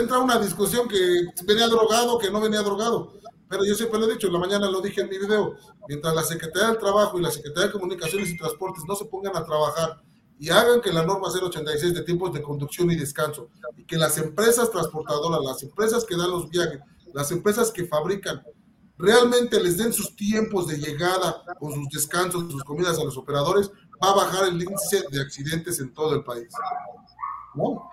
entra 0.00 0.18
una 0.18 0.38
discusión 0.38 0.88
que 0.88 1.26
venía 1.44 1.68
drogado, 1.68 2.18
que 2.18 2.30
no 2.30 2.40
venía 2.40 2.62
drogado. 2.62 3.18
Pero 3.48 3.64
yo 3.64 3.74
siempre 3.74 3.98
lo 3.98 4.06
he 4.06 4.12
dicho, 4.12 4.26
en 4.26 4.34
la 4.34 4.38
mañana 4.38 4.70
lo 4.70 4.80
dije 4.80 5.00
en 5.00 5.08
mi 5.08 5.18
video, 5.18 5.56
mientras 5.88 6.14
la 6.14 6.22
Secretaría 6.22 6.68
del 6.68 6.78
Trabajo 6.78 7.18
y 7.18 7.22
la 7.22 7.30
Secretaría 7.30 7.66
de 7.66 7.72
Comunicaciones 7.72 8.28
y 8.30 8.36
Transportes 8.36 8.84
no 8.86 8.94
se 8.94 9.06
pongan 9.06 9.36
a 9.36 9.44
trabajar 9.44 10.02
y 10.38 10.50
hagan 10.50 10.80
que 10.80 10.92
la 10.92 11.04
norma 11.04 11.28
086 11.28 11.94
de 11.94 12.02
tiempos 12.02 12.32
de 12.32 12.42
conducción 12.42 12.90
y 12.90 12.96
descanso, 12.96 13.48
y 13.76 13.84
que 13.84 13.96
las 13.96 14.18
empresas 14.18 14.70
transportadoras, 14.70 15.40
las 15.42 15.62
empresas 15.62 16.04
que 16.04 16.16
dan 16.16 16.30
los 16.30 16.48
viajes, 16.48 16.80
las 17.12 17.32
empresas 17.32 17.72
que 17.72 17.86
fabrican, 17.86 18.42
realmente 18.96 19.60
les 19.60 19.76
den 19.78 19.92
sus 19.92 20.14
tiempos 20.14 20.68
de 20.68 20.78
llegada 20.78 21.42
con 21.58 21.72
sus 21.72 21.88
descansos, 21.88 22.52
sus 22.52 22.62
comidas 22.62 22.98
a 22.98 23.04
los 23.04 23.16
operadores, 23.16 23.70
va 24.02 24.10
a 24.10 24.16
bajar 24.16 24.48
el 24.48 24.62
índice 24.62 25.02
de 25.10 25.20
accidentes 25.20 25.80
en 25.80 25.92
todo 25.92 26.14
el 26.14 26.22
país. 26.22 26.48
¿No? 27.54 27.90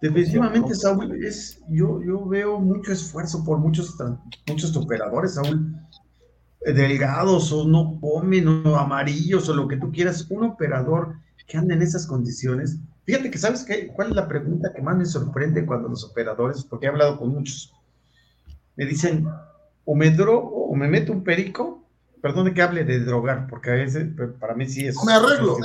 Definitivamente, 0.00 0.74
Saúl, 0.74 1.22
es, 1.24 1.60
yo, 1.68 2.02
yo 2.02 2.24
veo 2.26 2.58
mucho 2.58 2.92
esfuerzo 2.92 3.44
por 3.44 3.58
muchos, 3.58 3.96
muchos 4.48 4.74
operadores, 4.76 5.34
Saúl, 5.34 5.76
eh, 6.64 6.72
delgados 6.72 7.52
o 7.52 7.66
no 7.66 7.98
comen 8.00 8.48
o 8.66 8.76
amarillos 8.76 9.48
o 9.48 9.54
lo 9.54 9.68
que 9.68 9.76
tú 9.76 9.92
quieras, 9.92 10.26
un 10.30 10.44
operador 10.44 11.16
que 11.46 11.58
anda 11.58 11.74
en 11.74 11.82
esas 11.82 12.06
condiciones. 12.06 12.78
Fíjate 13.04 13.30
que, 13.30 13.38
¿sabes 13.38 13.64
qué? 13.64 13.88
¿Cuál 13.88 14.10
es 14.10 14.16
la 14.16 14.28
pregunta 14.28 14.72
que 14.74 14.80
más 14.80 14.96
me 14.96 15.04
sorprende 15.04 15.66
cuando 15.66 15.88
los 15.88 16.04
operadores, 16.04 16.64
porque 16.64 16.86
he 16.86 16.88
hablado 16.88 17.18
con 17.18 17.30
muchos, 17.30 17.74
me 18.76 18.86
dicen, 18.86 19.26
o 19.84 19.94
me, 19.94 20.10
dro 20.10 20.38
o 20.38 20.74
me 20.76 20.88
meto 20.88 21.12
un 21.12 21.24
perico, 21.24 21.84
perdón 22.22 22.54
que 22.54 22.62
hable 22.62 22.84
de 22.84 23.00
drogar, 23.00 23.46
porque 23.48 23.70
a 23.70 23.74
veces, 23.74 24.08
para 24.38 24.54
mí 24.54 24.66
sí 24.66 24.86
es... 24.86 24.96
Me 25.04 25.12
arreglo 25.12 25.56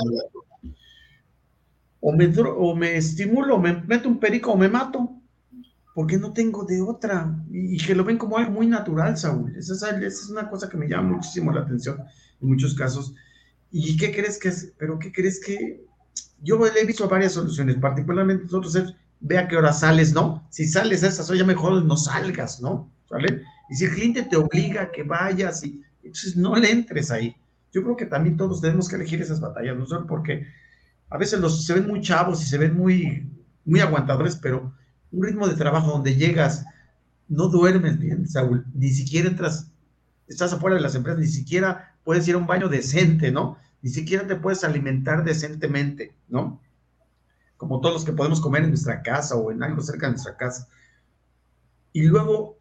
o 2.08 2.12
me, 2.12 2.32
o 2.38 2.76
me 2.76 2.96
estimulo, 2.96 3.58
me 3.58 3.82
meto 3.82 4.08
un 4.08 4.20
perico 4.20 4.52
o 4.52 4.56
me 4.56 4.68
mato, 4.68 5.20
porque 5.92 6.16
no 6.16 6.32
tengo 6.32 6.64
de 6.64 6.80
otra. 6.80 7.36
Y, 7.50 7.78
que 7.78 7.96
lo 7.96 8.04
ven 8.04 8.16
como 8.16 8.38
algo 8.38 8.52
muy 8.52 8.68
natural, 8.68 9.18
Saúl. 9.18 9.52
Esa 9.56 9.90
es, 9.98 10.30
una 10.30 10.48
cosa 10.48 10.68
que 10.68 10.76
me 10.76 10.88
llama 10.88 11.16
muchísimo 11.16 11.50
la 11.50 11.62
atención 11.62 11.98
en 12.40 12.48
muchos 12.48 12.74
casos. 12.74 13.12
¿Y 13.72 13.96
qué 13.96 14.12
crees 14.12 14.38
que 14.38 14.50
es? 14.50 14.72
Pero 14.78 15.00
¿qué 15.00 15.10
crees 15.10 15.40
que...? 15.44 15.84
Yo 16.40 16.64
he 16.64 16.86
visto 16.86 17.08
varias 17.08 17.32
soluciones, 17.32 17.74
particularmente 17.78 18.44
nosotros 18.44 18.76
es, 18.76 18.94
ve 19.18 19.44
qué 19.48 19.56
hora 19.56 19.72
sales, 19.72 20.14
¿no? 20.14 20.46
Si 20.48 20.68
sales 20.68 21.02
a 21.02 21.08
esas 21.08 21.28
horas, 21.28 21.44
mejor 21.44 21.84
no 21.84 21.96
salgas, 21.96 22.60
¿no? 22.60 22.88
¿Sale? 23.08 23.42
Y 23.68 23.74
si 23.74 23.86
el 23.86 23.94
cliente 23.94 24.22
te 24.22 24.36
obliga 24.36 24.82
a 24.82 24.92
que 24.92 25.02
vayas, 25.02 25.64
y, 25.64 25.82
entonces 26.04 26.36
no 26.36 26.54
le 26.54 26.70
entres 26.70 27.10
ahí. 27.10 27.34
Yo 27.72 27.82
creo 27.82 27.96
que 27.96 28.06
también 28.06 28.36
todos 28.36 28.60
tenemos 28.60 28.88
que 28.88 28.94
elegir 28.94 29.20
esas 29.20 29.40
batallas, 29.40 29.76
no 29.76 29.86
solo 29.86 30.06
porque 30.06 30.46
a 31.10 31.18
veces 31.18 31.40
los, 31.40 31.64
se 31.64 31.74
ven 31.74 31.86
muy 31.86 32.00
chavos 32.00 32.42
y 32.42 32.46
se 32.46 32.58
ven 32.58 32.76
muy, 32.76 33.30
muy 33.64 33.80
aguantadores, 33.80 34.36
pero 34.36 34.74
un 35.12 35.22
ritmo 35.22 35.46
de 35.46 35.54
trabajo 35.54 35.90
donde 35.90 36.16
llegas 36.16 36.64
no 37.28 37.48
duermes 37.48 37.98
bien, 37.98 38.28
Saúl, 38.28 38.66
ni 38.74 38.90
siquiera 38.90 39.28
entras, 39.28 39.70
estás 40.28 40.52
afuera 40.52 40.76
de 40.76 40.82
las 40.82 40.94
empresas, 40.94 41.20
ni 41.20 41.26
siquiera 41.26 41.96
puedes 42.04 42.26
ir 42.28 42.34
a 42.34 42.38
un 42.38 42.46
baño 42.46 42.68
decente, 42.68 43.32
¿no? 43.32 43.58
Ni 43.82 43.90
siquiera 43.90 44.26
te 44.26 44.36
puedes 44.36 44.64
alimentar 44.64 45.24
decentemente, 45.24 46.14
¿no? 46.28 46.60
Como 47.56 47.80
todos 47.80 47.94
los 47.94 48.04
que 48.04 48.12
podemos 48.12 48.40
comer 48.40 48.62
en 48.62 48.70
nuestra 48.70 49.02
casa 49.02 49.36
o 49.36 49.50
en 49.50 49.62
algo 49.62 49.82
cerca 49.82 50.06
de 50.06 50.12
nuestra 50.12 50.36
casa. 50.36 50.68
Y 51.92 52.02
luego, 52.02 52.58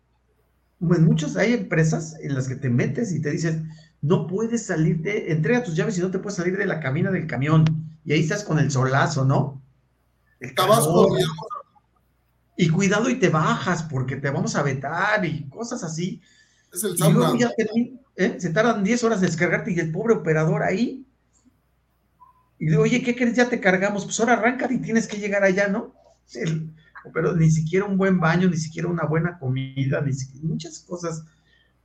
pues 0.79 0.99
muchos 0.99 1.35
hay 1.35 1.53
empresas 1.53 2.15
en 2.21 2.33
las 2.33 2.47
que 2.47 2.55
te 2.55 2.69
metes 2.69 3.11
y 3.11 3.21
te 3.21 3.31
dicen, 3.31 3.69
no 4.05 4.27
puedes 4.27 4.67
salir 4.67 5.01
de, 5.01 5.31
entrega 5.31 5.63
tus 5.63 5.75
llaves 5.75 5.97
y 5.97 6.01
no 6.01 6.11
te 6.11 6.19
puedes 6.19 6.37
salir 6.37 6.57
de 6.57 6.67
la 6.67 6.79
cabina 6.79 7.09
del 7.09 7.25
camión. 7.25 7.65
Y 8.05 8.13
ahí 8.13 8.19
estás 8.19 8.43
con 8.43 8.59
el 8.59 8.69
solazo, 8.69 9.25
¿no? 9.25 9.63
El 10.39 10.53
Tabasco. 10.53 11.17
Y 12.55 12.69
cuidado 12.69 13.09
y 13.09 13.15
te 13.15 13.29
bajas 13.29 13.83
porque 13.83 14.15
te 14.17 14.29
vamos 14.29 14.55
a 14.55 14.61
vetar 14.61 15.25
y 15.25 15.49
cosas 15.49 15.83
así. 15.83 16.21
Es 16.71 16.83
el 16.83 16.95
y 16.95 17.11
luego 17.11 17.35
ya 17.35 17.51
¿eh? 18.15 18.37
se 18.39 18.51
tardan 18.51 18.83
10 18.83 19.03
horas 19.05 19.21
de 19.21 19.27
descargarte 19.27 19.73
y 19.73 19.79
el 19.79 19.91
pobre 19.91 20.13
operador 20.13 20.61
ahí. 20.61 21.07
Y 22.59 22.67
digo, 22.67 22.83
oye, 22.83 23.01
¿qué 23.01 23.15
crees? 23.15 23.35
Ya 23.35 23.49
te 23.49 23.59
cargamos. 23.59 24.05
Pues 24.05 24.19
ahora 24.19 24.33
arranca 24.33 24.71
y 24.71 24.77
tienes 24.77 25.07
que 25.07 25.17
llegar 25.17 25.43
allá, 25.43 25.67
¿no? 25.67 25.93
pero 27.13 27.35
ni 27.35 27.51
siquiera 27.51 27.85
un 27.85 27.97
buen 27.97 28.19
baño, 28.19 28.49
ni 28.49 28.57
siquiera 28.57 28.87
una 28.87 29.05
buena 29.05 29.37
comida, 29.37 30.01
ni 30.01 30.13
siquiera, 30.13 30.47
muchas 30.47 30.79
cosas. 30.79 31.23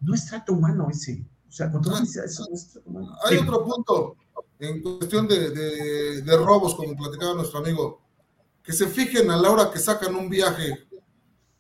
No 0.01 0.15
es 0.15 0.27
trato 0.27 0.53
humano 0.53 0.89
ese. 0.91 1.25
O 1.51 1.53
sea, 1.53 1.71
con 1.71 1.83
ah, 1.93 2.01
eso 2.03 2.47
no 2.49 2.55
es 2.55 2.71
trato 2.71 2.89
humano. 2.89 3.17
Hay 3.25 3.39
otro 3.39 3.65
punto 3.65 4.17
en 4.61 4.81
cuestión 4.81 5.27
de, 5.27 5.51
de, 5.51 6.23
de 6.23 6.37
robos, 6.37 6.77
como 6.77 6.97
platicaba 6.97 7.35
nuestro 7.35 7.59
amigo 7.59 8.01
que 8.63 8.73
se 8.73 8.87
fijen 8.87 9.29
a 9.33 9.37
la 9.37 9.51
hora 9.51 9.71
que 9.73 9.81
sacan 9.81 10.15
un 10.15 10.31
viaje. 10.31 10.87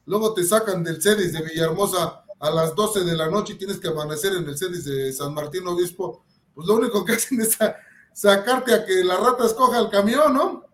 Luego 0.07 0.32
te 0.32 0.45
sacan 0.45 0.84
del 0.84 1.03
CEDIS 1.03 1.32
de 1.32 1.43
Villahermosa 1.43 2.24
a 2.38 2.51
las 2.51 2.74
12 2.74 3.01
de 3.01 3.16
la 3.16 3.28
noche 3.28 3.55
y 3.55 3.57
tienes 3.57 3.80
que 3.80 3.88
amanecer 3.88 4.34
en 4.34 4.49
el 4.49 4.57
CEDIS 4.57 4.84
de 4.84 5.12
San 5.12 5.34
Martín 5.34 5.66
Obispo. 5.66 6.24
Pues 6.55 6.68
lo 6.68 6.76
único 6.76 7.05
que 7.05 7.14
hacen 7.14 7.41
es 7.41 7.59
sacarte 8.12 8.74
a 8.74 8.84
que 8.84 9.03
la 9.03 9.16
rata 9.16 9.45
escoja 9.47 9.80
el 9.80 9.91
camión, 9.91 10.32
¿no? 10.34 10.64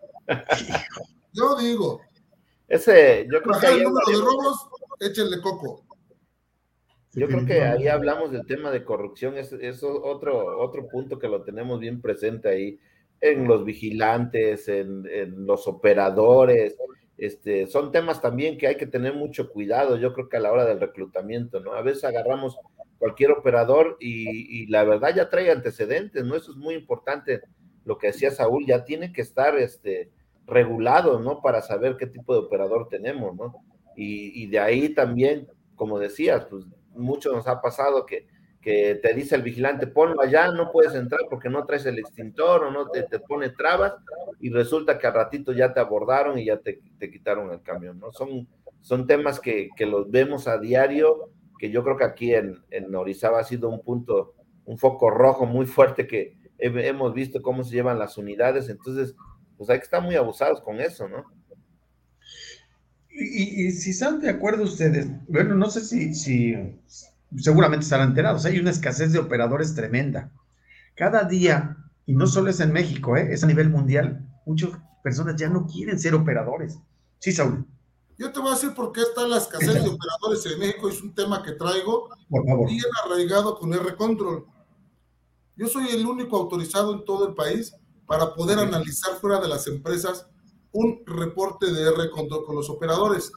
Yo 1.33 1.55
digo. 1.55 2.01
Ese, 2.67 3.27
yo 3.31 3.41
creo 3.41 3.59
que. 3.59 3.67
el 3.67 3.83
número 3.83 4.05
de 4.07 4.17
robos, 4.17 4.69
échenle 4.99 5.41
coco. 5.41 5.86
Yo 7.17 7.27
creo 7.27 7.47
que 7.47 7.63
ahí 7.63 7.87
hablamos 7.87 8.31
del 8.31 8.45
tema 8.45 8.69
de 8.69 8.83
corrupción, 8.83 9.39
es, 9.39 9.51
es 9.51 9.81
otro, 9.81 10.59
otro 10.59 10.87
punto 10.87 11.17
que 11.17 11.27
lo 11.27 11.41
tenemos 11.41 11.79
bien 11.79 11.99
presente 11.99 12.47
ahí 12.47 12.79
en 13.21 13.47
los 13.47 13.65
vigilantes, 13.65 14.67
en, 14.67 15.47
los 15.47 15.67
operadores. 15.67 16.77
Este, 17.17 17.65
son 17.65 17.91
temas 17.91 18.21
también 18.21 18.55
que 18.55 18.67
hay 18.67 18.77
que 18.77 18.85
tener 18.85 19.15
mucho 19.15 19.49
cuidado, 19.49 19.97
yo 19.97 20.13
creo 20.13 20.29
que 20.29 20.37
a 20.37 20.39
la 20.39 20.51
hora 20.51 20.65
del 20.65 20.79
reclutamiento, 20.79 21.59
¿no? 21.59 21.73
A 21.73 21.81
veces 21.81 22.03
agarramos 22.03 22.55
cualquier 22.99 23.31
operador 23.31 23.97
y, 23.99 24.67
la 24.67 24.83
verdad 24.83 25.15
ya 25.15 25.27
trae 25.27 25.49
antecedentes, 25.49 26.23
¿no? 26.23 26.35
Eso 26.35 26.51
es 26.51 26.57
muy 26.57 26.75
importante, 26.75 27.41
lo 27.83 27.97
que 27.97 28.07
decía 28.07 28.29
Saúl, 28.29 28.67
ya 28.67 28.85
tiene 28.85 29.11
que 29.11 29.23
estar 29.23 29.57
este, 29.57 30.11
regulado, 30.45 31.19
¿no? 31.19 31.41
Para 31.41 31.63
saber 31.63 31.97
qué 31.97 32.05
tipo 32.05 32.33
de 32.33 32.41
operador 32.41 32.89
tenemos, 32.89 33.35
¿no? 33.35 33.55
Y, 33.95 34.43
y 34.43 34.45
de 34.45 34.59
ahí 34.59 34.89
también, 34.89 35.47
como 35.75 35.97
decías, 35.97 36.45
pues 36.45 36.67
mucho 36.97 37.31
nos 37.31 37.47
ha 37.47 37.61
pasado 37.61 38.05
que 38.05 38.27
que 38.67 38.95
te 38.95 39.13
dice 39.13 39.33
el 39.33 39.43
vigilante, 39.43 39.87
ponlo 39.87 40.21
allá, 40.21 40.51
no 40.51 40.71
puedes 40.73 40.93
entrar 40.93 41.21
porque 41.29 41.49
no 41.49 41.65
traes 41.65 41.85
el 41.85 41.99
extintor 41.99 42.65
o 42.65 42.71
no 42.71 42.89
te, 42.89 43.03
te 43.03 43.17
pone 43.17 43.49
trabas 43.51 43.93
y 44.41 44.49
resulta 44.49 44.97
que 44.99 45.07
al 45.07 45.13
ratito 45.13 45.53
ya 45.53 45.73
te 45.73 45.79
abordaron 45.79 46.37
y 46.37 46.43
ya 46.43 46.57
te, 46.57 46.81
te 46.99 47.09
quitaron 47.09 47.49
el 47.53 47.61
camión, 47.61 47.97
¿no? 47.97 48.11
Son, 48.11 48.45
son 48.81 49.07
temas 49.07 49.39
que, 49.39 49.69
que, 49.75 49.85
los 49.85 50.11
vemos 50.11 50.49
a 50.49 50.57
diario, 50.57 51.31
que 51.57 51.69
yo 51.69 51.81
creo 51.81 51.95
que 51.95 52.03
aquí 52.03 52.33
en, 52.33 52.61
en 52.69 52.87
ha 52.93 53.43
sido 53.45 53.69
un 53.69 53.81
punto, 53.81 54.33
un 54.65 54.77
foco 54.77 55.09
rojo 55.11 55.45
muy 55.45 55.65
fuerte 55.65 56.05
que 56.05 56.35
hemos 56.57 57.13
visto 57.13 57.41
cómo 57.41 57.63
se 57.63 57.73
llevan 57.73 57.99
las 57.99 58.17
unidades, 58.17 58.67
entonces, 58.67 59.15
pues 59.57 59.69
hay 59.69 59.77
que 59.77 59.85
estar 59.85 60.01
muy 60.01 60.15
abusados 60.15 60.59
con 60.59 60.81
eso, 60.81 61.07
¿no? 61.07 61.23
Y, 63.19 63.67
y, 63.67 63.71
si 63.71 63.89
están 63.89 64.19
de 64.19 64.29
acuerdo 64.29 64.63
ustedes, 64.63 65.07
bueno, 65.27 65.55
no 65.55 65.71
sé 65.71 65.83
si, 65.83 66.13
si 66.13 66.53
seguramente 67.35 67.83
estarán 67.83 68.09
enterados, 68.09 68.45
hay 68.45 68.59
una 68.59 68.69
escasez 68.69 69.11
de 69.11 69.19
operadores 69.19 69.73
tremenda. 69.73 70.31
Cada 70.95 71.23
día, 71.23 71.77
y 72.05 72.13
no 72.13 72.27
solo 72.27 72.51
es 72.51 72.59
en 72.59 72.71
México, 72.71 73.17
¿eh? 73.17 73.29
es 73.31 73.43
a 73.43 73.47
nivel 73.47 73.69
mundial, 73.69 74.23
muchas 74.45 74.69
personas 75.03 75.35
ya 75.35 75.49
no 75.49 75.65
quieren 75.65 75.97
ser 75.99 76.13
operadores. 76.13 76.77
Sí, 77.19 77.31
Saúl. 77.31 77.65
Yo 78.19 78.31
te 78.31 78.39
voy 78.39 78.51
a 78.51 78.55
decir 78.55 78.73
por 78.73 78.91
qué 78.91 79.01
está 79.01 79.27
la 79.27 79.37
escasez 79.37 79.73
de 79.73 79.89
operadores 79.89 80.45
en 80.45 80.59
México, 80.59 80.89
es 80.89 81.01
un 81.01 81.13
tema 81.13 81.41
que 81.41 81.53
traigo 81.53 82.09
bien 82.29 82.83
arraigado 83.03 83.57
con 83.57 83.73
R-Control. 83.73 84.45
Yo 85.55 85.67
soy 85.67 85.87
el 85.89 86.05
único 86.05 86.37
autorizado 86.37 86.93
en 86.93 87.03
todo 87.03 87.29
el 87.29 87.33
país 87.33 87.75
para 88.05 88.33
poder 88.33 88.59
analizar 88.59 89.15
fuera 89.15 89.39
de 89.39 89.47
las 89.47 89.65
empresas 89.67 90.27
un 90.71 91.01
reporte 91.05 91.71
de 91.71 91.89
R-Control 91.89 92.45
con 92.45 92.55
los 92.55 92.69
operadores. 92.69 93.31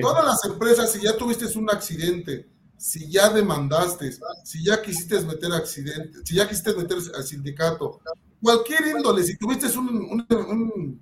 Todas 0.00 0.24
las 0.24 0.44
empresas, 0.44 0.92
si 0.92 1.02
ya 1.02 1.16
tuviste 1.16 1.46
un 1.58 1.68
accidente, 1.68 2.48
si 2.76 3.10
ya 3.10 3.28
demandaste, 3.30 4.12
si 4.44 4.64
ya 4.64 4.80
quisiste 4.80 5.20
meter 5.22 5.52
accidente, 5.52 6.18
si 6.24 6.36
ya 6.36 6.48
quisiste 6.48 6.74
meter 6.74 6.98
al 7.14 7.24
sindicato, 7.24 8.00
cualquier 8.40 8.86
índole, 8.88 9.24
si 9.24 9.36
tuviste 9.36 9.66
un, 9.78 11.00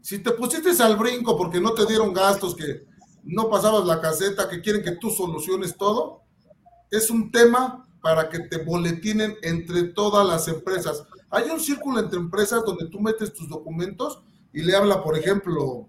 si 0.00 0.18
te 0.18 0.32
pusiste 0.32 0.70
al 0.82 0.96
brinco 0.96 1.36
porque 1.36 1.60
no 1.60 1.72
te 1.72 1.86
dieron 1.86 2.12
gastos, 2.12 2.56
que 2.56 2.86
no 3.22 3.48
pasabas 3.50 3.86
la 3.86 4.00
caseta, 4.00 4.48
que 4.48 4.60
quieren 4.60 4.82
que 4.82 4.92
tú 4.92 5.10
soluciones 5.10 5.76
todo, 5.76 6.22
es 6.90 7.10
un 7.10 7.30
tema 7.30 7.86
para 8.02 8.28
que 8.28 8.40
te 8.40 8.64
boletinen 8.64 9.36
entre 9.42 9.84
todas 9.84 10.26
las 10.26 10.48
empresas. 10.48 11.04
Hay 11.28 11.50
un 11.50 11.60
círculo 11.60 12.00
entre 12.00 12.18
empresas 12.18 12.64
donde 12.64 12.88
tú 12.88 12.98
metes 13.00 13.32
tus 13.32 13.48
documentos 13.48 14.22
y 14.52 14.62
le 14.62 14.76
habla, 14.76 15.02
por 15.02 15.16
ejemplo, 15.16 15.88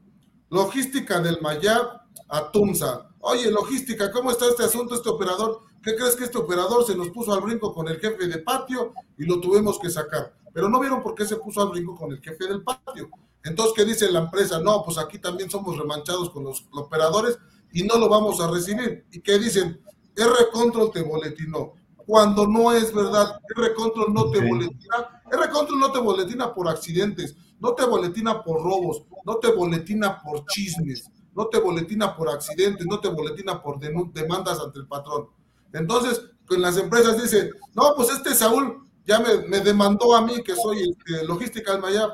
logística 0.49 1.20
del 1.20 1.41
Mayab 1.41 2.01
a 2.30 2.51
Tunza 2.51 3.12
Oye, 3.24 3.51
logística, 3.51 4.12
¿cómo 4.12 4.32
está 4.32 4.47
este 4.47 4.64
asunto, 4.64 4.95
este 4.95 5.09
operador? 5.09 5.59
¿Qué 5.84 5.95
crees 5.95 6.16
que 6.16 6.24
este 6.24 6.39
operador 6.39 6.84
se 6.86 6.95
nos 6.95 7.09
puso 7.09 7.34
al 7.34 7.41
brinco 7.41 7.74
con 7.74 7.88
el 7.88 7.99
jefe 7.99 8.28
de 8.28 8.39
patio 8.39 8.93
y 9.18 9.26
lo 9.26 9.39
tuvimos 9.39 9.80
que 9.80 9.89
sacar? 9.91 10.34
Pero 10.51 10.70
no 10.70 10.80
vieron 10.80 11.03
por 11.03 11.14
qué 11.14 11.26
se 11.26 11.36
puso 11.36 11.62
al 11.62 11.70
brinco 11.70 11.95
con 11.95 12.12
el 12.12 12.20
jefe 12.20 12.47
del 12.47 12.64
patio. 12.64 13.09
Entonces, 13.43 13.74
¿qué 13.76 13.86
dice 13.86 14.12
la 14.12 14.22
empresa? 14.22 14.59
No, 14.59 14.84
pues 14.84 14.97
aquí 14.97 15.20
también 15.20 15.51
somos 15.51 15.78
remanchados 15.78 16.32
con 16.32 16.43
los, 16.43 16.68
operadores 16.72 17.38
y 17.72 17.84
no 17.84 17.97
lo 17.97 18.09
vamos 18.09 18.41
a 18.41 18.49
recibir. 18.49 19.05
¿Y 19.12 19.22
qué 19.22 19.38
dicen? 19.38 19.80
R 20.16 20.32
Control 20.51 20.91
te 20.91 21.03
boletinó. 21.03 21.74
Cuando 21.95 22.47
no 22.47 22.72
es 22.72 22.91
verdad, 22.93 23.39
R 23.55 23.74
Control 23.76 24.14
no 24.14 24.32
te 24.32 24.39
boletina. 24.47 25.22
R 25.32 25.49
Control 25.51 25.80
no 25.80 25.91
te 25.91 25.99
boletina 25.99 26.53
por 26.53 26.68
accidentes, 26.68 27.36
no 27.62 27.74
te 27.74 27.86
boletina 27.86 28.43
por 28.43 28.62
robos, 28.62 29.03
no 29.24 29.38
te 29.38 29.53
boletina 29.53 30.22
por 30.22 30.45
chismes 30.47 31.09
no 31.34 31.47
te 31.47 31.59
boletina 31.59 32.16
por 32.16 32.30
accidentes, 32.30 32.86
no 32.86 32.99
te 32.99 33.07
boletina 33.07 33.62
por 33.62 33.80
demandas 33.80 34.59
ante 34.59 34.80
el 34.80 34.88
patrón. 34.88 35.30
Entonces, 35.74 36.22
con 36.45 36.62
las 36.62 36.78
empresas 36.78 37.22
dicen, 37.22 37.51
no, 37.74 37.93
pues 37.95 38.09
este 38.09 38.36
Saúl 38.36 38.86
ya 39.05 39.20
me, 39.20 39.59
demandó 39.62 40.16
a 40.16 40.22
mí, 40.22 40.43
que 40.43 40.55
soy 40.55 40.89
este, 40.89 41.26
logística 41.26 41.72
del 41.72 41.82
Mayab, 41.82 42.09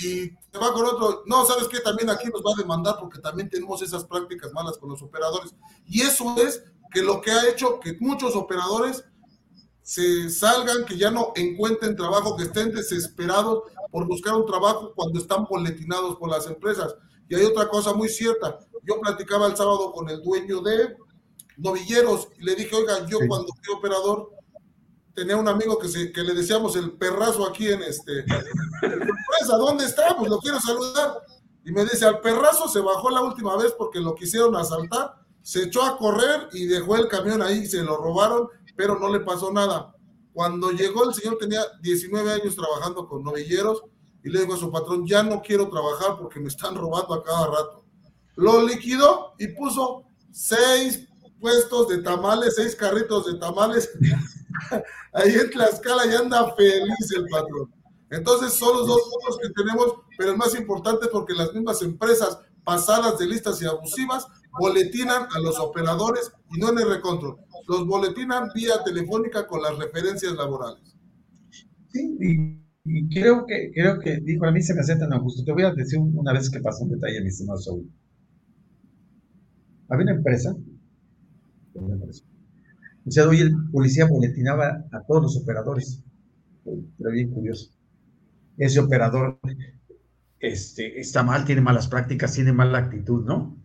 y 0.00 0.30
te 0.30 0.58
va 0.58 0.72
con 0.72 0.86
otro, 0.86 1.22
no, 1.26 1.44
¿sabes 1.44 1.68
qué? 1.68 1.80
También 1.80 2.10
aquí 2.10 2.28
nos 2.28 2.42
va 2.42 2.52
a 2.56 2.60
demandar 2.60 2.96
porque 3.00 3.20
también 3.20 3.48
tenemos 3.48 3.82
esas 3.82 4.04
prácticas 4.04 4.52
malas 4.52 4.78
con 4.78 4.90
los 4.90 5.02
operadores. 5.02 5.54
Y 5.86 6.02
eso 6.02 6.36
es 6.38 6.62
que 6.92 7.02
lo 7.02 7.20
que 7.20 7.30
ha 7.30 7.48
hecho 7.48 7.80
que 7.80 7.96
muchos 8.00 8.36
operadores 8.36 9.04
se 9.88 10.28
salgan, 10.28 10.84
que 10.84 10.98
ya 10.98 11.10
no 11.10 11.32
encuentren 11.34 11.96
trabajo, 11.96 12.36
que 12.36 12.42
estén 12.42 12.74
desesperados 12.74 13.62
por 13.90 14.06
buscar 14.06 14.34
un 14.34 14.44
trabajo 14.44 14.92
cuando 14.94 15.18
están 15.18 15.46
boletinados 15.46 16.16
por 16.16 16.28
las 16.28 16.46
empresas. 16.46 16.94
Y 17.26 17.34
hay 17.34 17.46
otra 17.46 17.70
cosa 17.70 17.94
muy 17.94 18.10
cierta. 18.10 18.58
Yo 18.82 19.00
platicaba 19.00 19.46
el 19.46 19.56
sábado 19.56 19.90
con 19.92 20.10
el 20.10 20.22
dueño 20.22 20.60
de 20.60 20.94
novilleros 21.56 22.28
y 22.38 22.44
le 22.44 22.54
dije, 22.54 22.76
oiga, 22.76 23.06
yo 23.06 23.16
cuando 23.26 23.48
fui 23.62 23.74
operador 23.74 24.30
tenía 25.14 25.38
un 25.38 25.48
amigo 25.48 25.78
que, 25.78 25.88
se, 25.88 26.12
que 26.12 26.20
le 26.20 26.34
decíamos 26.34 26.76
el 26.76 26.92
perrazo 26.92 27.48
aquí 27.48 27.68
en 27.68 27.82
este. 27.82 28.26
¿A 29.50 29.56
¿dónde 29.56 29.86
está? 29.86 30.14
Pues 30.18 30.28
lo 30.28 30.38
quiero 30.38 30.60
saludar. 30.60 31.14
Y 31.64 31.72
me 31.72 31.84
dice, 31.84 32.04
al 32.04 32.20
perrazo 32.20 32.68
se 32.68 32.80
bajó 32.80 33.08
la 33.08 33.22
última 33.22 33.56
vez 33.56 33.72
porque 33.72 34.00
lo 34.00 34.14
quisieron 34.14 34.54
asaltar, 34.54 35.14
se 35.40 35.62
echó 35.62 35.82
a 35.82 35.96
correr 35.96 36.50
y 36.52 36.66
dejó 36.66 36.96
el 36.96 37.08
camión 37.08 37.40
ahí, 37.40 37.66
se 37.66 37.82
lo 37.82 37.96
robaron, 37.96 38.48
pero 38.78 38.96
no 38.96 39.12
le 39.12 39.18
pasó 39.18 39.52
nada. 39.52 39.92
Cuando 40.32 40.70
llegó 40.70 41.02
el 41.02 41.12
señor 41.12 41.36
tenía 41.36 41.60
19 41.82 42.30
años 42.30 42.54
trabajando 42.54 43.08
con 43.08 43.24
novilleros 43.24 43.82
y 44.22 44.30
le 44.30 44.42
digo 44.42 44.54
a 44.54 44.56
su 44.56 44.70
patrón, 44.70 45.04
ya 45.04 45.24
no 45.24 45.42
quiero 45.42 45.68
trabajar 45.68 46.16
porque 46.16 46.38
me 46.38 46.46
están 46.46 46.76
robando 46.76 47.12
a 47.12 47.24
cada 47.24 47.46
rato. 47.48 47.84
Lo 48.36 48.64
liquidó 48.64 49.34
y 49.36 49.48
puso 49.48 50.04
seis 50.30 51.08
puestos 51.40 51.88
de 51.88 52.02
tamales, 52.02 52.54
seis 52.54 52.76
carritos 52.76 53.26
de 53.26 53.40
tamales. 53.40 53.90
Ahí 55.12 55.34
en 55.34 55.50
Tlaxcala 55.50 56.06
y 56.06 56.14
anda 56.14 56.54
feliz 56.54 57.12
el 57.16 57.26
patrón. 57.26 57.74
Entonces 58.10 58.52
son 58.52 58.76
los 58.76 58.86
dos 58.86 59.10
puntos 59.10 59.40
que 59.42 59.50
tenemos, 59.60 59.92
pero 60.16 60.30
el 60.30 60.36
más 60.36 60.54
importante 60.54 61.08
porque 61.08 61.34
las 61.34 61.52
mismas 61.52 61.82
empresas 61.82 62.38
pasadas 62.62 63.18
de 63.18 63.26
listas 63.26 63.60
y 63.60 63.66
abusivas 63.66 64.28
boletinan 64.58 65.24
a 65.34 65.40
los 65.40 65.58
operadores 65.58 66.30
y 66.52 66.58
no 66.58 66.70
en 66.70 66.78
el 66.78 66.88
recontrol. 66.88 67.36
Los 67.66 67.86
boletinan 67.86 68.48
vía 68.54 68.82
telefónica 68.84 69.46
con 69.46 69.62
las 69.62 69.76
referencias 69.78 70.34
laborales. 70.34 70.96
Sí, 71.92 72.16
y, 72.84 73.08
creo 73.08 73.44
que, 73.46 73.70
creo 73.74 73.98
que, 74.00 74.20
dijo, 74.20 74.46
a 74.46 74.52
mí 74.52 74.62
se 74.62 74.74
me 74.74 74.80
hace 74.80 74.96
tan 74.96 75.10
justo. 75.20 75.44
Te 75.44 75.52
voy 75.52 75.64
a 75.64 75.74
decir 75.74 75.98
una 75.98 76.32
vez 76.32 76.50
que 76.50 76.60
pasó 76.60 76.84
un 76.84 76.90
detalle, 76.90 77.20
mi 77.20 77.28
estimado 77.28 77.58
Saúl. 77.58 77.90
Había 79.88 80.04
una 80.04 80.14
empresa. 80.14 80.54
O 81.74 83.10
sea, 83.10 83.28
hoy 83.28 83.40
el 83.40 83.54
policía 83.70 84.06
boletinaba 84.06 84.84
a 84.92 85.02
todos 85.06 85.22
los 85.22 85.36
operadores. 85.36 86.02
Pero 86.64 87.10
bien 87.10 87.30
curioso. 87.30 87.70
Ese 88.56 88.80
operador 88.80 89.38
este, 90.40 91.00
está 91.00 91.22
mal, 91.22 91.44
tiene 91.44 91.60
malas 91.60 91.88
prácticas, 91.88 92.34
tiene 92.34 92.52
mala 92.52 92.78
actitud, 92.78 93.24
¿no? 93.24 93.56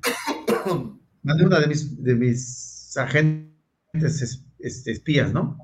Mandé 1.23 1.45
una 1.45 1.59
de 1.59 1.67
mis, 1.67 2.03
de 2.03 2.15
mis 2.15 2.97
agentes 2.97 4.43
este, 4.59 4.91
espías, 4.91 5.33
¿no? 5.33 5.57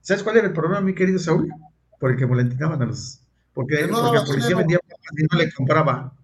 ¿Sabes 0.00 0.22
cuál 0.22 0.36
era 0.36 0.48
el 0.48 0.52
problema, 0.52 0.80
mi 0.80 0.94
querido 0.94 1.18
Saúl? 1.18 1.52
Por 1.98 2.12
el 2.12 2.16
que 2.16 2.26
molentinaban 2.26 2.82
a 2.82 2.86
los. 2.86 3.20
Porque, 3.54 3.86
no, 3.86 4.02
porque 4.02 4.18
el 4.18 4.26
policía 4.26 4.56
vendía 4.56 4.78
papas 4.78 5.12
y 5.16 5.22
no 5.22 5.38
le 5.38 5.52
compraba. 5.52 6.16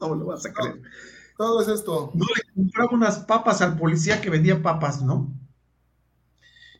No 0.00 0.14
lo 0.14 0.26
vas 0.26 0.46
a 0.46 0.52
creer. 0.52 0.80
todo 1.36 1.62
es 1.62 1.68
esto. 1.68 2.10
No 2.14 2.24
le 2.24 2.54
compraba 2.54 2.90
unas 2.92 3.18
papas 3.20 3.62
al 3.62 3.76
policía 3.76 4.20
que 4.20 4.30
vendía 4.30 4.62
papas, 4.62 5.02
¿no? 5.02 5.32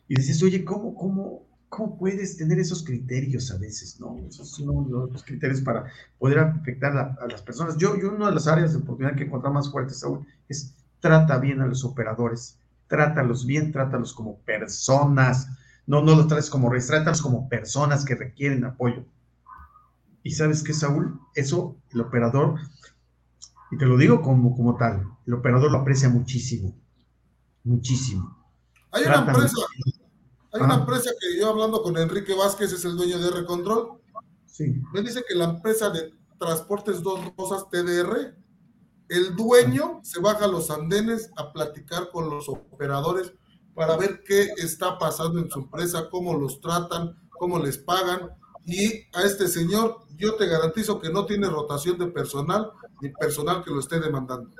Y 0.07 0.15
dices, 0.15 0.41
oye, 0.43 0.63
¿cómo, 0.63 0.93
cómo, 0.95 1.47
¿Cómo 1.75 1.97
puedes 1.97 2.37
tener 2.37 2.59
esos 2.59 2.83
criterios 2.83 3.49
a 3.49 3.57
veces, 3.57 3.99
no? 3.99 4.15
Esos 4.29 4.51
son 4.51 4.91
los 4.91 5.23
criterios 5.23 5.59
para 5.61 5.85
poder 6.19 6.37
afectar 6.37 6.95
a, 6.95 7.27
las 7.27 7.41
personas. 7.41 7.77
Yo, 7.77 7.99
yo, 7.99 8.13
una 8.13 8.27
de 8.27 8.35
las 8.35 8.45
áreas 8.47 8.73
de 8.73 8.77
oportunidad 8.77 9.15
que 9.15 9.23
encuentro 9.23 9.51
más 9.51 9.71
fuertes 9.71 10.03
aún 10.03 10.27
es 10.47 10.75
trata 10.99 11.39
bien 11.39 11.61
a 11.61 11.65
los 11.65 11.83
operadores, 11.83 12.59
trátalos 12.85 13.47
bien, 13.47 13.71
trátalos 13.71 14.13
como 14.13 14.37
personas, 14.41 15.47
no, 15.87 16.03
no 16.03 16.13
los 16.15 16.27
trates 16.27 16.51
como 16.51 16.69
reyes, 16.69 16.85
trátalos 16.85 17.23
como 17.23 17.49
personas 17.49 18.05
que 18.05 18.13
requieren 18.13 18.65
apoyo. 18.65 19.03
Y 20.21 20.29
sabes 20.29 20.61
qué, 20.61 20.73
Saúl, 20.73 21.19
eso 21.33 21.75
el 21.89 22.01
operador, 22.01 22.59
y 23.71 23.77
te 23.79 23.87
lo 23.87 23.97
digo 23.97 24.21
como, 24.21 24.55
como 24.55 24.77
tal, 24.77 25.07
el 25.25 25.33
operador 25.33 25.71
lo 25.71 25.79
aprecia 25.79 26.07
muchísimo, 26.07 26.75
muchísimo. 27.63 28.37
Hay 28.91 29.05
una 29.05 29.25
empresa, 29.25 29.57
hay 30.53 30.61
una 30.61 30.75
empresa 30.75 31.11
que 31.19 31.39
yo 31.39 31.49
hablando 31.49 31.81
con 31.81 31.97
Enrique 31.97 32.35
Vázquez, 32.35 32.71
es 32.73 32.85
el 32.85 32.95
dueño 32.95 33.17
de 33.17 33.27
R-Control. 33.27 33.99
Sí. 34.45 34.81
Me 34.93 35.01
dice 35.01 35.23
que 35.27 35.33
la 35.33 35.45
empresa 35.45 35.89
de 35.89 36.13
transportes 36.37 37.01
Dos 37.01 37.19
Rosas 37.35 37.67
TDR, 37.69 38.35
el 39.09 39.35
dueño 39.35 39.99
se 40.03 40.19
baja 40.19 40.45
a 40.45 40.47
los 40.47 40.69
andenes 40.69 41.31
a 41.37 41.51
platicar 41.51 42.11
con 42.11 42.29
los 42.29 42.47
operadores 42.49 43.33
para 43.73 43.97
ver 43.97 44.21
qué 44.27 44.53
está 44.57 44.99
pasando 44.99 45.39
en 45.39 45.49
su 45.49 45.61
empresa, 45.61 46.07
cómo 46.11 46.37
los 46.37 46.61
tratan, 46.61 47.17
cómo 47.29 47.57
les 47.57 47.79
pagan. 47.79 48.29
Y 48.65 49.07
a 49.13 49.23
este 49.23 49.47
señor, 49.47 50.05
yo 50.17 50.35
te 50.35 50.45
garantizo 50.45 50.99
que 50.99 51.09
no 51.09 51.25
tiene 51.25 51.49
rotación 51.49 51.97
de 51.97 52.07
personal 52.07 52.71
ni 53.01 53.09
personal 53.09 53.63
que 53.63 53.71
lo 53.71 53.79
esté 53.79 53.99
demandando. 53.99 54.51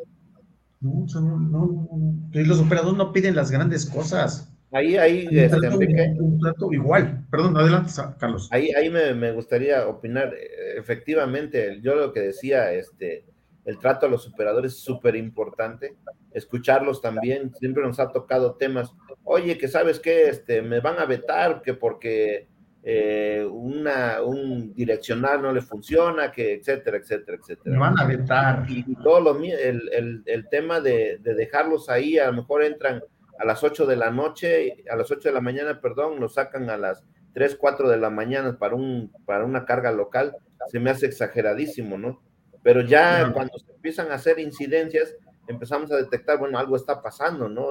No, 0.81 1.05
no, 1.13 1.21
no, 1.21 1.87
no. 1.87 2.29
Los 2.33 2.59
operadores 2.59 2.97
no 2.97 3.13
piden 3.13 3.35
las 3.35 3.51
grandes 3.51 3.85
cosas. 3.85 4.52
Ahí, 4.73 4.97
ahí, 4.97 5.27
este, 5.31 5.69
un 6.19 6.39
trato 6.39 6.73
igual. 6.73 7.23
Perdón, 7.29 7.55
adelante, 7.55 7.91
Carlos. 8.17 8.49
Ahí, 8.51 8.71
ahí 8.71 8.89
me, 8.89 9.31
gustaría 9.31 9.87
opinar. 9.87 10.33
Efectivamente, 10.75 11.79
yo 11.81 11.93
lo 11.93 12.11
que 12.11 12.21
decía, 12.21 12.73
este, 12.73 13.23
el 13.65 13.77
trato 13.77 14.07
a 14.07 14.09
los 14.09 14.27
operadores 14.27 14.73
es 14.73 14.79
súper 14.79 15.15
importante. 15.15 15.93
Escucharlos 16.31 17.03
también, 17.03 17.53
siempre 17.53 17.83
nos 17.83 17.99
ha 17.99 18.11
tocado 18.11 18.55
temas. 18.55 18.91
Oye, 19.23 19.59
que 19.59 19.67
sabes 19.67 19.99
que 19.99 20.29
este, 20.29 20.63
me 20.63 20.79
van 20.79 20.97
a 20.97 21.05
vetar, 21.05 21.61
que 21.61 21.75
porque 21.75 22.47
eh, 22.81 23.47
una, 23.47 24.23
un 24.23 24.73
direccional 24.73 25.43
no 25.43 25.53
le 25.53 25.61
funciona, 25.61 26.31
que 26.31 26.55
etcétera, 26.55 26.97
etcétera, 26.97 27.37
etcétera. 27.39 27.75
Me 27.75 27.79
van 27.79 27.99
a 27.99 28.07
vetar. 28.07 28.65
Y, 28.67 28.95
todo 28.95 29.21
lo 29.21 29.39
el, 29.39 29.87
el, 29.93 30.23
el 30.25 30.49
tema 30.49 30.81
de, 30.81 31.19
de 31.21 31.35
dejarlos 31.35 31.89
ahí, 31.89 32.17
a 32.17 32.31
lo 32.31 32.37
mejor 32.37 32.63
entran 32.63 33.03
a 33.39 33.45
las 33.45 33.63
8 33.63 33.85
de 33.85 33.95
la 33.95 34.11
noche, 34.11 34.83
a 34.89 34.95
las 34.95 35.11
8 35.11 35.29
de 35.29 35.33
la 35.33 35.41
mañana, 35.41 35.81
perdón, 35.81 36.19
nos 36.19 36.35
sacan 36.35 36.69
a 36.69 36.77
las 36.77 37.03
3, 37.33 37.55
4 37.55 37.89
de 37.89 37.97
la 37.97 38.09
mañana 38.09 38.57
para, 38.57 38.75
un, 38.75 39.11
para 39.25 39.45
una 39.45 39.65
carga 39.65 39.91
local, 39.91 40.35
se 40.69 40.79
me 40.79 40.89
hace 40.89 41.05
exageradísimo, 41.07 41.97
¿no? 41.97 42.21
Pero 42.61 42.81
ya 42.81 43.31
cuando 43.33 43.57
se 43.57 43.71
empiezan 43.71 44.11
a 44.11 44.15
hacer 44.15 44.39
incidencias, 44.39 45.15
empezamos 45.47 45.91
a 45.91 45.97
detectar, 45.97 46.37
bueno, 46.39 46.57
algo 46.57 46.75
está 46.75 47.01
pasando, 47.01 47.49
¿no? 47.49 47.69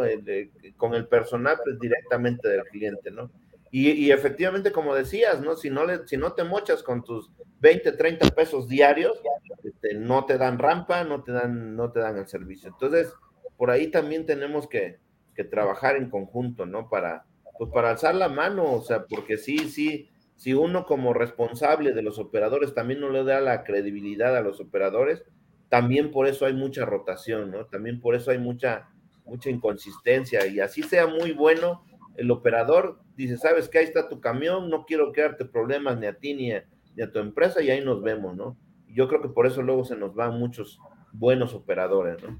con 0.76 0.94
el 0.94 1.08
personal 1.08 1.58
pues, 1.64 1.78
directamente 1.78 2.48
del 2.48 2.64
cliente, 2.64 3.10
¿no? 3.10 3.30
Y, 3.74 4.10
efectivamente, 4.10 4.70
como 4.70 4.94
decías, 4.94 5.40
¿no? 5.40 5.56
Si 5.56 5.70
no, 5.70 5.86
le, 5.86 6.06
si 6.06 6.18
no 6.18 6.34
te 6.34 6.44
mochas 6.44 6.82
con 6.82 7.02
tus 7.02 7.30
20, 7.60 7.92
30 7.92 8.28
pesos 8.34 8.68
diarios, 8.68 9.18
este, 9.64 9.94
no 9.94 10.26
te 10.26 10.36
dan 10.36 10.58
rampa, 10.58 11.04
no 11.04 11.24
te 11.24 11.32
dan, 11.32 11.74
no 11.74 11.90
te 11.90 12.00
dan 12.00 12.18
el 12.18 12.26
servicio. 12.26 12.68
Entonces, 12.68 13.14
por 13.56 13.70
ahí 13.70 13.90
también 13.90 14.26
tenemos 14.26 14.68
que, 14.68 14.98
que 15.35 15.45
trabajar 15.45 15.97
en 15.97 16.11
conjunto, 16.11 16.66
¿no? 16.66 16.89
Para, 16.89 17.24
pues 17.59 17.70
para 17.70 17.91
alzar 17.91 18.14
la 18.14 18.28
mano, 18.28 18.72
o 18.72 18.83
sea, 18.83 19.07
porque 19.07 19.37
sí, 19.37 19.59
sí, 19.59 20.09
si 20.37 20.55
uno 20.55 20.87
como 20.87 21.14
responsable 21.14 21.93
de 21.93 22.03
los 22.03 22.18
operadores 22.18 22.74
también 22.74 23.01
no 23.01 23.11
le 23.11 23.24
da 23.24 23.41
la 23.41 23.64
credibilidad 23.64 24.37
a 24.37 24.41
los 24.41 24.61
operadores, 24.61 25.22
también 25.68 26.11
por 26.11 26.26
eso 26.26 26.47
hay 26.47 26.53
mucha 26.53 26.85
rotación, 26.85 27.51
¿no? 27.51 27.66
También 27.66 28.01
por 28.01 28.14
eso 28.14 28.30
hay 28.30 28.39
mucha, 28.39 28.91
mucha 29.24 29.51
inconsistencia 29.51 30.47
y 30.47 30.61
así 30.61 30.83
sea 30.83 31.07
muy 31.07 31.33
bueno, 31.33 31.85
el 32.16 32.30
operador 32.30 33.01
dice, 33.16 33.37
sabes 33.37 33.68
que 33.68 33.78
ahí 33.78 33.85
está 33.85 34.09
tu 34.09 34.20
camión, 34.20 34.68
no 34.68 34.85
quiero 34.85 35.12
crearte 35.12 35.45
problemas 35.45 35.99
ni 35.99 36.07
a 36.07 36.18
ti 36.18 36.35
ni 36.35 36.53
a, 36.53 36.64
ni 36.95 37.03
a 37.03 37.11
tu 37.11 37.20
empresa 37.20 37.62
y 37.62 37.70
ahí 37.70 37.83
nos 37.83 38.03
vemos, 38.03 38.37
¿no? 38.37 38.59
Yo 38.89 39.09
creo 39.09 39.22
que 39.22 39.28
por 39.28 39.47
eso 39.47 39.62
luego 39.62 39.85
se 39.85 39.97
nos 39.97 40.14
van 40.14 40.39
muchos 40.39 40.78
buenos 41.12 41.55
operadores, 41.55 42.22
¿no? 42.22 42.39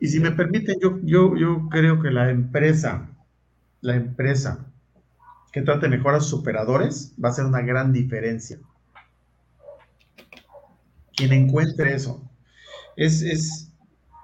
Y 0.00 0.08
si 0.08 0.20
me 0.20 0.32
permiten, 0.32 0.78
yo, 0.80 0.98
yo, 1.02 1.36
yo 1.36 1.68
creo 1.70 2.00
que 2.00 2.10
la 2.10 2.30
empresa, 2.30 3.08
la 3.80 3.96
empresa 3.96 4.66
que 5.52 5.62
trate 5.62 5.88
mejor 5.88 6.14
a 6.14 6.20
sus 6.20 6.40
operadores 6.40 7.12
va 7.22 7.30
a 7.30 7.32
ser 7.32 7.44
una 7.44 7.60
gran 7.60 7.92
diferencia. 7.92 8.58
Quien 11.14 11.32
encuentre 11.32 11.94
eso. 11.94 12.22
Es, 12.96 13.22
es, 13.22 13.72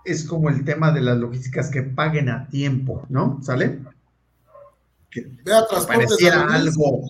es 0.05 0.25
como 0.25 0.49
el 0.49 0.65
tema 0.65 0.93
de 0.93 1.01
las 1.01 1.19
logísticas 1.19 1.71
que 1.71 1.83
paguen 1.83 2.29
a 2.29 2.49
tiempo, 2.49 3.05
¿no? 3.09 3.41
¿Sale? 3.43 3.81
Que 5.11 5.23
Vea, 5.45 5.67
Transportes 5.67 6.33
algo. 6.33 7.03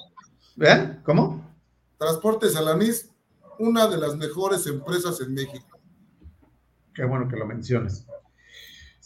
¿Vean? 0.56 1.00
¿Cómo? 1.04 1.44
Transportes 1.98 2.56
Alanis, 2.56 3.10
una 3.58 3.86
de 3.86 3.98
las 3.98 4.16
mejores 4.16 4.66
empresas 4.66 5.20
en 5.20 5.34
México. 5.34 5.78
Qué 6.94 7.04
bueno 7.04 7.28
que 7.28 7.36
lo 7.36 7.46
menciones. 7.46 8.06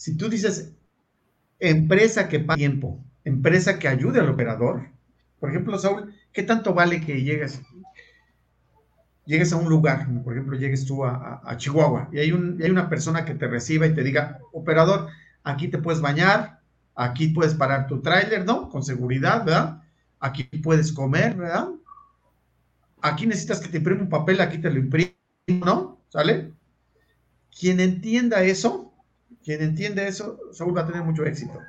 Si 0.01 0.17
tú 0.17 0.29
dices 0.29 0.73
empresa 1.59 2.27
que 2.27 2.39
paga 2.39 2.57
tiempo, 2.57 3.05
empresa 3.23 3.77
que 3.77 3.87
ayude 3.87 4.19
al 4.19 4.29
operador, 4.29 4.89
por 5.39 5.51
ejemplo, 5.51 5.77
Saúl, 5.77 6.15
¿qué 6.33 6.41
tanto 6.41 6.73
vale 6.73 7.01
que 7.01 7.21
llegues, 7.21 7.61
llegues 9.27 9.53
a 9.53 9.57
un 9.57 9.69
lugar, 9.69 10.07
por 10.23 10.33
ejemplo, 10.33 10.57
llegues 10.57 10.87
tú 10.87 11.05
a, 11.05 11.55
Chihuahua 11.55 12.09
y 12.11 12.17
hay 12.17 12.31
una 12.31 12.89
persona 12.89 13.25
que 13.25 13.35
te 13.35 13.47
reciba 13.47 13.85
y 13.85 13.93
te 13.93 14.01
diga, 14.01 14.39
operador, 14.53 15.07
aquí 15.43 15.67
te 15.67 15.77
puedes 15.77 16.01
bañar, 16.01 16.61
aquí 16.95 17.27
puedes 17.27 17.53
parar 17.53 17.85
tu 17.85 18.01
tráiler, 18.01 18.43
¿no? 18.43 18.69
Con 18.69 18.81
seguridad, 18.81 19.45
¿verdad? 19.45 19.83
Aquí 20.19 20.45
puedes 20.63 20.91
comer, 20.91 21.35
¿verdad? 21.35 21.69
Aquí 23.03 23.27
necesitas 23.27 23.59
que 23.59 23.69
te 23.69 23.77
imprima 23.77 24.01
un 24.01 24.09
papel, 24.09 24.41
aquí 24.41 24.57
te 24.57 24.71
lo 24.71 24.79
imprimo, 24.79 25.13
¿no? 25.47 26.01
¿Sale? 26.09 26.53
Quien 27.55 27.79
entienda 27.79 28.41
eso, 28.41 28.90
quien 29.43 29.61
entiende 29.61 30.07
eso, 30.07 30.39
Saúl 30.51 30.75
va 30.75 30.81
a 30.81 30.87
tener 30.87 31.03
mucho 31.03 31.25
éxito, 31.25 31.59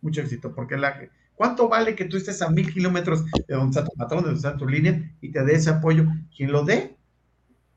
mucho 0.00 0.20
éxito, 0.20 0.54
porque 0.54 0.76
la, 0.76 1.08
¿cuánto 1.34 1.68
vale 1.68 1.94
que 1.94 2.04
tú 2.04 2.16
estés 2.16 2.40
a 2.42 2.50
mil 2.50 2.72
kilómetros 2.72 3.24
de 3.24 3.54
donde 3.54 3.78
está 3.78 3.84
tu 3.84 3.96
patrón, 3.96 4.22
de 4.22 4.26
donde 4.26 4.38
está 4.38 4.56
tu 4.56 4.68
línea 4.68 5.12
y 5.20 5.30
te 5.32 5.44
dé 5.44 5.54
ese 5.54 5.70
apoyo? 5.70 6.06
Quien 6.34 6.52
lo 6.52 6.64
dé, 6.64 6.96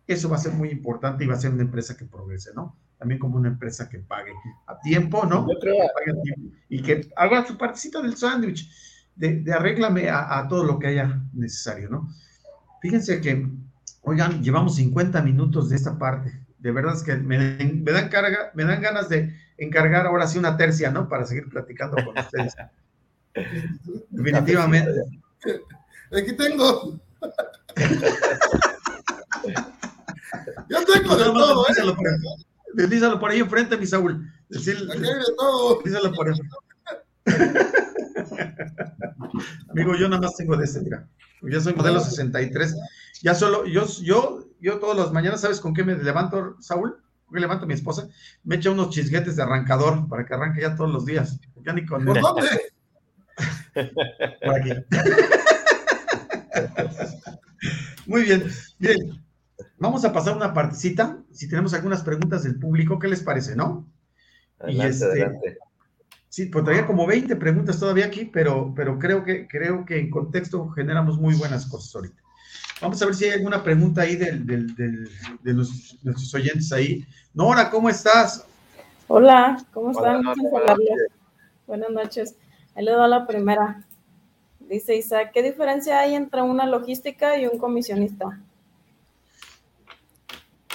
eso 0.08 0.30
va 0.30 0.38
a 0.38 0.40
ser 0.40 0.54
muy 0.54 0.70
importante 0.70 1.24
y 1.24 1.28
va 1.28 1.36
a 1.36 1.40
ser 1.40 1.52
una 1.52 1.64
empresa 1.64 1.96
que 1.98 2.06
progrese, 2.06 2.52
¿no? 2.56 2.76
También 2.98 3.20
como 3.20 3.38
una 3.38 3.50
empresa 3.50 3.88
que 3.88 4.00
pague 4.00 4.34
a 4.68 4.80
tiempo, 4.80 5.26
¿no? 5.26 5.48
Yo 5.48 5.60
creo. 5.60 5.76
y 6.68 6.82
que 6.82 7.10
haga 7.16 7.46
su 7.46 7.58
partecita 7.58 8.02
del 8.02 8.18
sándwich, 8.18 8.70
de, 9.16 9.42
de 9.42 9.54
arréglame 9.54 10.10
a, 10.10 10.40
a 10.40 10.48
todo 10.48 10.64
lo 10.64 10.80
que 10.80 10.88
haya 10.88 11.22
necesario, 11.34 11.90
¿no? 11.90 12.10
Fíjense 12.82 13.22
que, 13.22 13.48
oigan, 14.02 14.44
llevamos 14.44 14.76
50 14.76 15.22
minutos 15.22 15.70
de 15.70 15.76
esta 15.76 15.98
parte 15.98 16.49
de 16.60 16.72
verdad 16.72 16.96
es 16.96 17.04
que 17.04 17.16
me, 17.16 17.38
dan 17.38 18.10
carga, 18.10 18.52
me 18.54 18.66
dan 18.66 18.82
ganas 18.82 19.10
de 19.10 19.36
encargar 19.58 20.06
ahora 20.06 20.28
sí 20.28 20.38
una 20.38 20.58
tercia, 20.58 20.92
¿no? 20.92 21.08
Para 21.08 21.26
seguir 21.26 21.48
platicando 21.50 21.96
con 22.04 22.18
ustedes. 22.18 22.54
Definitivamente. 24.10 24.92
Aquí 26.12 26.34
tengo. 26.34 27.00
Yo 30.70 30.86
tengo 30.86 31.16
de 31.16 31.26
todo, 31.26 31.66
¿eh? 31.68 31.74
Díselo 32.88 33.20
por 33.20 33.32
ahí 33.32 33.40
enfrente, 33.40 33.78
mi 33.78 33.86
Saúl. 33.86 34.30
Aquí 34.56 34.70
hay 34.70 34.76
de 34.76 35.34
todo. 35.38 35.82
Díselo 35.84 36.14
por 36.14 36.30
eso. 36.30 36.42
Amigo, 39.70 39.96
yo 39.96 40.10
nada 40.10 40.22
más 40.22 40.36
tengo 40.36 40.58
de 40.58 40.66
ese, 40.66 40.82
mira. 40.82 41.08
Yo 41.42 41.62
soy 41.62 41.74
modelo 41.74 42.02
63. 42.02 42.76
Ya 43.22 43.36
solo, 43.36 43.66
yo, 43.66 43.86
yo, 44.02 44.46
yo 44.60 44.80
todas 44.80 44.98
las 44.98 45.12
mañanas, 45.12 45.42
¿sabes 45.42 45.60
con 45.60 45.74
qué 45.74 45.84
me 45.84 45.96
levanto, 45.96 46.56
Saúl? 46.62 47.02
¿Con 47.26 47.36
qué 47.36 47.42
levanto 47.42 47.66
a 47.66 47.68
mi 47.68 47.74
esposa? 47.74 48.08
Me 48.44 48.56
echa 48.56 48.72
unos 48.72 48.90
chisguetes 48.92 49.36
de 49.36 49.44
arrancador 49.44 50.08
para 50.08 50.26
que 50.26 50.34
arranque 50.34 50.62
ya 50.62 50.76
todos 50.76 50.92
los 50.92 51.06
días. 51.06 51.40
Ya 51.66 51.74
ni 51.74 51.86
con 51.86 52.06
¿Por 52.06 52.22
dónde? 52.22 52.48
Por 54.42 54.56
aquí. 54.56 54.72
Muy 58.08 58.24
bien. 58.24 58.50
Miren, 58.80 59.24
vamos 59.78 60.06
a 60.06 60.14
pasar 60.14 60.36
una 60.36 60.54
partecita. 60.54 61.20
Si 61.32 61.48
tenemos 61.48 61.74
algunas 61.74 62.02
preguntas 62.02 62.44
del 62.44 62.58
público, 62.58 63.00
¿qué 63.00 63.08
les 63.08 63.22
parece, 63.22 63.56
no? 63.56 63.88
Adelante, 64.60 64.90
este, 64.90 65.06
adelante. 65.06 65.58
Sí, 66.30 66.46
pues 66.46 66.64
traía 66.64 66.88
como 66.88 67.06
20 67.06 67.36
preguntas 67.36 67.80
todavía 67.80 68.06
aquí, 68.06 68.26
pero, 68.26 68.74
pero 68.76 68.98
creo, 68.98 69.24
que, 69.24 69.48
creo 69.48 69.86
que 69.86 70.00
en 70.00 70.10
contexto 70.10 70.70
generamos 70.70 71.20
muy 71.20 71.36
buenas 71.36 71.66
cosas 71.66 71.94
ahorita. 71.96 72.22
Vamos 72.82 73.02
a 73.02 73.06
ver 73.06 73.16
si 73.16 73.26
hay 73.26 73.32
alguna 73.32 73.64
pregunta 73.64 74.02
ahí 74.02 74.16
del, 74.16 74.46
del, 74.46 74.76
del, 74.76 75.10
de 75.44 75.54
los, 75.54 75.98
nuestros 76.04 76.34
oyentes 76.34 76.72
ahí. 76.72 77.06
Nora, 77.34 77.70
¿cómo 77.70 77.90
estás? 77.90 78.46
Hola, 79.08 79.66
¿cómo 79.74 79.92
están? 79.92 80.26
Hola, 80.26 80.38
gracias. 80.66 80.98
Buenas 81.68 81.90
noches. 81.90 82.36
Ahí 82.76 82.86
le 82.86 82.92
doy 82.92 83.10
la 83.10 83.28
primera. 83.28 83.84
Dice 84.60 84.96
Isaac, 84.96 85.32
¿qué 85.34 85.44
diferencia 85.44 86.00
hay 86.00 86.16
entre 86.16 86.42
una 86.42 86.66
logística 86.66 87.38
y 87.38 87.48
un 87.48 87.58
comisionista? 87.58 88.40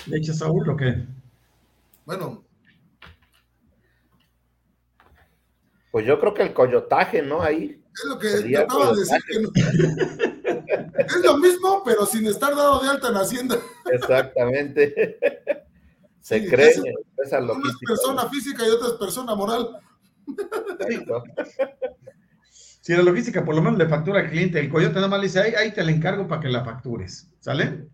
¿Le 0.07 0.19
echa 0.19 0.35
Saúl 0.35 0.69
o 0.69 0.77
qué? 0.77 1.05
Bueno, 2.05 2.45
Pues 5.95 6.05
yo 6.07 6.19
creo 6.19 6.35
que 6.35 6.43
el 6.43 6.53
coyotaje, 6.53 7.23
¿no? 7.23 7.41
Ahí. 7.41 7.81
es 7.95 8.05
lo 8.09 8.19
que 8.19 8.27
Sería 8.27 8.67
trataba 8.67 8.93
de 8.95 8.99
decir 8.99 9.23
que 9.29 9.41
no. 9.41 10.34
Es 10.99 11.16
lo 11.25 11.39
mismo, 11.39 11.83
pero 11.85 12.07
sin 12.07 12.27
estar 12.27 12.55
dado 12.55 12.81
de 12.83 12.89
alta 12.89 13.09
en 13.09 13.16
Hacienda. 13.16 13.57
Exactamente. 13.93 15.18
Se 16.20 16.41
Sí, 16.41 16.49
cree 16.49 16.75
en 16.75 16.95
esa 17.22 17.39
Una 17.41 17.53
es 17.68 17.77
persona 17.87 18.29
física 18.31 18.66
y 18.66 18.70
otra 18.70 18.89
es 18.89 18.95
persona 18.95 19.35
moral. 19.35 19.79
Exacto. 20.89 21.22
Si 22.81 22.93
la 22.95 23.03
logística 23.03 23.45
por 23.45 23.55
lo 23.55 23.62
menos 23.62 23.79
le 23.79 23.89
factura 23.89 24.20
al 24.20 24.31
cliente, 24.31 24.59
el 24.61 24.68
coyote 24.70 24.95
nada 24.97 25.09
más 25.09 25.20
le 25.20 25.27
dice, 25.27 25.41
ahí, 25.41 25.55
ahí 25.55 25.72
te 25.72 25.85
la 25.85 25.91
encargo 25.91 26.27
para 26.29 26.41
que 26.41 26.49
la 26.49 26.64
factures, 26.64 27.31
¿sale? 27.41 27.89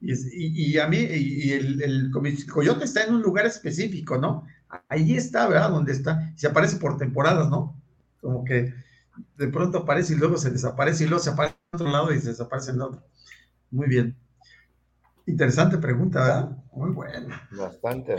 Y, 0.00 0.12
es- 0.12 0.26
y- 0.32 0.72
y 0.72 0.78
a 0.78 0.86
mí, 0.88 0.96
y, 0.98 1.48
y 1.48 1.52
el, 1.52 1.82
el 1.82 2.10
coyote 2.50 2.84
está 2.84 3.04
en 3.04 3.14
un 3.14 3.22
lugar 3.22 3.44
específico, 3.46 4.16
¿no? 4.18 4.46
Ahí 4.88 5.14
está, 5.16 5.46
¿verdad? 5.48 5.70
Donde 5.70 5.92
está. 5.92 6.32
Se 6.36 6.46
aparece 6.46 6.76
por 6.76 6.96
temporadas, 6.96 7.48
¿no? 7.50 7.76
Como 8.20 8.44
que 8.44 8.72
de 9.36 9.48
pronto 9.48 9.78
aparece 9.78 10.14
y 10.14 10.16
luego 10.16 10.36
se 10.36 10.50
desaparece 10.50 11.04
y 11.04 11.06
luego 11.08 11.22
se 11.22 11.30
aparece 11.30 11.56
en 11.72 11.80
otro 11.80 11.90
lado 11.90 12.12
y 12.12 12.20
se 12.20 12.28
desaparece 12.28 12.70
en 12.70 12.76
el 12.76 12.82
otro. 12.82 13.02
Muy 13.70 13.88
bien. 13.88 14.16
Interesante 15.26 15.78
pregunta, 15.78 16.20
¿verdad? 16.20 16.56
Muy 16.72 16.90
buena. 16.90 17.48
Bastante. 17.52 18.16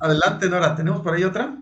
Adelante, 0.00 0.48
Nora. 0.48 0.74
¿Tenemos 0.74 1.02
por 1.02 1.14
ahí 1.14 1.24
otra? 1.24 1.60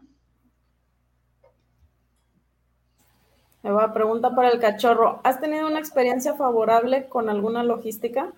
Me 3.62 3.70
va 3.70 3.84
a 3.84 3.94
pregunta 3.94 4.34
para 4.34 4.50
el 4.50 4.60
cachorro. 4.60 5.20
¿Has 5.24 5.40
tenido 5.40 5.66
una 5.66 5.78
experiencia 5.78 6.34
favorable 6.34 7.08
con 7.08 7.30
alguna 7.30 7.64
logística? 7.64 8.32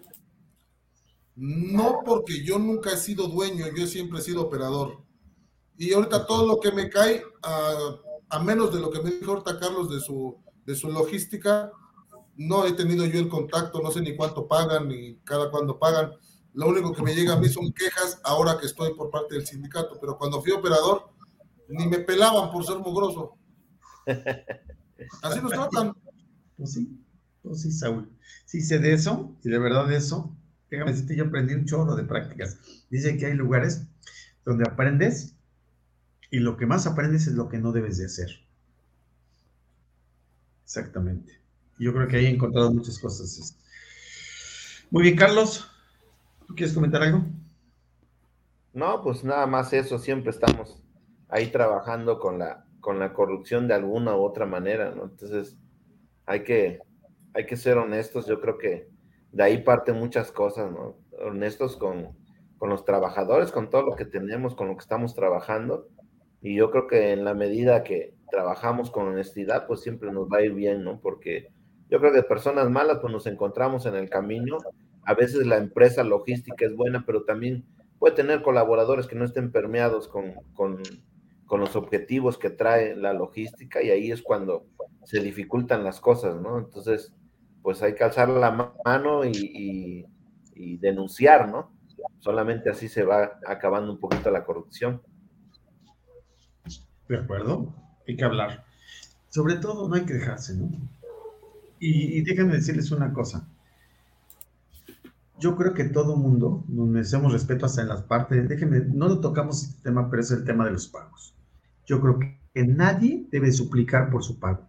No 1.35 2.03
porque 2.05 2.45
yo 2.45 2.59
nunca 2.59 2.93
he 2.93 2.97
sido 2.97 3.27
dueño, 3.27 3.67
yo 3.77 3.87
siempre 3.87 4.21
he 4.21 4.23
sido 4.23 4.43
operador. 4.43 5.03
Y 5.77 5.93
ahorita 5.93 6.27
todo 6.27 6.47
lo 6.47 6.61
que 6.61 6.73
me 6.73 6.89
cae, 6.89 7.23
a, 7.43 7.75
a 8.29 8.43
menos 8.43 8.73
de 8.75 8.81
lo 8.81 8.91
que 8.91 9.03
me 9.03 9.11
dijo 9.11 9.33
ahorita 9.33 9.59
Carlos 9.59 9.91
de 9.91 10.01
su, 10.01 10.37
de 10.65 10.75
su 10.75 10.89
logística, 10.89 11.71
no 12.37 12.67
he 12.67 12.73
tenido 12.73 13.07
yo 13.07 13.19
el 13.19 13.29
contacto, 13.29 13.81
no 13.81 13.91
sé 13.91 14.01
ni 14.01 14.17
cuánto 14.17 14.47
pagan, 14.47 14.89
ni 14.89 15.17
cada 15.25 15.51
cuándo 15.51 15.79
pagan. 15.79 16.13
Lo 16.53 16.69
único 16.69 16.93
que 16.93 17.03
me 17.03 17.15
llega 17.15 17.35
a 17.35 17.39
mí 17.39 17.49
son 17.49 17.73
quejas 17.73 18.21
ahora 18.25 18.59
que 18.59 18.67
estoy 18.67 18.95
por 18.95 19.11
parte 19.11 19.35
del 19.35 19.47
sindicato, 19.47 19.99
pero 20.01 20.17
cuando 20.19 20.43
fui 20.43 20.53
operador, 20.53 21.11
ni 21.69 21.87
me 21.87 21.99
pelaban 21.99 22.51
por 22.51 22.65
ser 22.65 22.79
mugroso. 22.79 23.37
Así 25.23 25.41
nos 25.41 25.53
tratan. 25.53 25.95
Pues 26.57 26.73
sí, 26.73 26.99
pues 27.43 27.63
sí, 27.63 27.71
Saúl. 27.71 28.11
Sí 28.45 28.61
sé 28.61 28.79
de 28.79 28.95
eso, 28.95 29.37
y 29.43 29.51
de 29.51 29.59
verdad 29.59 29.87
de 29.87 29.97
eso. 29.97 30.35
Déjame 30.71 30.93
decirte, 30.93 31.17
yo 31.17 31.25
aprendí 31.25 31.55
un 31.55 31.65
chorro 31.65 31.95
de 31.95 32.05
prácticas. 32.05 32.59
Dice 32.91 33.17
que 33.17 33.27
hay 33.27 33.35
lugares 33.35 33.87
donde 34.45 34.65
aprendes 34.69 35.36
y 36.31 36.39
lo 36.41 36.57
que 36.57 36.67
más 36.67 36.87
aprendes 36.87 37.27
es 37.27 37.35
lo 37.35 37.49
que 37.49 37.59
no 37.59 37.73
debes 37.73 37.99
de 37.99 38.07
hacer. 38.07 38.31
Exactamente. 40.65 41.41
Yo 41.79 41.93
creo 41.93 42.09
que 42.09 42.17
ahí 42.17 42.27
he 42.27 42.31
encontrado 42.31 42.73
muchas 42.73 42.99
cosas. 42.99 43.57
Muy 44.91 45.03
bien, 45.03 45.17
Carlos. 45.17 45.71
¿Tú 46.47 46.55
quieres 46.55 46.75
comentar 46.75 47.03
algo? 47.03 47.25
No, 48.73 49.03
pues 49.03 49.25
nada 49.25 49.47
más 49.47 49.73
eso, 49.73 49.99
siempre 49.99 50.31
estamos 50.31 50.83
ahí 51.29 51.49
trabajando 51.49 52.19
con 52.19 52.39
la, 52.39 52.67
con 52.81 52.99
la 52.99 53.13
corrupción 53.13 53.69
de 53.69 53.75
alguna 53.75 54.17
u 54.17 54.23
otra 54.23 54.47
manera, 54.47 54.95
¿no? 54.95 55.05
Entonces, 55.05 55.57
hay 56.25 56.45
que, 56.45 56.81
hay 57.35 57.47
que 57.47 57.57
ser 57.57 57.79
honestos, 57.79 58.27
yo 58.27 58.41
creo 58.41 58.59
que 58.59 58.89
de 59.33 59.43
ahí 59.43 59.63
parten 59.63 59.97
muchas 59.97 60.31
cosas, 60.31 60.71
¿no? 60.71 60.97
Honestos 61.19 61.77
con, 61.77 62.17
con 62.59 62.71
los 62.71 62.85
trabajadores, 62.85 63.51
con 63.51 63.71
todo 63.71 63.83
lo 63.83 63.97
que 63.97 64.05
tenemos, 64.05 64.55
con 64.55 64.69
lo 64.69 64.75
que 64.75 64.83
estamos 64.83 65.15
trabajando, 65.15 65.89
y 66.43 66.57
yo 66.57 66.71
creo 66.71 66.87
que 66.87 67.13
en 67.13 67.25
la 67.25 67.35
medida 67.35 67.83
que 67.83 68.15
trabajamos 68.31 68.91
con 68.91 69.09
honestidad, 69.09 69.67
pues 69.67 69.81
siempre 69.81 70.13
nos 70.13 70.29
va 70.29 70.39
a 70.39 70.43
ir 70.43 70.53
bien, 70.53 70.85
¿no? 70.85 71.01
Porque 71.01 71.51
yo 71.91 72.01
creo 72.01 72.13
que 72.13 72.23
personas 72.23 72.71
malas, 72.71 72.99
pues 73.01 73.13
nos 73.13 73.27
encontramos 73.27 73.87
en 73.87 73.95
el 73.95 74.11
camino, 74.11 74.59
a 75.05 75.15
veces 75.15 75.47
la 75.47 75.57
empresa 75.57 76.03
logística 76.03 76.67
es 76.67 76.75
buena, 76.75 77.05
pero 77.07 77.25
también 77.25 77.65
puede 77.99 78.17
tener 78.17 78.43
colaboradores 78.43 79.07
que 79.07 79.17
no 79.17 79.25
estén 79.25 79.53
permeados 79.53 80.09
con, 80.09 80.35
con, 80.55 80.83
con, 81.47 81.61
los 81.61 81.77
objetivos 81.77 82.39
que 82.39 82.51
trae 82.51 82.97
la 82.97 83.13
logística 83.13 83.83
y 83.83 83.91
ahí 83.91 84.11
es 84.11 84.23
cuando 84.23 84.67
se 85.05 85.21
dificultan 85.21 85.85
las 85.85 86.01
cosas, 86.01 86.41
¿no? 86.41 86.59
Entonces, 86.59 87.15
pues 87.63 87.83
hay 87.83 87.95
que 87.95 88.05
alzar 88.05 88.29
la 88.29 88.75
mano 88.85 89.25
y, 89.25 89.31
y, 89.33 90.07
y 90.55 90.77
denunciar, 90.79 91.49
¿no? 91.49 91.73
Solamente 92.19 92.69
así 92.69 92.89
se 92.89 93.05
va 93.05 93.39
acabando 93.47 93.93
un 93.93 94.01
poquito 94.01 94.31
la 94.31 94.45
corrupción. 94.45 95.01
De 97.09 97.19
acuerdo, 97.19 97.75
hay 98.07 98.17
que 98.17 98.25
hablar. 98.25 98.65
Sobre 99.29 99.57
todo 99.57 99.89
no 99.89 99.95
hay 99.95 100.05
que 100.05 100.15
dejarse, 100.15 100.55
¿no? 100.55 100.71
Y, 101.79 102.23
déjenme 102.23 102.55
decirles 102.55 102.91
una 102.91 103.13
cosa 103.13 103.47
yo 105.39 105.57
creo 105.57 105.75
que 105.75 105.85
todo 105.85 106.17
mundo 106.17 106.65
nos 106.69 106.89
merecemos 106.89 107.33
respeto 107.33 107.67
hasta 107.67 107.83
en 107.83 107.89
las 107.89 108.03
partes. 108.03 108.49
Déjenme, 108.49 108.81
no 108.81 109.09
lo 109.09 109.21
tocamos 109.21 109.63
este 109.63 109.83
tema, 109.83 110.09
pero 110.11 110.23
es 110.23 110.31
el 110.31 110.45
tema 110.45 110.65
de 110.65 110.73
los 110.73 110.89
pagos. 110.89 111.35
Yo 111.85 112.01
creo 112.01 112.19
que 112.19 112.39
nadie 112.65 113.27
debe 113.31 113.53
suplicar 113.53 114.11
por 114.11 114.25
su 114.25 114.39
pago. 114.39 114.67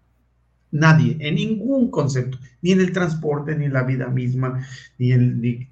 Nadie, 0.71 1.17
en 1.21 1.35
ningún 1.35 1.89
concepto, 1.89 2.37
ni 2.61 2.71
en 2.71 2.81
el 2.81 2.91
transporte, 2.91 3.55
ni 3.55 3.65
en 3.65 3.73
la 3.73 3.83
vida 3.83 4.07
misma, 4.07 4.67
ni 4.97 5.13
en, 5.13 5.39
ni, 5.39 5.69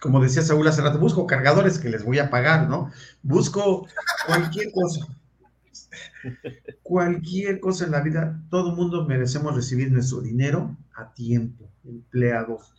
como 0.00 0.20
decía 0.20 0.40
Saúl 0.40 0.66
hace 0.66 0.80
rato, 0.80 0.98
busco 0.98 1.26
cargadores 1.26 1.78
que 1.78 1.90
les 1.90 2.02
voy 2.02 2.18
a 2.18 2.30
pagar, 2.30 2.68
¿no? 2.70 2.90
Busco 3.22 3.86
cualquier 4.26 4.72
cosa. 4.72 5.06
Cualquier 6.82 7.60
cosa 7.60 7.84
en 7.84 7.92
la 7.92 8.00
vida, 8.00 8.42
todo 8.50 8.74
mundo 8.74 9.06
merecemos 9.06 9.54
recibir 9.54 9.90
nuestro 9.90 10.20
dinero 10.20 10.76
a 10.94 11.12
tiempo, 11.14 11.68
empleados, 11.84 12.74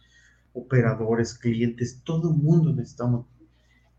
operadores, 0.53 1.37
clientes, 1.37 2.01
todo 2.03 2.31
mundo 2.31 2.73
necesitamos. 2.73 3.25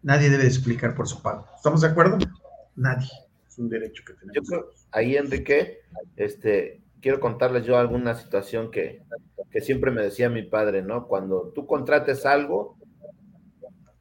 Nadie 0.03 0.31
debe 0.31 0.47
explicar 0.47 0.95
por 0.95 1.09
su 1.09 1.23
pago. 1.23 1.47
¿Estamos 1.55 1.81
de 1.81 1.89
acuerdo? 1.89 2.19
Nadie. 2.75 3.09
Es 3.47 3.59
un 3.59 3.69
derecho 3.69 4.03
que 4.05 4.15
tenemos. 4.15 4.35
Yo 4.35 4.43
creo, 4.43 4.71
ahí, 4.91 5.17
Enrique, 5.17 5.81
este, 6.17 6.83
quiero 7.01 7.21
contarles 7.21 7.65
yo 7.65 7.77
alguna 7.77 8.15
situación 8.15 8.71
que, 8.71 9.03
que 9.51 9.61
siempre 9.61 9.91
me 9.91 10.03
decía 10.03 10.29
mi 10.29 10.43
padre, 10.43 10.83
¿no? 10.83 11.07
Cuando 11.07 11.53
tú 11.55 11.67
contrates 11.67 12.27
algo 12.27 12.79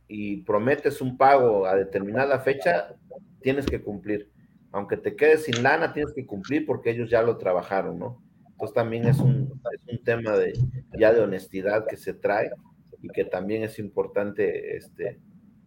y 0.08 0.42
prometes 0.42 1.02
un 1.02 1.18
pago 1.18 1.66
a 1.66 1.76
determinada 1.76 2.40
fecha, 2.40 2.96
tienes 3.42 3.66
que 3.66 3.82
cumplir. 3.82 4.31
Aunque 4.72 4.98
te 4.98 5.16
quedes 5.16 5.44
sin 5.46 5.64
lana, 5.64 5.94
tienes 5.94 6.14
que 6.14 6.26
cumplir 6.26 6.66
porque 6.66 6.92
ellos 6.92 7.10
ya 7.10 7.22
lo 7.22 7.38
trabajaron, 7.38 8.00
¿no? 8.00 8.22
Entonces 8.52 8.76
también 8.76 9.08
es 9.08 9.18
un, 9.18 9.60
es 9.74 9.88
un 9.92 10.04
tema 10.04 10.32
de, 10.32 10.54
ya 10.98 11.12
de 11.12 11.22
honestidad 11.22 11.88
que 11.88 11.98
se 11.98 12.14
trae 12.14 12.52
y 13.02 13.10
que 13.10 13.26
también 13.26 13.64
es 13.64 13.80
importante 13.80 14.78
este, 14.78 15.20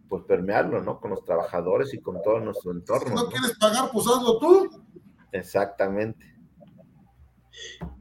pues 0.07 0.23
permearlo, 0.23 0.81
¿no? 0.81 0.99
Con 0.99 1.11
los 1.11 1.25
trabajadores 1.25 1.93
y 1.93 1.99
con 1.99 2.21
todo 2.23 2.39
nuestro 2.39 2.71
entorno. 2.71 3.09
Si 3.09 3.13
no, 3.13 3.23
¿no? 3.23 3.29
quieres 3.29 3.57
pagar, 3.59 3.89
pues 3.91 4.05
hazlo 4.07 4.39
tú. 4.39 4.83
Exactamente. 5.33 6.33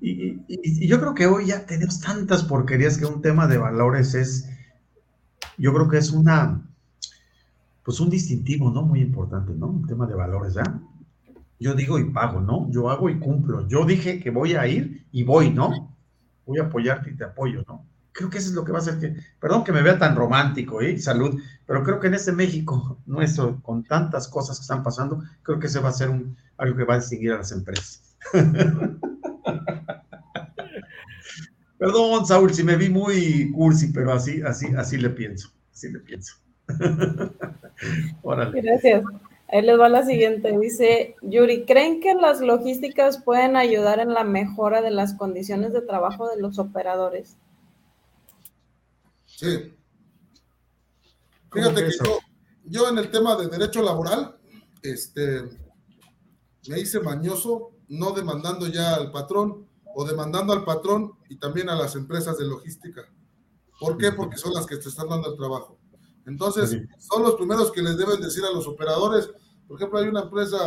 Y, 0.01 0.11
y, 0.13 0.43
y, 0.47 0.87
yo 0.87 1.01
creo 1.01 1.15
que 1.15 1.27
hoy 1.27 1.47
ya 1.47 1.67
tenemos 1.67 2.01
tantas 2.01 2.45
porquerías 2.45 2.99
que 2.99 3.07
un 3.07 3.23
tema 3.23 3.47
de 3.47 3.59
valores 3.59 4.15
es, 4.15 4.49
yo 5.59 5.73
creo 5.73 5.89
que 5.89 5.99
es 5.99 6.11
una, 6.11 6.69
pues 7.85 8.01
un 8.01 8.11
distintivo, 8.11 8.71
¿no? 8.71 8.83
Muy 8.83 9.01
importante, 9.01 9.53
¿no? 9.53 9.67
Un 9.67 9.87
tema 9.87 10.07
de 10.07 10.15
valores, 10.15 10.55
¿ya? 10.55 10.63
Yo 11.65 11.73
digo 11.73 11.99
y 11.99 12.05
pago, 12.11 12.43
¿no? 12.43 12.71
Yo 12.71 12.91
hago 12.91 13.09
y 13.09 13.19
cumplo. 13.19 13.67
Yo 13.67 13.87
dije 13.87 14.21
que 14.21 14.29
voy 14.29 14.53
a 14.55 14.67
ir 14.67 15.07
y 15.11 15.23
voy, 15.23 15.49
¿no? 15.49 15.97
Voy 16.45 16.59
a 16.59 16.65
apoyarte 16.65 17.09
y 17.09 17.17
te 17.17 17.25
apoyo, 17.25 17.65
¿no? 17.67 17.87
Creo 18.13 18.29
que 18.29 18.37
eso 18.37 18.51
es 18.51 18.55
lo 18.55 18.67
que 18.67 18.73
va 18.73 18.81
a 18.81 18.83
hacer 18.83 18.99
que, 19.01 19.17
perdón 19.41 19.65
que 19.65 19.73
me 19.73 19.81
vea 19.81 19.99
tan 19.99 20.15
romántico, 20.15 20.83
¿eh? 20.83 20.99
Salud, 20.99 21.41
pero 21.65 21.83
creo 21.83 21.99
que 22.01 22.09
en 22.09 22.15
este 22.15 22.33
México 22.33 22.99
nuestro, 23.07 23.63
con 23.63 23.83
tantas 23.83 24.29
cosas 24.29 24.59
que 24.59 24.63
están 24.65 24.83
pasando, 24.83 25.23
creo 25.43 25.59
que 25.59 25.69
ese 25.69 25.81
va 25.81 25.89
a 25.89 25.93
ser 25.93 26.11
un, 26.11 26.37
algo 26.59 26.77
que 26.77 26.85
va 26.85 26.97
a 26.97 26.99
distinguir 26.99 27.33
a 27.33 27.39
las 27.39 27.51
empresas. 27.51 28.15
Perdón, 31.79 32.27
Saúl, 32.27 32.53
si 32.53 32.63
me 32.63 32.77
vi 32.77 32.91
muy 32.91 33.51
cursi, 33.53 33.91
pero 33.91 34.13
así, 34.13 34.43
así, 34.43 34.67
así 34.77 34.99
le 34.99 35.09
pienso, 35.09 35.51
así 35.73 35.91
le 35.91 36.01
pienso. 36.01 36.35
Gracias. 38.53 39.03
Ahí 39.55 39.63
les 39.63 39.79
va 39.79 39.89
la 39.89 40.05
siguiente. 40.05 40.59
Dice 40.59 41.15
Yuri, 41.23 41.65
¿creen 41.65 42.01
que 42.01 42.13
las 42.15 42.41
logísticas 42.41 43.23
pueden 43.23 43.55
ayudar 43.55 44.01
en 44.01 44.13
la 44.13 44.25
mejora 44.25 44.83
de 44.83 44.91
las 44.91 45.15
condiciones 45.15 45.73
de 45.73 45.81
trabajo 45.81 46.29
de 46.29 46.43
los 46.43 46.59
operadores? 46.59 47.37
Sí. 49.27 49.73
Fíjate 51.53 51.85
que 51.85 51.91
yo, 51.93 52.19
yo, 52.65 52.89
en 52.89 52.99
el 52.99 53.13
tema 53.13 53.37
de 53.37 53.47
derecho 53.47 53.81
laboral, 53.81 54.37
este, 54.83 55.45
me 56.67 56.81
hice 56.81 56.99
mañoso, 56.99 57.71
no 57.87 58.11
demandando 58.11 58.67
ya 58.67 58.97
al 58.97 59.13
patrón 59.13 59.69
o 59.95 60.05
demandando 60.05 60.53
al 60.53 60.65
patrón 60.65 61.13
y 61.29 61.37
también 61.37 61.69
a 61.69 61.77
las 61.77 61.95
empresas 61.95 62.39
de 62.39 62.47
logística. 62.47 63.03
¿Por 63.79 63.99
qué? 63.99 64.11
Porque 64.11 64.37
son 64.37 64.53
las 64.53 64.67
que 64.67 64.79
te 64.79 64.89
están 64.89 65.09
dando 65.09 65.31
el 65.31 65.37
trabajo. 65.37 65.79
Entonces, 66.27 66.77
son 66.99 67.23
los 67.23 67.37
primeros 67.37 67.71
que 67.71 67.83
les 67.83 67.97
deben 67.97 68.21
decir 68.21 68.45
a 68.45 68.51
los 68.51 68.67
operadores. 68.67 69.31
Por 69.67 69.79
ejemplo, 69.79 69.99
hay 69.99 70.09
una 70.09 70.23
empresa, 70.23 70.59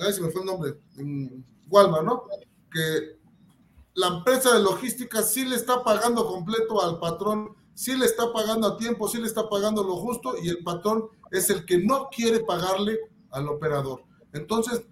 ver 0.00 0.12
si 0.12 0.20
me 0.20 0.30
fue 0.30 0.40
el 0.40 0.46
nombre, 0.46 0.74
en 0.96 1.44
Walmart, 1.68 2.04
¿no? 2.04 2.24
Que 2.72 3.18
la 3.94 4.08
empresa 4.08 4.54
de 4.54 4.62
logística 4.62 5.22
sí 5.22 5.44
le 5.44 5.56
está 5.56 5.82
pagando 5.82 6.26
completo 6.26 6.82
al 6.82 6.98
patrón, 6.98 7.54
sí 7.74 7.96
le 7.96 8.06
está 8.06 8.32
pagando 8.32 8.68
a 8.68 8.76
tiempo, 8.76 9.08
sí 9.08 9.18
le 9.18 9.26
está 9.26 9.48
pagando 9.48 9.82
lo 9.82 9.96
justo 9.96 10.34
y 10.42 10.48
el 10.48 10.62
patrón 10.62 11.08
es 11.30 11.50
el 11.50 11.64
que 11.64 11.78
no 11.78 12.08
quiere 12.08 12.40
pagarle 12.40 12.98
al 13.30 13.48
operador. 13.48 14.02
Entonces, 14.32 14.82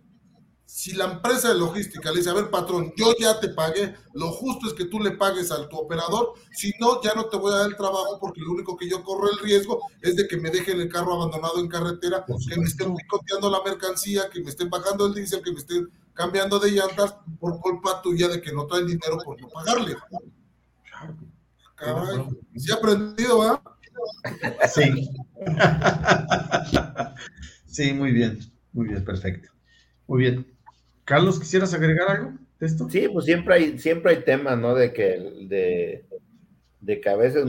si 0.66 0.92
la 0.92 1.04
empresa 1.04 1.48
de 1.48 1.58
logística 1.58 2.10
le 2.10 2.18
dice, 2.18 2.30
a 2.30 2.34
ver, 2.34 2.50
patrón, 2.50 2.92
yo 2.96 3.14
ya 3.20 3.38
te 3.38 3.50
pagué, 3.50 3.94
lo 4.14 4.32
justo 4.32 4.66
es 4.66 4.74
que 4.74 4.86
tú 4.86 4.98
le 4.98 5.12
pagues 5.12 5.52
al 5.52 5.68
tu 5.68 5.76
operador, 5.76 6.32
si 6.50 6.72
no, 6.80 7.00
ya 7.00 7.14
no 7.14 7.26
te 7.26 7.36
voy 7.36 7.52
a 7.52 7.58
dar 7.58 7.68
el 7.68 7.76
trabajo 7.76 8.18
porque 8.20 8.40
lo 8.40 8.50
único 8.50 8.76
que 8.76 8.88
yo 8.88 9.04
corro 9.04 9.30
el 9.30 9.38
riesgo 9.38 9.80
es 10.02 10.16
de 10.16 10.26
que 10.26 10.36
me 10.36 10.50
dejen 10.50 10.80
el 10.80 10.88
carro 10.88 11.14
abandonado 11.14 11.60
en 11.60 11.68
carretera, 11.68 12.24
que 12.26 12.58
me 12.58 12.66
estén 12.66 12.96
picoteando 12.96 13.48
la 13.48 13.62
mercancía, 13.62 14.28
que 14.28 14.40
me 14.40 14.50
estén 14.50 14.68
bajando 14.68 15.06
el 15.06 15.14
diésel, 15.14 15.40
que 15.40 15.52
me 15.52 15.58
estén 15.58 15.88
cambiando 16.12 16.58
de 16.58 16.72
llantas 16.72 17.14
por 17.38 17.60
culpa 17.60 18.02
tuya 18.02 18.26
de 18.26 18.42
que 18.42 18.52
no 18.52 18.66
traen 18.66 18.88
dinero 18.88 19.18
por 19.24 19.40
no 19.40 19.48
pagarle. 19.48 19.96
Caray, 21.76 22.26
¿sí 22.56 22.72
ha 22.72 22.74
aprendido, 22.74 23.38
¿verdad? 23.38 23.60
Sí. 24.68 25.10
sí, 27.66 27.92
muy 27.92 28.10
bien, 28.10 28.40
muy 28.72 28.88
bien, 28.88 29.04
perfecto. 29.04 29.50
Muy 30.08 30.20
bien. 30.20 30.55
Carlos, 31.06 31.38
¿quisieras 31.38 31.72
agregar 31.72 32.08
algo 32.10 32.32
de 32.58 32.66
esto? 32.66 32.88
Sí, 32.90 33.08
pues 33.08 33.26
siempre 33.26 33.54
hay, 33.54 33.78
siempre 33.78 34.10
hay 34.10 34.24
temas, 34.24 34.58
¿no? 34.58 34.74
De 34.74 34.92
que, 34.92 35.20
de, 35.48 36.04
de 36.80 37.00
que 37.00 37.08
a 37.08 37.14
veces, 37.14 37.46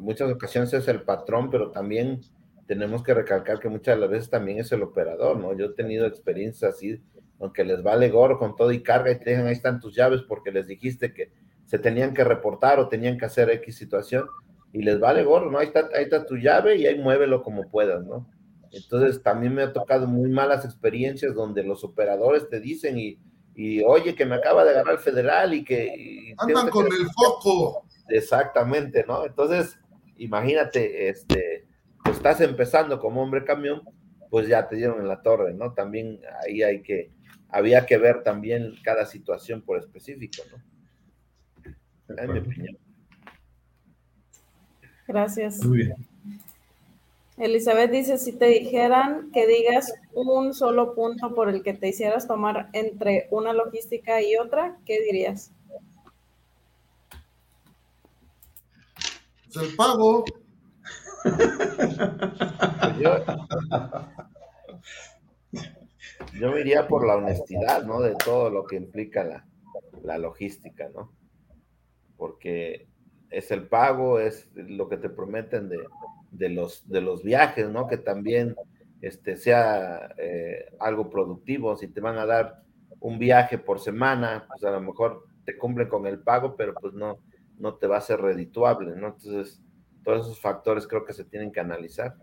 muchas 0.00 0.28
ocasiones 0.30 0.72
es 0.74 0.88
el 0.88 1.02
patrón, 1.02 1.48
pero 1.48 1.70
también 1.70 2.20
tenemos 2.66 3.04
que 3.04 3.14
recalcar 3.14 3.60
que 3.60 3.68
muchas 3.68 3.94
de 3.94 4.00
las 4.00 4.10
veces 4.10 4.28
también 4.28 4.58
es 4.58 4.72
el 4.72 4.82
operador, 4.82 5.38
¿no? 5.38 5.56
Yo 5.56 5.66
he 5.66 5.74
tenido 5.74 6.04
experiencias 6.04 6.74
así, 6.74 7.00
aunque 7.38 7.64
les 7.64 7.80
vale 7.80 8.10
gorro 8.10 8.40
con 8.40 8.56
todo 8.56 8.72
y 8.72 8.82
carga 8.82 9.12
y 9.12 9.20
te 9.20 9.30
dejan 9.30 9.46
ahí 9.46 9.52
están 9.52 9.78
tus 9.78 9.94
llaves 9.94 10.22
porque 10.22 10.50
les 10.50 10.66
dijiste 10.66 11.14
que 11.14 11.30
se 11.64 11.78
tenían 11.78 12.12
que 12.12 12.24
reportar 12.24 12.80
o 12.80 12.88
tenían 12.88 13.18
que 13.18 13.26
hacer 13.26 13.50
X 13.50 13.76
situación 13.76 14.26
y 14.72 14.82
les 14.82 14.98
vale 14.98 15.22
gorro, 15.22 15.48
¿no? 15.48 15.58
Ahí 15.58 15.68
está, 15.68 15.88
ahí 15.94 16.02
está 16.02 16.26
tu 16.26 16.34
llave 16.38 16.74
y 16.74 16.86
ahí 16.86 16.98
muévelo 16.98 17.44
como 17.44 17.70
puedas, 17.70 18.04
¿no? 18.04 18.28
Entonces 18.76 19.22
también 19.22 19.54
me 19.54 19.62
ha 19.62 19.72
tocado 19.72 20.06
muy 20.06 20.30
malas 20.30 20.64
experiencias 20.64 21.34
donde 21.34 21.62
los 21.62 21.84
operadores 21.84 22.48
te 22.48 22.60
dicen 22.60 22.98
y, 22.98 23.18
y 23.54 23.82
oye 23.82 24.14
que 24.14 24.26
me 24.26 24.34
acaba 24.34 24.64
de 24.64 24.70
agarrar 24.70 24.94
el 24.94 25.00
federal 25.00 25.54
y 25.54 25.64
que... 25.64 26.34
Andan 26.38 26.68
con 26.68 26.86
el 26.86 27.06
foco. 27.14 27.86
Exactamente, 28.08 29.04
¿no? 29.06 29.24
Entonces, 29.24 29.78
imagínate, 30.18 31.08
este, 31.08 31.66
pues 32.04 32.16
estás 32.16 32.40
empezando 32.40 33.00
como 33.00 33.22
hombre 33.22 33.44
camión, 33.44 33.82
pues 34.30 34.46
ya 34.48 34.68
te 34.68 34.76
dieron 34.76 35.00
en 35.00 35.08
la 35.08 35.22
torre, 35.22 35.54
¿no? 35.54 35.72
También 35.72 36.20
ahí 36.44 36.62
hay 36.62 36.82
que, 36.82 37.10
había 37.48 37.86
que 37.86 37.98
ver 37.98 38.22
también 38.22 38.74
cada 38.82 39.06
situación 39.06 39.62
por 39.62 39.78
específico, 39.78 40.42
¿no? 40.50 41.74
En 42.16 42.32
mi 42.32 42.38
opinión. 42.38 42.78
Gracias. 45.08 45.64
Muy 45.64 45.78
bien. 45.78 46.15
Elizabeth 47.38 47.90
dice, 47.90 48.16
si 48.16 48.32
te 48.32 48.46
dijeran 48.46 49.30
que 49.30 49.46
digas 49.46 49.92
un 50.14 50.54
solo 50.54 50.94
punto 50.94 51.34
por 51.34 51.50
el 51.50 51.62
que 51.62 51.74
te 51.74 51.88
hicieras 51.88 52.26
tomar 52.26 52.70
entre 52.72 53.28
una 53.30 53.52
logística 53.52 54.22
y 54.22 54.36
otra, 54.36 54.78
¿qué 54.86 55.00
dirías? 55.02 55.52
el 59.60 59.74
pago. 59.74 60.24
Yo, 63.00 63.24
yo 66.40 66.58
iría 66.58 66.86
por 66.88 67.06
la 67.06 67.16
honestidad, 67.16 67.84
¿no? 67.84 68.00
De 68.00 68.14
todo 68.14 68.50
lo 68.50 68.64
que 68.64 68.76
implica 68.76 69.24
la, 69.24 69.46
la 70.02 70.18
logística, 70.18 70.88
¿no? 70.94 71.12
Porque 72.16 72.86
es 73.30 73.50
el 73.50 73.66
pago, 73.66 74.20
es 74.20 74.48
lo 74.54 74.88
que 74.88 74.96
te 74.96 75.10
prometen 75.10 75.68
de, 75.68 75.78
de 76.36 76.50
los, 76.50 76.88
de 76.88 77.00
los 77.00 77.22
viajes, 77.22 77.68
¿no? 77.68 77.86
Que 77.86 77.98
también 77.98 78.54
este, 79.00 79.36
sea 79.36 80.14
eh, 80.18 80.74
algo 80.80 81.10
productivo. 81.10 81.76
Si 81.76 81.88
te 81.88 82.00
van 82.00 82.18
a 82.18 82.26
dar 82.26 82.62
un 83.00 83.18
viaje 83.18 83.58
por 83.58 83.80
semana, 83.80 84.46
pues 84.48 84.64
a 84.64 84.70
lo 84.70 84.80
mejor 84.80 85.26
te 85.44 85.56
cumplen 85.56 85.88
con 85.88 86.06
el 86.06 86.20
pago, 86.20 86.56
pero 86.56 86.74
pues 86.74 86.94
no, 86.94 87.18
no 87.58 87.74
te 87.74 87.86
va 87.86 87.98
a 87.98 88.02
ser 88.02 88.20
redituable, 88.20 88.96
¿no? 88.96 89.08
Entonces, 89.08 89.62
todos 90.04 90.26
esos 90.26 90.40
factores 90.40 90.86
creo 90.86 91.04
que 91.04 91.12
se 91.12 91.24
tienen 91.24 91.52
que 91.52 91.60
analizar. 91.60 92.16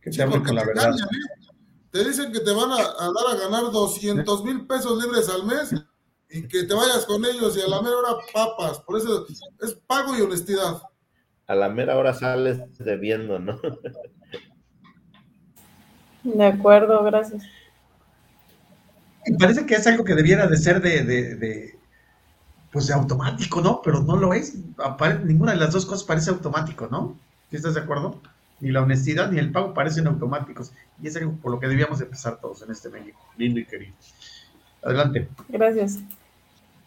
Que 0.00 0.10
la 0.10 0.64
verdad. 0.64 0.90
¿eh? 0.90 1.50
Te 1.90 2.04
dicen 2.04 2.32
que 2.32 2.40
te 2.40 2.52
van 2.52 2.70
a, 2.70 2.76
dar 2.76 3.36
a 3.36 3.36
ganar 3.36 3.70
200 3.70 4.44
mil 4.44 4.66
pesos 4.66 5.02
libres 5.02 5.28
al 5.28 5.44
mes 5.44 5.74
y 6.30 6.46
que 6.46 6.62
te 6.62 6.72
vayas 6.72 7.04
con 7.04 7.24
ellos 7.24 7.56
y 7.56 7.60
a 7.60 7.68
la 7.68 7.82
mera 7.82 7.96
hora 7.96 8.16
papas. 8.32 8.78
Por 8.80 8.96
eso 8.96 9.26
es 9.60 9.74
pago 9.86 10.16
y 10.16 10.20
honestidad 10.20 10.80
a 11.50 11.54
la 11.56 11.68
mera 11.68 11.96
hora 11.96 12.14
sales 12.14 12.60
debiendo, 12.78 13.40
¿no? 13.40 13.60
De 16.22 16.44
acuerdo, 16.46 17.02
gracias. 17.02 17.42
Y 19.26 19.36
parece 19.36 19.66
que 19.66 19.74
es 19.74 19.84
algo 19.88 20.04
que 20.04 20.14
debiera 20.14 20.46
de 20.46 20.56
ser 20.56 20.80
de, 20.80 21.02
de, 21.02 21.76
pues 22.70 22.86
de 22.86 22.94
automático, 22.94 23.60
¿no? 23.60 23.82
Pero 23.82 24.00
no 24.00 24.16
lo 24.16 24.32
es. 24.32 24.54
ninguna 25.24 25.50
de 25.50 25.58
las 25.58 25.72
dos 25.72 25.86
cosas 25.86 26.04
parece 26.04 26.30
automático, 26.30 26.86
¿no? 26.88 27.18
¿Estás 27.50 27.74
de 27.74 27.80
acuerdo? 27.80 28.20
Ni 28.60 28.70
la 28.70 28.82
honestidad 28.82 29.32
ni 29.32 29.40
el 29.40 29.50
pago 29.50 29.74
parecen 29.74 30.06
automáticos. 30.06 30.72
Y 31.02 31.08
es 31.08 31.16
algo 31.16 31.32
por 31.32 31.50
lo 31.50 31.58
que 31.58 31.66
debíamos 31.66 32.00
empezar 32.00 32.40
todos 32.40 32.62
en 32.62 32.70
este 32.70 32.90
México, 32.90 33.18
lindo 33.36 33.58
y 33.58 33.64
querido. 33.64 33.94
Adelante. 34.84 35.26
Gracias. 35.48 35.98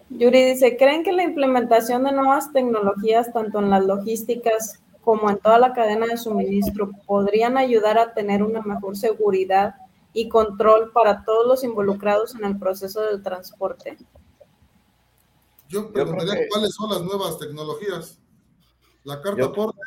Yuri 0.10 0.44
dice, 0.44 0.78
¿creen 0.78 1.04
que 1.04 1.12
la 1.12 1.24
implementación 1.24 2.04
de 2.04 2.12
nuevas 2.12 2.52
tecnologías, 2.52 3.32
tanto 3.34 3.60
en 3.60 3.70
las 3.70 3.84
logísticas 3.86 4.82
como 5.02 5.30
en 5.30 5.38
toda 5.38 5.60
la 5.60 5.74
cadena 5.74 6.06
de 6.08 6.18
suministro, 6.18 6.92
podrían 7.06 7.58
ayudar 7.58 7.98
a 7.98 8.14
tener 8.14 8.44
una 8.44 8.62
mejor 8.62 8.96
seguridad 8.96 9.76
y 10.14 10.30
control 10.30 10.92
para 10.92 11.24
todos 11.26 11.48
los 11.48 11.64
involucrados 11.64 12.36
en 12.36 12.46
el 12.46 12.58
proceso 12.58 13.02
del 13.02 13.24
transporte? 13.24 13.98
Yo 15.68 15.92
preguntaría 15.92 16.48
cuáles 16.50 16.76
son 16.76 16.92
las 16.92 17.02
nuevas 17.02 17.40
tecnologías. 17.40 18.20
¿La 19.04 19.22
carta 19.22 19.46
aporte? 19.46 19.80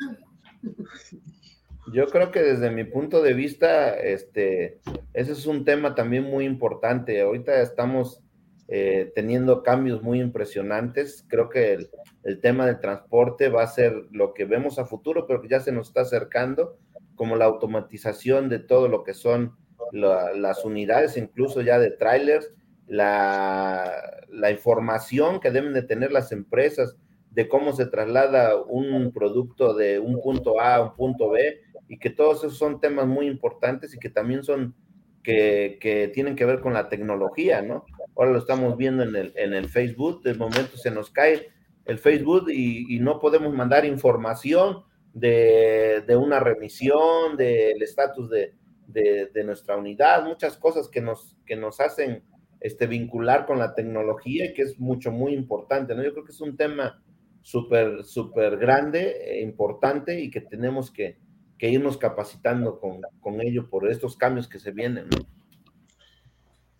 Yo 1.93 2.09
creo 2.09 2.33
que 2.33 2.43
desde 2.43 2.71
mi 2.71 2.83
punto 2.83 3.23
de 3.23 3.33
vista, 3.33 3.95
este, 3.95 4.81
ese 5.15 5.33
es 5.33 5.47
un 5.47 5.65
tema 5.65 5.95
también 5.95 6.25
muy 6.25 6.45
importante. 6.45 7.23
Ahorita 7.23 7.63
estamos 7.63 8.21
eh, 8.69 9.13
teniendo 9.15 9.63
cambios 9.63 10.03
muy 10.03 10.21
impresionantes. 10.21 11.25
Creo 11.29 11.49
que 11.49 11.89
el, 12.25 12.41
tema 12.41 12.67
del 12.67 12.81
transporte 12.81 13.49
va 13.49 13.63
a 13.63 13.69
ser 13.69 13.95
lo 14.11 14.35
que 14.35 14.45
vemos 14.45 14.81
a 14.81 14.87
futuro, 14.87 15.27
pero 15.27 15.41
que 15.41 15.49
ya 15.49 15.61
se 15.61 15.71
nos 15.71 15.89
está 15.89 16.01
acercando, 16.01 16.77
como 17.15 17.37
la 17.37 17.45
automatización 17.45 18.49
de 18.49 18.59
todo 18.59 18.89
lo 18.89 19.05
que 19.05 19.15
son 19.15 19.57
las 19.93 20.65
unidades, 20.65 21.17
incluso 21.17 21.61
ya 21.61 21.79
de 21.79 21.93
trailers, 21.93 22.53
la, 22.89 24.21
información 24.51 25.39
que 25.39 25.53
deben 25.53 25.73
de 25.73 25.83
tener 25.83 26.11
las 26.11 26.33
empresas 26.33 26.97
de 27.31 27.49
cómo 27.49 27.73
se 27.73 27.87
traslada 27.87 28.57
un 28.63 29.13
producto 29.13 29.75
de 29.75 30.01
un 30.01 30.21
punto 30.21 30.61
A 30.61 30.77
a 30.77 30.83
un 30.83 30.95
punto 30.95 31.31
B, 31.31 31.61
y 31.89 31.99
que 31.99 32.11
todos 32.11 32.39
esos 32.39 32.59
son 32.59 32.81
temas 32.81 33.07
muy 33.07 33.29
importantes 33.29 33.95
y 33.95 33.99
que 33.99 34.11
también 34.11 34.43
son 34.43 34.75
que, 35.23 35.79
que, 35.81 36.09
tienen 36.09 36.35
que 36.35 36.45
ver 36.45 36.61
con 36.61 36.73
la 36.73 36.89
tecnología, 36.89 37.63
¿no? 37.63 37.85
Ahora 38.17 38.33
lo 38.33 38.39
estamos 38.39 38.77
viendo 38.77 39.03
en 39.03 39.15
el, 39.15 39.33
en 39.37 39.53
el 39.53 39.69
Facebook, 39.69 40.23
de 40.23 40.35
momento 40.35 40.77
se 40.77 40.91
nos 40.91 41.11
cae 41.11 41.49
el 41.85 41.99
Facebook 41.99 42.51
y, 42.51 42.99
no 43.01 43.21
podemos 43.21 43.55
mandar 43.55 43.85
información 43.85 44.83
de, 45.13 46.03
de 46.07 46.17
una 46.17 46.41
remisión, 46.41 47.37
del 47.37 47.81
estatus 47.83 48.29
de, 48.31 48.55
de, 48.87 49.45
nuestra 49.45 49.77
unidad, 49.77 50.25
muchas 50.25 50.57
cosas 50.57 50.89
que 50.89 51.01
nos, 51.01 51.37
que 51.47 51.57
nos 51.57 51.81
hacen 51.81 52.25
este, 52.61 52.87
vincular 52.87 53.47
con 53.47 53.59
la 53.59 53.75
tecnología 53.75 54.47
y 54.47 54.55
que 54.55 54.63
es 54.63 54.79
mucho, 54.79 55.13
muy 55.13 55.33
importante, 55.35 55.95
¿no? 55.95 56.03
Yo 56.03 56.13
creo 56.13 56.25
que 56.25 56.33
es 56.33 56.41
un 56.41 56.57
tema 56.57 57.03
súper, 57.43 58.05
súper 58.05 58.57
grande, 58.57 59.39
e 59.39 59.43
importante 59.43 60.21
y 60.21 60.31
que 60.31 60.41
tenemos 60.41 60.91
que, 60.91 61.19
que 61.59 61.69
irnos 61.71 61.97
capacitando 61.97 62.81
con, 62.81 63.03
con, 63.21 63.41
ello 63.41 63.69
por 63.71 63.89
estos 63.89 64.17
cambios 64.17 64.49
que 64.49 64.59
se 64.59 64.73
vienen, 64.73 65.07
¿no? 65.09 65.36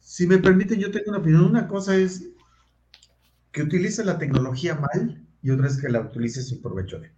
Si 0.07 0.25
me 0.25 0.39
permiten, 0.39 0.79
yo 0.79 0.93
tengo 0.93 1.11
una 1.11 1.19
opinión. 1.19 1.47
Una 1.47 1.67
cosa 1.67 1.97
es 1.97 2.29
que 3.51 3.65
utilice 3.65 4.05
la 4.05 4.19
tecnología 4.19 4.77
mal 4.77 5.27
y 5.43 5.51
otra 5.51 5.67
es 5.67 5.79
que 5.79 5.89
la 5.89 6.01
utilice 6.01 6.43
sin 6.43 6.63
provecho 6.63 7.01
de. 7.01 7.11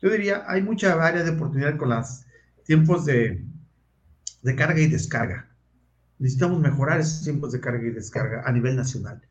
Yo 0.00 0.10
diría, 0.10 0.42
hay 0.48 0.60
mucha 0.60 0.92
área 0.94 1.22
de 1.22 1.30
oportunidad 1.30 1.76
con 1.76 1.90
los 1.90 2.26
tiempos 2.64 3.04
de, 3.04 3.44
de 4.42 4.56
carga 4.56 4.80
y 4.80 4.88
descarga. 4.88 5.54
Necesitamos 6.18 6.58
mejorar 6.58 6.98
esos 6.98 7.22
tiempos 7.22 7.52
de 7.52 7.60
carga 7.60 7.86
y 7.86 7.92
descarga 7.92 8.42
a 8.44 8.50
nivel 8.50 8.74
nacional. 8.74 9.22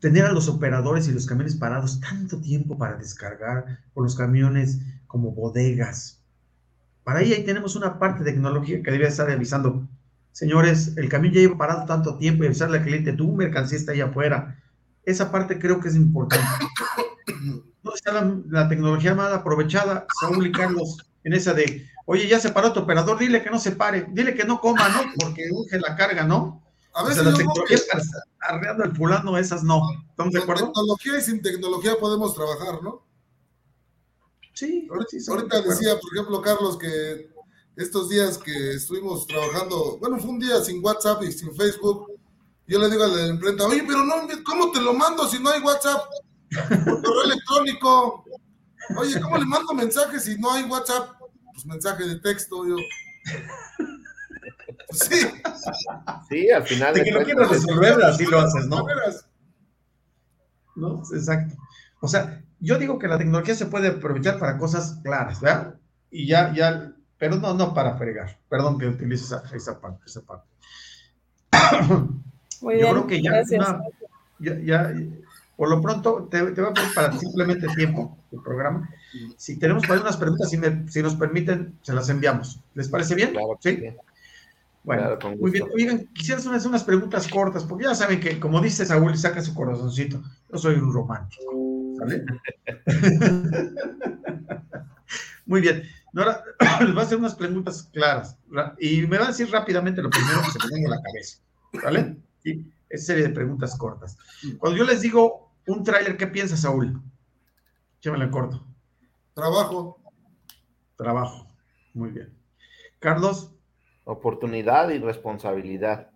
Tener 0.00 0.24
a 0.24 0.32
los 0.32 0.48
operadores 0.48 1.06
y 1.06 1.12
los 1.12 1.24
camiones 1.24 1.54
parados 1.54 2.00
tanto 2.00 2.40
tiempo 2.40 2.76
para 2.76 2.96
descargar, 2.96 3.78
con 3.94 4.02
los 4.02 4.16
camiones 4.16 4.80
como 5.06 5.30
bodegas. 5.30 6.20
Para 7.04 7.20
ahí, 7.20 7.44
tenemos 7.44 7.76
una 7.76 8.00
parte 8.00 8.24
de 8.24 8.32
tecnología 8.32 8.78
que 8.78 8.90
debería 8.90 9.06
estar 9.06 9.28
revisando. 9.28 9.88
Señores, 10.34 10.96
el 10.96 11.08
camión 11.08 11.32
ya 11.32 11.40
lleva 11.40 11.56
parado 11.56 11.86
tanto 11.86 12.18
tiempo 12.18 12.42
y 12.42 12.48
avisarle 12.48 12.78
al 12.78 12.84
cliente, 12.84 13.12
tu 13.12 13.32
mercancía 13.32 13.78
está 13.78 13.92
ahí 13.92 14.00
afuera. 14.00 14.60
Esa 15.04 15.30
parte 15.30 15.60
creo 15.60 15.78
que 15.78 15.86
es 15.86 15.94
importante. 15.94 16.44
¿Dónde 17.26 17.96
está 17.96 18.12
la, 18.12 18.36
la 18.48 18.68
tecnología 18.68 19.14
mal 19.14 19.32
aprovechada, 19.32 20.06
Saúl 20.20 20.48
y 20.48 20.50
Carlos, 20.50 20.98
en 21.22 21.34
esa 21.34 21.54
de 21.54 21.86
Oye, 22.06 22.26
ya 22.26 22.40
se 22.40 22.50
paró 22.50 22.72
tu 22.72 22.80
operador, 22.80 23.16
dile 23.16 23.44
que 23.44 23.50
no 23.50 23.60
se 23.60 23.72
pare, 23.72 24.08
dile 24.10 24.34
que 24.34 24.44
no 24.44 24.60
coma, 24.60 24.88
¿no? 24.88 25.12
Porque 25.18 25.48
urge 25.52 25.78
la 25.78 25.94
carga, 25.94 26.24
¿no? 26.24 26.62
A 26.94 27.04
veces 27.04 27.20
o 27.20 27.22
sea, 27.22 27.30
la 27.30 27.38
tecnología 27.38 27.78
arreando 28.40 28.84
el 28.84 28.96
fulano, 28.96 29.38
esas 29.38 29.62
no. 29.62 29.80
¿Estamos 30.10 30.32
de 30.32 30.40
acuerdo? 30.40 30.66
Tecnología 30.66 31.18
y 31.18 31.22
sin 31.22 31.40
tecnología 31.40 31.96
podemos 31.98 32.34
trabajar, 32.34 32.82
¿no? 32.82 33.06
Sí. 34.52 34.88
Ahorita, 34.90 35.62
decía, 35.62 35.98
por 35.98 36.14
ejemplo, 36.14 36.42
Carlos, 36.42 36.76
que 36.76 37.30
estos 37.76 38.08
días 38.08 38.38
que 38.38 38.74
estuvimos 38.74 39.26
trabajando, 39.26 39.98
bueno, 39.98 40.18
fue 40.18 40.30
un 40.30 40.38
día 40.38 40.60
sin 40.60 40.84
WhatsApp 40.84 41.22
y 41.24 41.32
sin 41.32 41.54
Facebook, 41.54 42.12
yo 42.66 42.78
le 42.78 42.90
digo 42.90 43.04
a 43.04 43.08
la 43.08 43.26
imprenta, 43.26 43.66
oye, 43.66 43.84
pero 43.86 44.04
no, 44.04 44.14
¿cómo 44.44 44.70
te 44.72 44.80
lo 44.80 44.94
mando 44.94 45.28
si 45.28 45.42
no 45.42 45.50
hay 45.50 45.60
WhatsApp? 45.60 46.02
Por 46.50 47.02
correo 47.02 47.24
electrónico. 47.24 48.24
Oye, 48.96 49.20
¿cómo 49.20 49.38
le 49.38 49.44
mando 49.44 49.74
mensajes 49.74 50.24
si 50.24 50.38
no 50.38 50.50
hay 50.52 50.64
WhatsApp? 50.64 51.14
pues 51.54 51.66
mensaje 51.66 52.06
de 52.06 52.16
texto, 52.16 52.66
yo. 52.66 52.76
Sí. 54.90 55.26
Sí, 56.28 56.50
al 56.50 56.64
final. 56.64 56.94
De 56.94 57.04
que 57.04 57.12
no 57.12 57.22
quieres 57.22 57.48
resolver, 57.48 58.02
así 58.04 58.26
lo 58.26 58.40
haces, 58.40 58.66
¿no? 58.66 58.84
¿no? 60.76 61.02
Exacto. 61.12 61.54
O 62.00 62.08
sea, 62.08 62.42
yo 62.58 62.78
digo 62.78 62.98
que 62.98 63.08
la 63.08 63.18
tecnología 63.18 63.54
se 63.54 63.66
puede 63.66 63.88
aprovechar 63.88 64.38
para 64.38 64.58
cosas 64.58 65.00
claras, 65.02 65.40
¿verdad? 65.40 65.76
Y 66.10 66.26
ya, 66.26 66.52
ya, 66.52 66.93
pero 67.18 67.36
no, 67.36 67.54
no 67.54 67.74
para 67.74 67.96
fregar. 67.96 68.38
Perdón 68.48 68.78
que 68.78 68.86
utilice 68.86 69.24
esa, 69.24 69.42
esa 69.54 69.80
parte, 69.80 70.02
esa 70.06 70.22
parte. 70.22 70.46
Muy 72.60 72.80
yo 72.80 72.90
creo 72.90 73.06
que 73.06 73.22
ya, 73.22 73.42
ya, 74.38 74.58
ya, 74.60 74.94
por 75.56 75.68
lo 75.68 75.80
pronto, 75.80 76.28
te, 76.30 76.38
te 76.52 76.60
voy 76.60 76.70
a 76.70 76.74
poner 76.74 76.94
para 76.94 77.12
simplemente 77.12 77.68
tiempo 77.76 78.16
el 78.32 78.40
programa. 78.42 78.88
Si 79.36 79.58
tenemos 79.58 79.86
para 79.86 80.00
unas 80.00 80.16
preguntas, 80.16 80.50
si, 80.50 80.58
si, 80.88 81.02
nos 81.02 81.14
permiten, 81.14 81.78
se 81.82 81.92
las 81.92 82.08
enviamos. 82.08 82.60
¿Les 82.74 82.88
parece 82.88 83.14
bien? 83.14 83.30
Claro, 83.30 83.56
sí. 83.60 83.84
Bueno, 84.82 85.16
muy 85.38 85.50
bien. 85.50 85.66
Oigan, 85.72 86.06
quisiera 86.12 86.40
hacer 86.40 86.68
unas 86.68 86.84
preguntas 86.84 87.28
cortas, 87.28 87.64
porque 87.64 87.84
ya 87.84 87.94
saben 87.94 88.20
que, 88.20 88.40
como 88.40 88.60
dice 88.60 88.84
Saúl, 88.84 89.16
saca 89.16 89.40
su 89.42 89.54
corazoncito. 89.54 90.22
Yo 90.50 90.58
soy 90.58 90.74
un 90.74 90.92
romántico. 90.92 91.52
¿Sale? 91.98 92.24
muy 95.46 95.60
bien. 95.60 95.84
Ahora 96.16 96.44
les 96.80 96.92
voy 96.92 97.00
a 97.00 97.06
hacer 97.06 97.18
unas 97.18 97.34
preguntas 97.34 97.88
claras. 97.92 98.38
Y 98.78 99.06
me 99.06 99.18
va 99.18 99.24
a 99.24 99.28
decir 99.28 99.50
rápidamente 99.50 100.02
lo 100.02 100.10
primero 100.10 100.40
que 100.42 100.50
se 100.50 100.58
me 100.66 100.74
venga 100.74 100.88
a 100.88 100.96
la 100.96 101.02
cabeza. 101.02 101.38
¿Vale? 101.82 102.16
Y 102.44 102.64
es 102.88 103.06
serie 103.06 103.24
de 103.24 103.30
preguntas 103.30 103.76
cortas. 103.76 104.16
Cuando 104.58 104.78
yo 104.78 104.84
les 104.84 105.00
digo 105.00 105.50
un 105.66 105.82
tráiler, 105.82 106.16
¿qué 106.16 106.26
piensa 106.26 106.56
Saúl? 106.56 107.00
Llévale 108.00 108.30
corto. 108.30 108.64
Trabajo. 109.34 109.98
Trabajo. 110.96 111.48
Muy 111.94 112.10
bien. 112.10 112.32
Carlos. 113.00 113.50
Oportunidad 114.06 114.90
y 114.90 114.98
responsabilidad. 114.98 116.10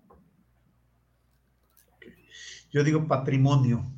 Yo 2.70 2.84
digo 2.84 3.08
patrimonio 3.08 3.90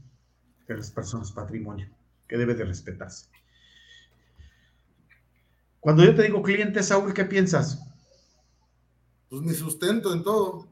de 0.68 0.76
las 0.76 0.92
personas, 0.92 1.32
patrimonio, 1.32 1.88
que 2.28 2.38
debe 2.38 2.55
de 2.55 2.64
respetarse. 2.64 3.26
Cuando 5.81 6.05
yo 6.05 6.14
te 6.14 6.22
digo 6.22 6.43
cliente, 6.43 6.83
Saúl, 6.83 7.12
¿qué 7.14 7.24
piensas? 7.24 7.83
Pues 9.28 9.43
mi 9.43 9.55
sustento 9.55 10.12
en 10.12 10.22
todo. 10.22 10.68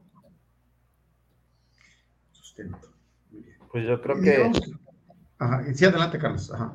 Sustento. 2.31 2.79
Muy 3.31 3.41
bien. 3.41 3.57
Pues 3.71 3.87
yo 3.87 4.01
creo 4.01 4.21
que. 4.21 4.51
Ajá. 5.39 5.73
Sí, 5.73 5.85
adelante, 5.85 6.19
Carlos. 6.19 6.51
Ajá 6.51 6.73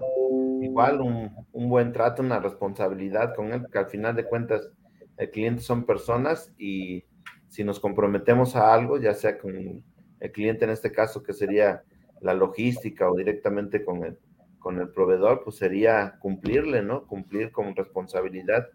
igual 0.65 1.01
un, 1.01 1.69
buen 1.69 1.93
trato, 1.93 2.23
una 2.23 2.41
responsabilidad 2.41 3.35
con 3.35 3.53
él, 3.53 3.63
porque 3.63 3.79
al 3.79 3.87
final 3.87 4.17
de 4.17 4.25
cuentas 4.25 4.69
el 5.17 5.31
cliente 5.31 5.63
son 5.63 5.85
personas 5.85 6.53
y 6.59 7.05
si 7.49 7.63
nos 7.63 7.79
comprometemos 7.79 8.57
a 8.57 8.75
algo, 8.75 8.99
ya 8.99 9.15
sea 9.15 9.39
con 9.39 9.85
el 10.21 10.33
cliente 10.33 10.65
en 10.65 10.73
este 10.73 10.91
caso 10.91 11.23
que 11.23 11.33
sería 11.33 11.85
la 12.21 12.35
logística 12.35 13.09
o 13.09 13.15
directamente 13.15 13.85
con 13.85 14.05
el, 14.05 14.19
con 14.65 14.81
el 14.81 14.89
proveedor, 14.89 15.43
pues 15.45 15.57
sería 15.57 16.19
cumplirle, 16.19 16.83
¿no? 16.83 17.07
Cumplir 17.07 17.53
con 17.53 17.77
responsabilidad 17.77 18.67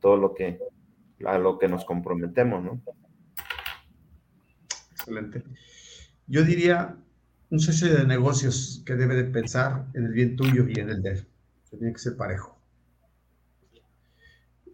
todo 0.00 0.16
lo 0.16 0.34
que 0.34 0.58
a 1.24 1.38
lo 1.38 1.56
que 1.56 1.68
nos 1.68 1.84
comprometemos, 1.84 2.64
¿no? 2.64 2.82
Excelente. 4.90 5.44
Yo 6.26 6.42
diría 6.42 6.96
un 7.48 7.60
socio 7.60 7.94
de 7.94 8.04
negocios 8.04 8.82
que 8.84 8.96
debe 8.96 9.14
de 9.14 9.22
pensar 9.22 9.86
en 9.94 10.06
el 10.06 10.12
bien 10.12 10.34
tuyo 10.34 10.66
y 10.68 10.80
en 10.80 10.90
el 10.90 11.00
de 11.00 11.10
él 11.10 11.28
tiene 11.70 11.92
que 11.92 12.00
ser 12.00 12.16
parejo. 12.16 12.58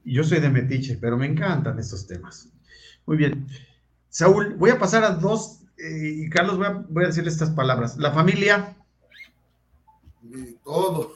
Yo 0.06 0.24
soy 0.24 0.40
de 0.40 0.48
metiche, 0.48 0.96
pero 0.98 1.18
me 1.18 1.26
encantan 1.26 1.78
estos 1.78 2.06
temas. 2.06 2.48
Muy 3.04 3.18
bien. 3.18 3.46
Saúl, 4.08 4.54
voy 4.54 4.70
a 4.70 4.78
pasar 4.78 5.04
a 5.04 5.10
dos, 5.10 5.64
eh, 5.76 6.24
y 6.24 6.30
Carlos, 6.30 6.56
voy 6.56 6.66
a, 6.66 6.70
voy 6.88 7.04
a 7.04 7.08
decirle 7.08 7.28
estas 7.28 7.50
palabras. 7.50 7.98
La 7.98 8.12
familia. 8.12 8.74
Todo. 10.64 11.12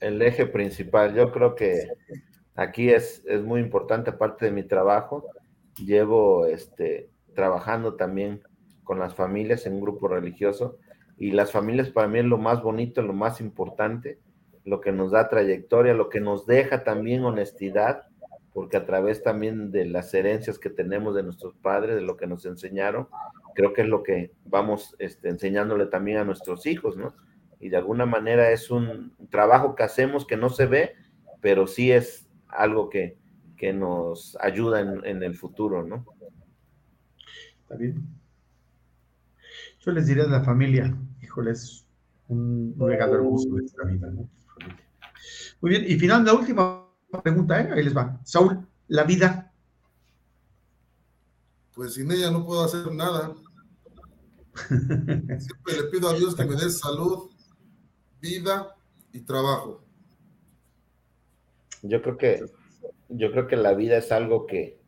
El 0.00 0.20
eje 0.22 0.46
principal. 0.46 1.14
Yo 1.14 1.32
creo 1.32 1.54
que 1.54 1.88
aquí 2.54 2.90
es, 2.90 3.22
es 3.26 3.42
muy 3.42 3.60
importante, 3.60 4.10
aparte 4.10 4.46
de 4.46 4.52
mi 4.52 4.62
trabajo, 4.62 5.26
llevo 5.76 6.46
este, 6.46 7.10
trabajando 7.34 7.94
también 7.94 8.42
con 8.82 8.98
las 8.98 9.14
familias 9.14 9.66
en 9.66 9.74
un 9.74 9.80
grupo 9.80 10.08
religioso 10.08 10.78
y 11.16 11.30
las 11.30 11.52
familias 11.52 11.90
para 11.90 12.08
mí 12.08 12.18
es 12.18 12.24
lo 12.24 12.38
más 12.38 12.62
bonito, 12.62 13.00
lo 13.02 13.14
más 13.14 13.40
importante 13.40 14.18
lo 14.64 14.80
que 14.80 14.92
nos 14.92 15.12
da 15.12 15.28
trayectoria, 15.28 15.94
lo 15.94 16.08
que 16.08 16.20
nos 16.20 16.46
deja 16.46 16.84
también 16.84 17.24
honestidad, 17.24 18.04
porque 18.52 18.76
a 18.76 18.86
través 18.86 19.22
también 19.22 19.70
de 19.70 19.84
las 19.84 20.12
herencias 20.14 20.58
que 20.58 20.70
tenemos 20.70 21.14
de 21.14 21.22
nuestros 21.22 21.54
padres, 21.54 21.96
de 21.96 22.00
lo 22.00 22.16
que 22.16 22.26
nos 22.26 22.46
enseñaron, 22.46 23.08
creo 23.54 23.72
que 23.72 23.82
es 23.82 23.88
lo 23.88 24.02
que 24.02 24.32
vamos 24.46 24.96
este, 24.98 25.28
enseñándole 25.28 25.86
también 25.86 26.18
a 26.18 26.24
nuestros 26.24 26.66
hijos, 26.66 26.96
¿no? 26.96 27.14
Y 27.64 27.70
de 27.70 27.78
alguna 27.78 28.04
manera 28.04 28.50
es 28.50 28.70
un 28.70 29.16
trabajo 29.30 29.74
que 29.74 29.84
hacemos 29.84 30.26
que 30.26 30.36
no 30.36 30.50
se 30.50 30.66
ve, 30.66 30.96
pero 31.40 31.66
sí 31.66 31.92
es 31.92 32.28
algo 32.46 32.90
que, 32.90 33.16
que 33.56 33.72
nos 33.72 34.36
ayuda 34.38 34.80
en, 34.80 35.02
en 35.06 35.22
el 35.22 35.34
futuro, 35.34 35.82
¿no? 35.82 36.04
Está 37.62 37.76
bien. 37.76 38.06
Yo 39.80 39.92
les 39.92 40.06
diré 40.08 40.20
a 40.20 40.26
la 40.26 40.44
familia, 40.44 40.94
híjoles, 41.22 41.86
un 42.28 42.74
regalo 42.78 43.14
hermoso 43.14 43.48
de 43.54 43.64
esta 43.64 43.82
vida, 43.84 44.10
¿no? 44.10 44.28
Muy 45.62 45.70
bien, 45.70 45.84
y 45.88 45.98
final, 45.98 46.22
la 46.22 46.34
última 46.34 46.86
pregunta, 47.22 47.62
¿eh? 47.62 47.70
ahí 47.72 47.82
les 47.82 47.96
va. 47.96 48.20
Saúl, 48.24 48.68
la 48.88 49.04
vida. 49.04 49.50
Pues 51.74 51.94
sin 51.94 52.12
ella 52.12 52.30
no 52.30 52.44
puedo 52.44 52.62
hacer 52.62 52.92
nada. 52.92 53.34
Siempre 54.68 55.76
le 55.78 55.84
pido 55.84 56.10
a 56.10 56.12
Dios 56.12 56.34
que 56.34 56.44
me 56.44 56.56
dé 56.56 56.68
salud, 56.68 57.30
vida 58.24 58.74
y 59.12 59.20
trabajo. 59.20 59.84
Yo 61.82 62.00
creo 62.00 62.16
que 62.16 62.40
yo 63.10 63.30
creo 63.30 63.46
que 63.46 63.56
la 63.56 63.74
vida 63.74 63.96
es 63.98 64.10
algo 64.12 64.46
que, 64.46 64.78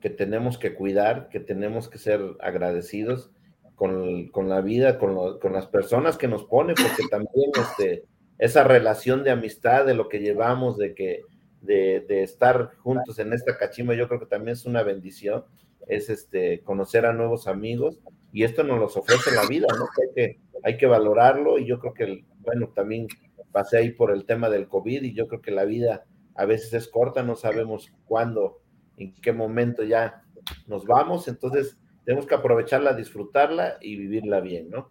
que 0.00 0.10
tenemos 0.10 0.58
que 0.58 0.74
cuidar, 0.74 1.28
que 1.28 1.40
tenemos 1.40 1.88
que 1.88 1.98
ser 1.98 2.20
agradecidos 2.40 3.30
con, 3.74 4.28
con 4.28 4.48
la 4.48 4.62
vida, 4.62 4.98
con, 4.98 5.38
con, 5.38 5.52
las 5.52 5.66
personas 5.66 6.16
que 6.16 6.26
nos 6.26 6.44
pone, 6.44 6.74
porque 6.74 7.04
también 7.10 7.50
este, 7.54 8.04
esa 8.38 8.64
relación 8.64 9.22
de 9.22 9.30
amistad, 9.30 9.84
de 9.84 9.94
lo 9.94 10.08
que 10.08 10.20
llevamos, 10.20 10.78
de 10.78 10.94
que 10.94 11.20
de, 11.60 12.04
de, 12.08 12.22
estar 12.22 12.74
juntos 12.78 13.18
en 13.18 13.34
esta 13.34 13.58
cachimba, 13.58 13.94
yo 13.94 14.08
creo 14.08 14.20
que 14.20 14.26
también 14.26 14.54
es 14.54 14.64
una 14.64 14.82
bendición, 14.82 15.44
es 15.86 16.08
este, 16.08 16.62
conocer 16.62 17.04
a 17.04 17.12
nuevos 17.12 17.46
amigos, 17.46 18.00
y 18.36 18.44
esto 18.44 18.62
nos 18.62 18.78
los 18.78 18.94
ofrece 18.98 19.34
la 19.34 19.46
vida, 19.46 19.66
¿no? 19.78 19.86
Hay 19.86 20.14
que, 20.14 20.40
hay 20.62 20.76
que 20.76 20.84
valorarlo, 20.84 21.58
y 21.58 21.64
yo 21.64 21.80
creo 21.80 21.94
que, 21.94 22.26
bueno, 22.40 22.68
también 22.68 23.06
pasé 23.50 23.78
ahí 23.78 23.92
por 23.92 24.10
el 24.10 24.26
tema 24.26 24.50
del 24.50 24.68
COVID, 24.68 25.04
y 25.04 25.14
yo 25.14 25.26
creo 25.26 25.40
que 25.40 25.52
la 25.52 25.64
vida 25.64 26.04
a 26.34 26.44
veces 26.44 26.74
es 26.74 26.86
corta, 26.86 27.22
no 27.22 27.34
sabemos 27.34 27.90
cuándo, 28.04 28.60
en 28.98 29.14
qué 29.14 29.32
momento 29.32 29.84
ya 29.84 30.22
nos 30.66 30.84
vamos, 30.84 31.28
entonces 31.28 31.78
tenemos 32.04 32.26
que 32.26 32.34
aprovecharla, 32.34 32.92
disfrutarla 32.92 33.78
y 33.80 33.96
vivirla 33.96 34.40
bien, 34.40 34.68
¿no? 34.68 34.90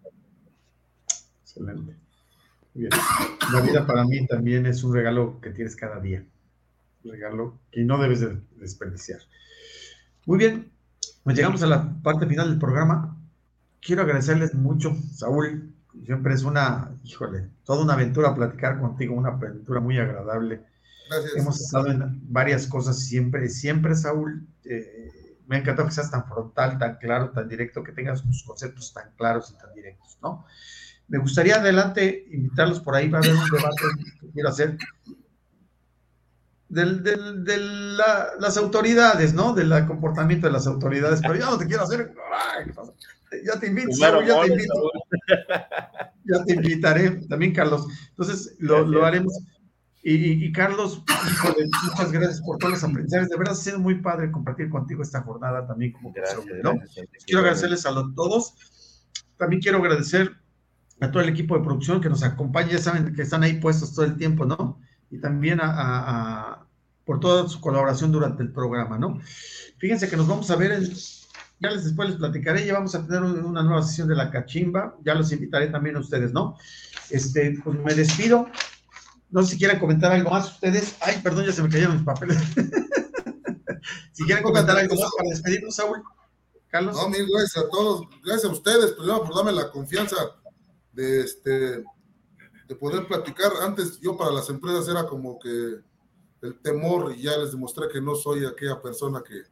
Excelente. 1.42 1.94
Bien. 2.74 2.90
La 3.52 3.60
vida 3.60 3.86
para 3.86 4.04
mí 4.06 4.26
también 4.26 4.66
es 4.66 4.82
un 4.82 4.92
regalo 4.92 5.40
que 5.40 5.50
tienes 5.50 5.76
cada 5.76 6.00
día. 6.00 6.26
Un 7.04 7.12
regalo 7.12 7.60
que 7.70 7.84
no 7.84 7.96
debes 8.02 8.22
de 8.22 8.40
desperdiciar. 8.56 9.20
Muy 10.26 10.36
bien, 10.36 10.72
pues 11.22 11.36
llegamos 11.36 11.62
a 11.62 11.68
la 11.68 11.94
parte 12.02 12.26
final 12.26 12.50
del 12.50 12.58
programa. 12.58 13.15
Quiero 13.86 14.02
agradecerles 14.02 14.52
mucho, 14.54 14.94
Saúl. 15.14 15.72
Siempre 16.04 16.34
es 16.34 16.42
una, 16.42 16.90
híjole, 17.04 17.48
toda 17.64 17.82
una 17.82 17.94
aventura 17.94 18.34
platicar 18.34 18.78
contigo, 18.80 19.14
una 19.14 19.30
aventura 19.30 19.80
muy 19.80 19.98
agradable 19.98 20.66
Hemos 21.36 21.60
estado 21.60 21.88
en 21.88 22.20
varias 22.32 22.66
cosas 22.66 22.98
siempre, 22.98 23.48
siempre, 23.48 23.94
Saúl. 23.94 24.46
Eh, 24.64 25.38
me 25.46 25.56
ha 25.56 25.58
encantado 25.60 25.86
que 25.86 25.94
seas 25.94 26.10
tan 26.10 26.26
frontal, 26.26 26.78
tan 26.78 26.96
claro, 26.96 27.30
tan 27.30 27.48
directo, 27.48 27.84
que 27.84 27.92
tengas 27.92 28.22
tus 28.22 28.42
conceptos 28.42 28.92
tan 28.92 29.12
claros 29.16 29.52
y 29.52 29.58
tan 29.58 29.72
directos, 29.74 30.18
¿no? 30.20 30.44
Me 31.08 31.18
gustaría 31.18 31.56
adelante 31.56 32.26
invitarlos 32.32 32.80
por 32.80 32.96
ahí, 32.96 33.08
va 33.08 33.18
a 33.18 33.20
haber 33.20 33.34
un 33.34 33.50
debate 33.50 33.82
que 34.20 34.30
quiero 34.32 34.48
hacer 34.48 34.76
de 36.68 36.84
las 38.40 38.56
autoridades, 38.56 39.32
¿no? 39.32 39.54
Del 39.54 39.86
comportamiento 39.86 40.48
de 40.48 40.52
las 40.52 40.66
autoridades, 40.66 41.20
pero 41.20 41.36
yo 41.36 41.46
no 41.46 41.58
te 41.58 41.66
quiero 41.66 41.84
hacer. 41.84 42.12
Ya 43.44 43.58
te 43.58 43.68
invito, 43.68 43.92
Saúl, 43.92 44.26
ya 44.26 44.40
te 44.42 44.48
invito. 44.48 44.90
Te 46.44 46.54
invitaré 46.54 47.10
también, 47.28 47.54
Carlos. 47.54 47.86
Entonces, 48.10 48.56
lo, 48.58 48.84
lo 48.84 49.06
haremos. 49.06 49.32
Y, 50.08 50.52
Carlos, 50.52 51.02
muchas 51.88 52.12
gracias 52.12 52.40
por 52.40 52.58
todos 52.58 52.74
los 52.74 52.84
aprendizajes. 52.84 53.28
De 53.28 53.36
verdad 53.36 53.54
ha 53.54 53.56
sido 53.56 53.80
muy 53.80 53.96
padre 53.96 54.30
compartir 54.30 54.70
contigo 54.70 55.02
esta 55.02 55.22
jornada 55.22 55.66
también 55.66 55.90
como 55.90 56.12
gracias, 56.12 56.44
Quiero 57.24 57.40
agradecerles 57.40 57.84
a 57.86 57.92
todos. 58.14 58.54
También 59.36 59.60
quiero 59.60 59.78
agradecer 59.78 60.30
a 61.00 61.10
todo 61.10 61.24
el 61.24 61.28
equipo 61.28 61.58
de 61.58 61.64
producción 61.64 62.00
que 62.00 62.08
nos 62.08 62.22
acompaña, 62.22 62.70
ya 62.70 62.78
saben 62.78 63.14
que 63.16 63.22
están 63.22 63.42
ahí 63.42 63.54
puestos 63.54 63.94
todo 63.94 64.04
el 64.04 64.16
tiempo, 64.16 64.44
¿no? 64.44 64.80
Y 65.10 65.18
también 65.18 65.58
a, 65.60 66.66
por 67.04 67.18
toda 67.18 67.48
su 67.48 67.60
colaboración 67.60 68.12
durante 68.12 68.44
el 68.44 68.52
programa, 68.52 68.98
¿no? 68.98 69.18
Fíjense 69.78 70.08
que 70.08 70.16
nos 70.16 70.28
vamos 70.28 70.48
a 70.52 70.56
ver, 70.56 70.70
ya 71.60 71.70
les 71.70 71.84
después 71.84 72.08
les 72.10 72.18
platicaré, 72.18 72.66
ya 72.66 72.74
vamos 72.74 72.94
a 72.94 73.06
tener 73.06 73.22
una 73.22 73.62
nueva 73.62 73.82
sesión 73.82 74.08
de 74.08 74.16
la 74.16 74.30
cachimba, 74.30 74.96
ya 75.04 75.14
los 75.14 75.32
invitaré 75.32 75.68
también 75.68 75.96
a 75.96 76.00
ustedes, 76.00 76.32
¿no? 76.32 76.56
Este, 77.10 77.58
pues 77.64 77.78
me 77.78 77.94
despido, 77.94 78.48
no 79.30 79.42
sé 79.42 79.52
si 79.52 79.58
quieren 79.58 79.78
comentar 79.78 80.12
algo 80.12 80.30
más 80.30 80.52
ustedes. 80.52 80.96
Ay, 81.00 81.20
perdón, 81.22 81.46
ya 81.46 81.52
se 81.52 81.62
me 81.62 81.68
cayeron 81.68 81.96
mis 81.96 82.04
papeles. 82.04 82.38
si 84.12 84.24
quieren 84.24 84.44
comentar 84.44 84.76
algo 84.76 84.94
más 84.94 85.10
para 85.16 85.30
despedirnos, 85.30 85.74
Saúl. 85.74 86.02
Carlos. 86.68 86.96
No, 86.96 87.08
mil 87.08 87.26
gracias 87.32 87.64
a 87.64 87.68
todos. 87.68 88.06
Gracias 88.24 88.50
a 88.50 88.54
ustedes, 88.54 88.92
primero 88.92 89.24
por 89.24 89.34
darme 89.34 89.52
la 89.52 89.70
confianza 89.70 90.16
de 90.92 91.20
este 91.20 91.84
de 92.68 92.74
poder 92.74 93.06
platicar. 93.06 93.52
Antes 93.62 94.00
yo 94.00 94.16
para 94.16 94.32
las 94.32 94.48
empresas 94.50 94.88
era 94.88 95.06
como 95.06 95.38
que 95.38 95.80
el 96.42 96.60
temor 96.62 97.14
y 97.16 97.22
ya 97.22 97.36
les 97.36 97.52
demostré 97.52 97.88
que 97.88 98.00
no 98.00 98.14
soy 98.14 98.44
aquella 98.44 98.80
persona 98.80 99.22
que... 99.26 99.42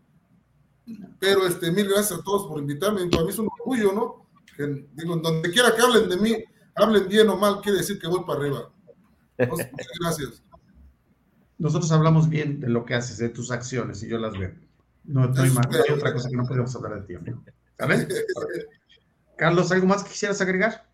Pero 1.18 1.46
este, 1.46 1.70
mil 1.70 1.88
gracias 1.88 2.18
a 2.18 2.22
todos 2.22 2.46
por 2.46 2.58
invitarme. 2.58 3.06
Para 3.08 3.24
mí 3.24 3.30
es 3.30 3.38
un 3.38 3.48
orgullo, 3.48 3.92
¿no? 3.92 4.26
Que, 4.56 4.86
digo, 4.94 5.16
donde 5.16 5.50
quiera 5.50 5.74
que 5.74 5.82
hablen 5.82 6.08
de 6.08 6.16
mí, 6.16 6.44
hablen 6.74 7.08
bien 7.08 7.28
o 7.28 7.36
mal, 7.36 7.60
quiere 7.60 7.78
decir 7.78 7.98
que 7.98 8.06
voy 8.06 8.24
para 8.26 8.40
arriba. 8.40 8.72
Muchas 9.50 9.70
gracias. 10.00 10.42
Nosotros 11.58 11.90
hablamos 11.92 12.28
bien 12.28 12.60
de 12.60 12.68
lo 12.68 12.84
que 12.84 12.94
haces, 12.94 13.18
de 13.18 13.30
tus 13.30 13.50
acciones, 13.50 14.02
y 14.02 14.08
yo 14.08 14.18
las 14.18 14.36
veo. 14.38 14.52
No, 15.04 15.22
hay, 15.22 15.50
otra 15.92 16.12
cosa 16.12 16.28
que 16.28 16.36
no 16.36 16.46
podemos 16.46 16.74
hablar 16.76 17.06
de 17.06 17.16
ti. 17.16 17.32
¿Sabes? 17.78 18.08
Carlos, 19.36 19.70
¿algo 19.72 19.86
más 19.86 20.02
que 20.02 20.10
quisieras 20.10 20.40
agregar? 20.40 20.88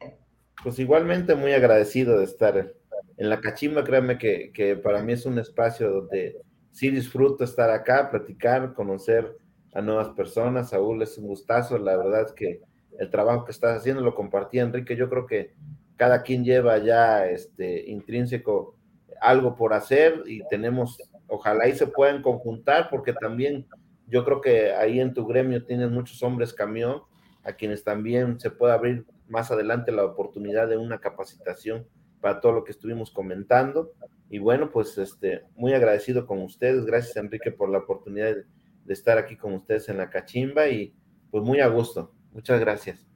Pues 0.62 0.78
igualmente 0.78 1.34
muy 1.34 1.52
agradecido 1.52 2.18
de 2.18 2.24
estar 2.24 2.74
en 3.16 3.28
la 3.28 3.40
cachimba, 3.40 3.84
créanme 3.84 4.18
que, 4.18 4.50
que 4.52 4.76
para 4.76 5.02
mí 5.02 5.12
es 5.12 5.26
un 5.26 5.38
espacio 5.38 5.90
donde 5.90 6.40
sí 6.72 6.90
disfruto 6.90 7.44
estar 7.44 7.70
acá, 7.70 8.10
platicar, 8.10 8.74
conocer 8.74 9.36
a 9.72 9.80
nuevas 9.80 10.10
personas. 10.10 10.70
Saúl, 10.70 11.02
es 11.02 11.16
un 11.18 11.26
gustazo, 11.26 11.78
la 11.78 11.96
verdad 11.96 12.22
es 12.26 12.32
que 12.32 12.60
el 12.98 13.10
trabajo 13.10 13.44
que 13.44 13.52
estás 13.52 13.78
haciendo 13.78 14.02
lo 14.02 14.14
compartí, 14.14 14.58
Enrique, 14.58 14.96
yo 14.96 15.08
creo 15.08 15.26
que 15.26 15.54
cada 15.96 16.22
quien 16.22 16.44
lleva 16.44 16.78
ya 16.78 17.26
este 17.26 17.90
intrínseco 17.90 18.74
algo 19.20 19.54
por 19.54 19.74
hacer 19.74 20.22
y 20.26 20.42
tenemos, 20.48 20.98
ojalá 21.28 21.68
y 21.68 21.74
se 21.74 21.86
puedan 21.86 22.22
conjuntar, 22.22 22.88
porque 22.90 23.12
también 23.12 23.66
yo 24.06 24.24
creo 24.24 24.40
que 24.40 24.72
ahí 24.72 24.98
en 24.98 25.14
tu 25.14 25.26
gremio 25.26 25.64
tienes 25.64 25.90
muchos 25.90 26.22
hombres 26.22 26.52
camión, 26.52 27.02
a 27.42 27.52
quienes 27.52 27.84
también 27.84 28.38
se 28.40 28.50
puede 28.50 28.72
abrir 28.72 29.06
más 29.28 29.50
adelante 29.50 29.92
la 29.92 30.04
oportunidad 30.04 30.68
de 30.68 30.76
una 30.76 31.00
capacitación 31.00 31.86
para 32.20 32.40
todo 32.40 32.52
lo 32.52 32.64
que 32.64 32.72
estuvimos 32.72 33.10
comentando. 33.10 33.92
Y 34.28 34.38
bueno, 34.38 34.70
pues 34.70 34.98
este, 34.98 35.42
muy 35.56 35.72
agradecido 35.72 36.26
con 36.26 36.42
ustedes. 36.42 36.84
Gracias, 36.84 37.16
Enrique, 37.16 37.50
por 37.50 37.70
la 37.70 37.78
oportunidad 37.78 38.34
de, 38.34 38.44
de 38.84 38.92
estar 38.92 39.18
aquí 39.18 39.36
con 39.36 39.54
ustedes 39.54 39.88
en 39.88 39.98
la 39.98 40.10
cachimba 40.10 40.68
y 40.68 40.94
pues 41.30 41.44
muy 41.44 41.60
a 41.60 41.68
gusto. 41.68 42.14
Muchas 42.32 42.60
gracias. 42.60 43.06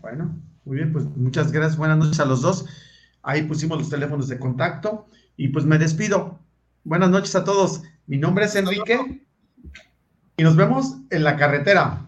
Bueno, 0.00 0.40
muy 0.64 0.76
bien, 0.76 0.92
pues 0.92 1.04
muchas 1.04 1.52
gracias. 1.52 1.76
Buenas 1.76 1.98
noches 1.98 2.20
a 2.20 2.24
los 2.24 2.42
dos. 2.42 2.66
Ahí 3.22 3.42
pusimos 3.42 3.78
los 3.78 3.90
teléfonos 3.90 4.28
de 4.28 4.38
contacto 4.38 5.08
y 5.36 5.48
pues 5.48 5.64
me 5.64 5.78
despido. 5.78 6.38
Buenas 6.84 7.10
noches 7.10 7.34
a 7.36 7.44
todos. 7.44 7.82
Mi 8.06 8.18
nombre 8.18 8.46
es 8.46 8.54
Enrique 8.54 9.22
y 10.36 10.42
nos 10.42 10.56
vemos 10.56 10.98
en 11.10 11.24
la 11.24 11.36
carretera. 11.36 12.06